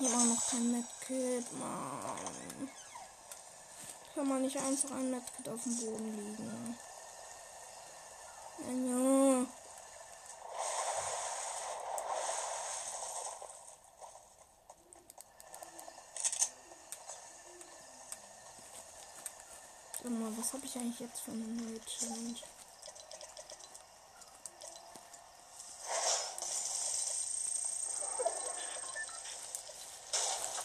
Immer 0.00 0.24
noch 0.26 0.48
kein 0.48 0.70
Medkit, 0.70 1.52
Mann. 1.58 2.70
Kann 4.14 4.28
man 4.28 4.42
nicht 4.42 4.56
einfach 4.56 4.92
ein 4.92 5.10
Medkit 5.10 5.48
auf 5.48 5.62
dem 5.64 5.76
Boden 5.76 6.16
liegen? 6.16 6.78
Ja. 8.58 9.46
Warte 20.00 20.10
mal, 20.10 20.38
was 20.38 20.52
habe 20.52 20.64
ich 20.64 20.76
eigentlich 20.76 21.00
jetzt 21.00 21.20
für 21.20 21.32
eine 21.32 21.44
neue 21.44 21.80
Challenge? 21.84 22.36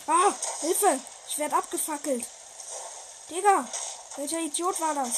Ah, 0.06 0.34
Hilfe! 0.64 1.00
Ich 1.28 1.38
werde 1.38 1.58
abgefackelt. 1.58 2.26
Digga, 3.30 3.68
welcher 4.16 4.40
Idiot 4.40 4.80
war 4.80 4.96
das? 4.96 5.10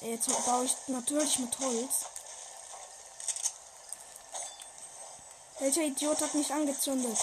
Jetzt 0.00 0.46
baue 0.46 0.64
ich 0.64 0.76
natürlich 0.86 1.40
mit 1.40 1.58
Holz. 1.58 2.04
Welcher 5.58 5.82
Idiot 5.82 6.20
hat 6.20 6.34
mich 6.34 6.52
angezündet? 6.52 7.18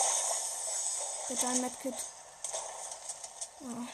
Bitte 1.30 1.48
ein 1.48 1.62
Medkit. 1.62 1.96
Oh 3.62 3.66
nein. 3.66 3.88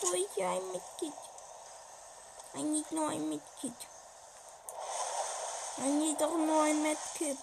Wo 0.00 0.12
ist 0.12 0.38
ein 0.40 0.72
Medkit? 0.72 1.14
I 2.56 2.62
need 2.64 2.90
nur 2.90 3.10
ein 3.10 3.28
Medkit. 3.28 3.76
I 5.78 5.88
need 5.88 6.20
doch 6.20 6.36
nur 6.36 6.62
ein 6.62 6.82
Medkit. 6.82 7.38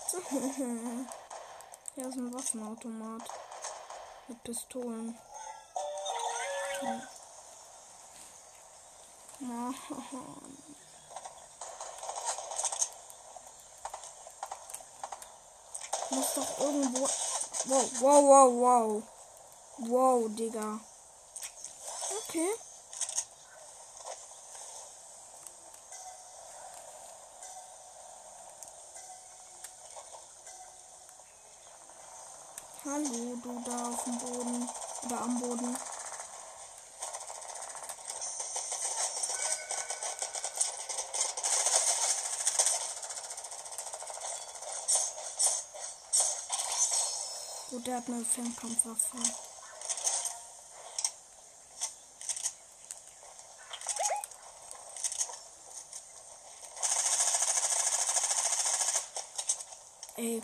Hier 1.93 2.07
ist 2.07 2.15
ein 2.15 2.33
Waffenautomat. 2.33 3.23
Mit 4.27 4.43
Pistolen. 4.43 5.17
Hm. 6.79 7.01
Muss 16.11 16.33
doch 16.35 16.59
irgendwo. 16.59 17.09
Wow, 17.65 17.91
wow, 17.99 18.23
wow, 18.23 18.51
wow. 18.61 19.03
Wow, 19.79 20.29
Digga. 20.29 20.79
Okay. 22.19 22.70
Hallo, 32.93 33.37
du 33.41 33.63
da 33.65 33.87
auf 33.87 34.03
dem 34.03 34.19
Boden. 34.19 34.69
Oder 35.05 35.21
am 35.21 35.39
Boden. 35.39 35.77
Gut, 47.69 47.87
der 47.87 47.95
hat 47.95 48.07
eine 48.09 48.25
Fernkampfwaffe. 48.25 49.17
Ey. 60.17 60.41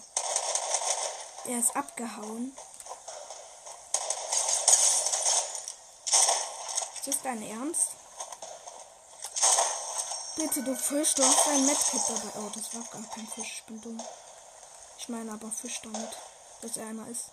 Er 1.47 1.59
ist 1.59 1.75
abgehauen. 1.77 2.55
Ist 6.95 7.07
das 7.07 7.21
dein 7.23 7.41
Ernst? 7.41 7.91
Bitte, 10.35 10.61
du 10.61 10.75
Fisch, 10.75 11.15
du 11.15 11.23
hast 11.23 11.47
ein 11.47 11.65
Medkit 11.65 12.01
dabei. 12.09 12.29
Oh, 12.37 12.51
das 12.53 12.75
war 12.75 12.83
gar 12.91 13.09
kein 13.11 13.27
Fisch, 13.27 13.59
ich 13.59 13.63
bin 13.63 13.79
dumm. 13.81 14.01
Ich 14.99 15.07
meine 15.07 15.31
aber 15.31 15.49
Fisch 15.49 15.79
damit, 15.81 16.17
dass 16.61 16.75
er 16.75 16.87
einer 16.87 17.07
ist. 17.07 17.31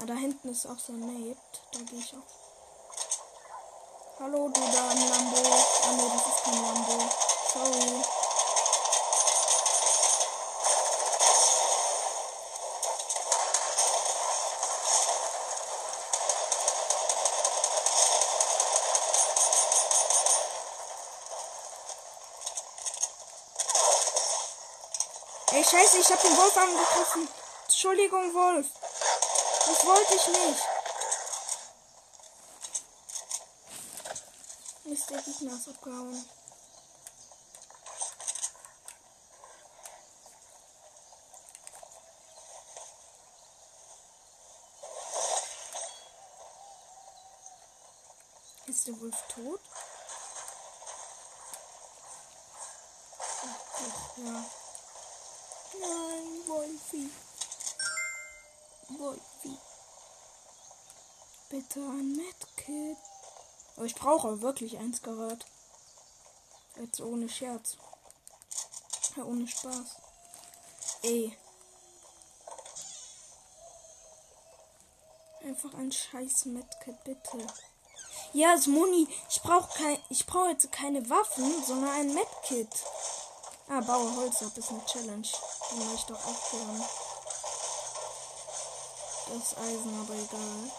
Ah, 0.00 0.06
da 0.06 0.14
hinten 0.14 0.48
ist 0.48 0.66
auch 0.66 0.78
so 0.78 0.92
ein 0.92 1.00
Mate. 1.00 1.40
Da 1.72 1.80
gehe 1.80 1.98
ich 1.98 2.14
auch. 2.14 2.44
Hallo, 4.20 4.48
du 4.48 4.60
da 4.60 4.92
im 4.92 5.08
Lambo. 5.10 5.42
Ah, 5.82 5.92
nee, 5.96 6.10
das 6.14 6.26
ist 6.28 6.44
kein 6.44 6.62
Lambo. 6.62 7.10
Sorry. 7.52 8.23
Scheiße, 25.94 26.00
ich 26.00 26.10
hab 26.10 26.22
den 26.22 26.36
Wolf 26.36 26.56
angegriffen. 26.56 27.28
Entschuldigung, 27.66 28.34
Wolf. 28.34 28.66
Das 29.66 29.86
wollte 29.86 30.14
ich 30.14 30.26
nicht. 30.26 30.62
Mist, 34.84 35.10
der 35.10 35.22
Gegner 35.22 35.54
ist 35.54 35.68
abgehauen. 35.68 36.28
Ist 48.66 48.86
der 48.86 49.00
Wolf 49.00 49.16
tot? 49.28 49.60
Ach, 53.42 54.16
ja. 54.16 54.44
Wolfi. 56.94 57.10
Wolfi. 58.98 59.58
Bitte 61.50 61.80
ein 61.80 62.16
Medkit. 62.16 62.96
Aber 63.76 63.86
ich 63.86 63.94
brauche 63.94 64.40
wirklich 64.42 64.78
eins 64.78 65.02
gerade. 65.02 65.44
Jetzt 66.76 67.00
ohne 67.00 67.28
Scherz. 67.28 67.76
Ja, 69.16 69.24
ohne 69.24 69.46
Spaß. 69.46 69.96
Ey. 71.02 71.36
Einfach 75.44 75.74
ein 75.74 75.92
scheiß 75.92 76.46
Medkit, 76.46 77.04
bitte. 77.04 77.46
Ja, 78.32 78.58
Moni, 78.66 79.06
ich 79.28 79.42
brauche 79.42 79.78
kein, 79.78 79.98
ich 80.08 80.26
brauche 80.26 80.50
jetzt 80.50 80.72
keine 80.72 81.08
Waffen, 81.10 81.62
sondern 81.64 81.90
ein 81.90 82.14
Medkit. 82.14 82.68
Ah, 83.66 83.80
baue 83.80 84.14
Holz 84.16 84.42
ab 84.42 84.56
ist 84.56 84.70
eine 84.70 84.84
Challenge. 84.84 85.26
Die 85.70 85.74
mache 85.76 85.94
ich 85.94 86.04
doch 86.04 86.16
auch 86.16 86.50
gern. 86.50 86.84
Das 89.26 89.56
Eisen, 89.56 90.00
aber 90.02 90.14
egal. 90.14 90.70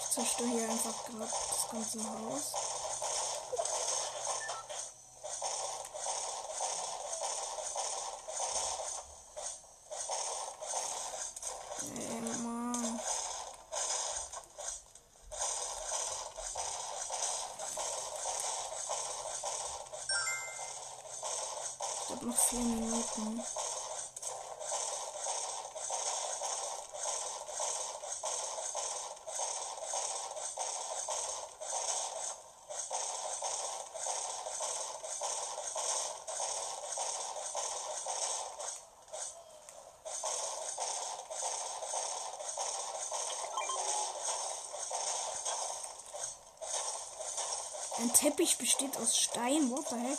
Ich 0.00 0.10
zerstöre 0.10 0.48
hier 0.48 0.68
einfach 0.68 1.04
gerade 1.04 1.30
das 1.30 1.70
ganze 1.70 1.98
Haus. 2.00 2.73
Teppich 48.44 48.58
besteht 48.58 48.96
aus 48.98 49.16
Stein. 49.16 49.70
What 49.70 49.88
the 49.88 49.96
heck? 49.96 50.18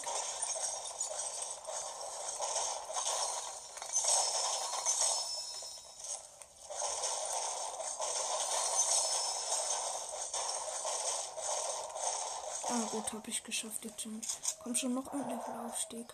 Ah, 12.68 12.88
gut, 12.92 13.14
habe 13.14 13.30
ich 13.30 13.44
geschafft, 13.44 13.84
die 13.84 13.96
Challenge. 13.96 14.22
Komm 14.64 14.76
schon 14.76 14.96
noch 14.96 15.14
ein 15.14 15.30
Levelaufstieg. 15.30 16.08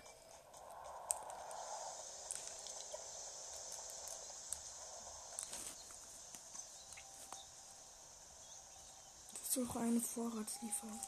Suche 9.50 9.80
eine 9.80 10.02
Vorratslieferung. 10.02 11.00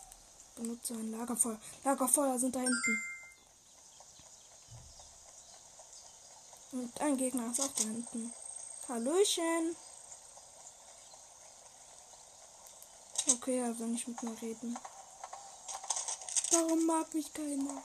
Benutze 0.55 0.93
ein 0.93 1.11
Lagerfeuer. 1.11 1.59
Lagerfeuer 1.83 2.37
sind 2.37 2.55
da 2.55 2.59
hinten. 2.59 3.03
Und 6.73 7.01
ein 7.01 7.17
Gegner 7.17 7.51
ist 7.51 7.59
auch 7.59 7.73
da 7.75 7.83
hinten. 7.83 8.33
Hallöchen. 8.87 9.75
Okay, 13.31 13.59
er 13.59 13.77
will 13.79 13.87
nicht 13.87 14.07
mit 14.07 14.21
mir 14.21 14.41
reden. 14.41 14.77
Warum 16.51 16.85
mag 16.85 17.13
mich 17.13 17.33
keiner? 17.33 17.81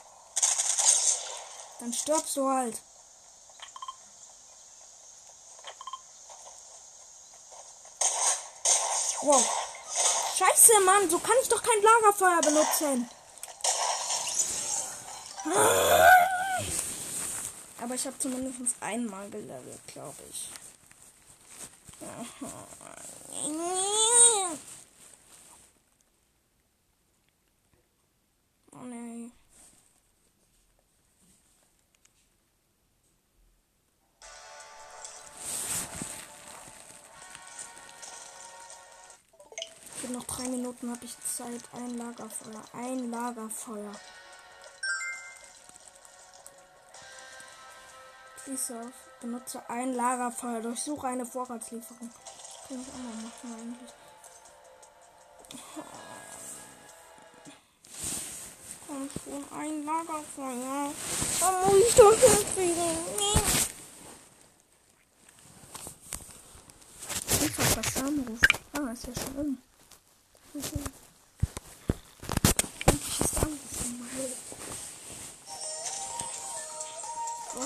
Dann 1.80 1.92
stirbst 1.92 2.36
du 2.36 2.48
halt. 2.48 2.80
Wow. 9.22 9.67
Scheiße, 10.38 10.80
Mann, 10.84 11.10
so 11.10 11.18
kann 11.18 11.34
ich 11.42 11.48
doch 11.48 11.60
kein 11.60 11.82
Lagerfeuer 11.82 12.40
benutzen. 12.40 13.10
Aber 17.82 17.94
ich 17.96 18.06
habe 18.06 18.16
zumindest 18.20 18.76
einmal 18.80 19.28
gelevelt, 19.30 19.80
glaube 19.88 20.14
ich. 20.30 20.48
Minuten 40.80 40.96
habe 40.96 41.04
ich 41.04 41.16
Zeit. 41.20 41.62
Ein 41.72 41.98
Lagerfeuer. 41.98 42.62
Ein 42.72 43.10
Lagerfeuer. 43.10 43.92
Schließe. 48.44 48.92
Benutze 49.20 49.68
ein 49.68 49.94
Lagerfeuer. 49.94 50.60
Durchsuche 50.60 51.06
eine 51.08 51.26
Vorratslieferung. 51.26 52.10
Kann 52.68 52.80
ich 52.80 52.88
auch 52.88 52.98
mal 52.98 53.14
machen 53.22 53.54
eigentlich. 53.54 53.92
Komm 58.86 59.10
schon, 59.24 59.58
ein 59.58 59.84
Lagerfeuer. 59.84 60.92
Da 61.40 61.66
muss 61.66 61.88
ich 61.88 61.94
doch 61.94 62.12
hinkriegen. 62.12 62.98
Nee. 63.16 63.40
Ich 67.40 67.58
hab 67.58 67.76
was 67.76 67.96
Anruf. 68.02 68.40
Ah, 68.72 68.92
ist 68.92 69.06
ja 69.06 69.14
schon 69.14 69.36
um. 69.36 69.58
Endlich 70.58 70.98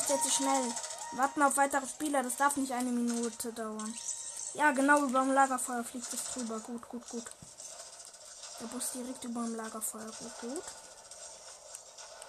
ist 0.02 0.10
jetzt 0.10 0.34
schnell. 0.34 0.72
Warten 1.12 1.42
auf 1.42 1.56
weitere 1.56 1.86
Spieler. 1.86 2.22
Das 2.22 2.36
darf 2.36 2.56
nicht 2.56 2.72
eine 2.72 2.90
Minute 2.90 3.52
dauern. 3.52 3.94
Ja, 4.54 4.72
genau 4.72 5.04
über 5.04 5.20
dem 5.20 5.32
Lagerfeuer 5.32 5.84
fliegt 5.84 6.12
es 6.12 6.24
drüber. 6.32 6.60
Gut, 6.60 6.88
gut, 6.88 7.08
gut. 7.08 7.24
Der 8.60 8.66
Bus 8.66 8.92
direkt 8.92 9.24
über 9.24 9.42
dem 9.42 9.56
Lagerfeuer. 9.56 10.10
Gut, 10.18 10.40
gut. 10.40 10.64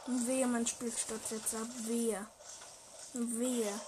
Und 0.08 0.28
wehe, 0.28 0.48
mein 0.48 0.68
Spiel 0.68 0.92
stürzt 0.92 1.32
jetzt 1.32 1.54
ab. 1.56 1.68
Wehe. 1.80 2.26
Wehe. 3.14 3.80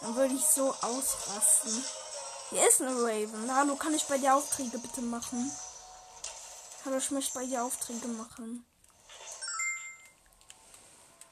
Dann 0.00 0.14
würde 0.14 0.34
ich 0.34 0.46
so 0.46 0.74
ausrasten. 0.82 1.84
Hier 2.50 2.68
ist 2.68 2.80
eine 2.80 2.94
Raven. 2.94 3.52
Hallo, 3.52 3.74
kann 3.74 3.92
ich 3.92 4.04
bei 4.06 4.18
dir 4.18 4.36
Aufträge 4.36 4.78
bitte 4.78 5.00
machen? 5.00 5.50
Hallo, 6.84 6.96
ich 6.96 7.10
möchte 7.10 7.34
bei 7.34 7.44
dir 7.44 7.64
Aufträge 7.64 8.06
machen. 8.06 8.64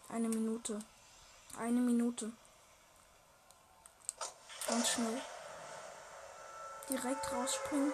Eine 0.08 0.28
Minute. 0.28 0.80
Eine 1.56 1.78
Minute. 1.78 2.32
Ganz 4.66 4.88
schnell. 4.88 5.22
Direkt 6.90 7.30
rausspringen. 7.30 7.92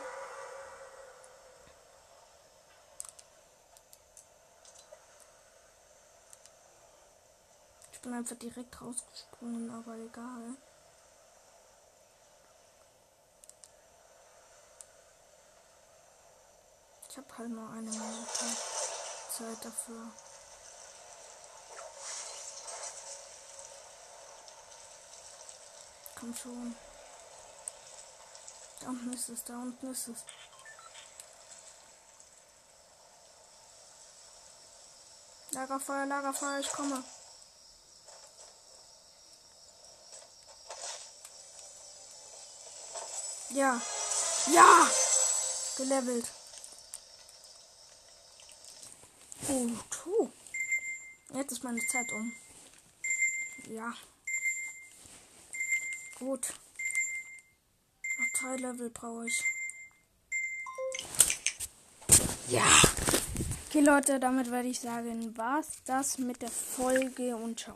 Ich 7.93 8.01
bin 8.01 8.15
einfach 8.15 8.37
direkt 8.37 8.81
rausgesprungen, 8.81 9.71
aber 9.71 9.95
egal. 9.97 10.57
Ich 17.11 17.16
habe 17.16 17.27
halt 17.39 17.51
nur 17.51 17.69
eine 17.70 17.91
Minute 17.91 18.57
Zeit 19.37 19.65
dafür. 19.65 20.12
Komm 26.20 26.37
schon. 26.37 26.77
Da 28.81 28.87
unten 28.91 29.12
ist 29.12 29.28
es, 29.28 29.43
da 29.43 29.55
unten 29.55 29.91
ist 29.91 30.07
es. 30.07 30.24
Lagerfeuer, 35.51 36.07
Lagerfeuer, 36.07 36.61
ich 36.61 36.73
komme. 36.73 37.03
Ja. 43.49 43.81
Ja! 44.47 44.89
Gelevelt. 45.77 46.40
Puh. 49.51 50.29
Jetzt 51.35 51.53
ist 51.53 51.65
meine 51.65 51.81
Zeit 51.89 52.13
um. 52.13 52.33
Ja. 53.69 53.93
Gut. 56.19 56.53
Noch 58.19 58.41
drei 58.41 58.57
Level 58.57 58.91
brauche 58.91 59.27
ich. 59.27 59.43
Ja. 62.49 62.65
Okay, 63.69 63.81
Leute, 63.81 64.21
damit 64.21 64.51
werde 64.51 64.69
ich 64.69 64.81
sagen, 64.81 65.37
war's 65.37 65.83
das 65.85 66.19
mit 66.19 66.43
der 66.43 66.51
Folge 66.51 67.37
und 67.37 67.61
ciao. 67.61 67.69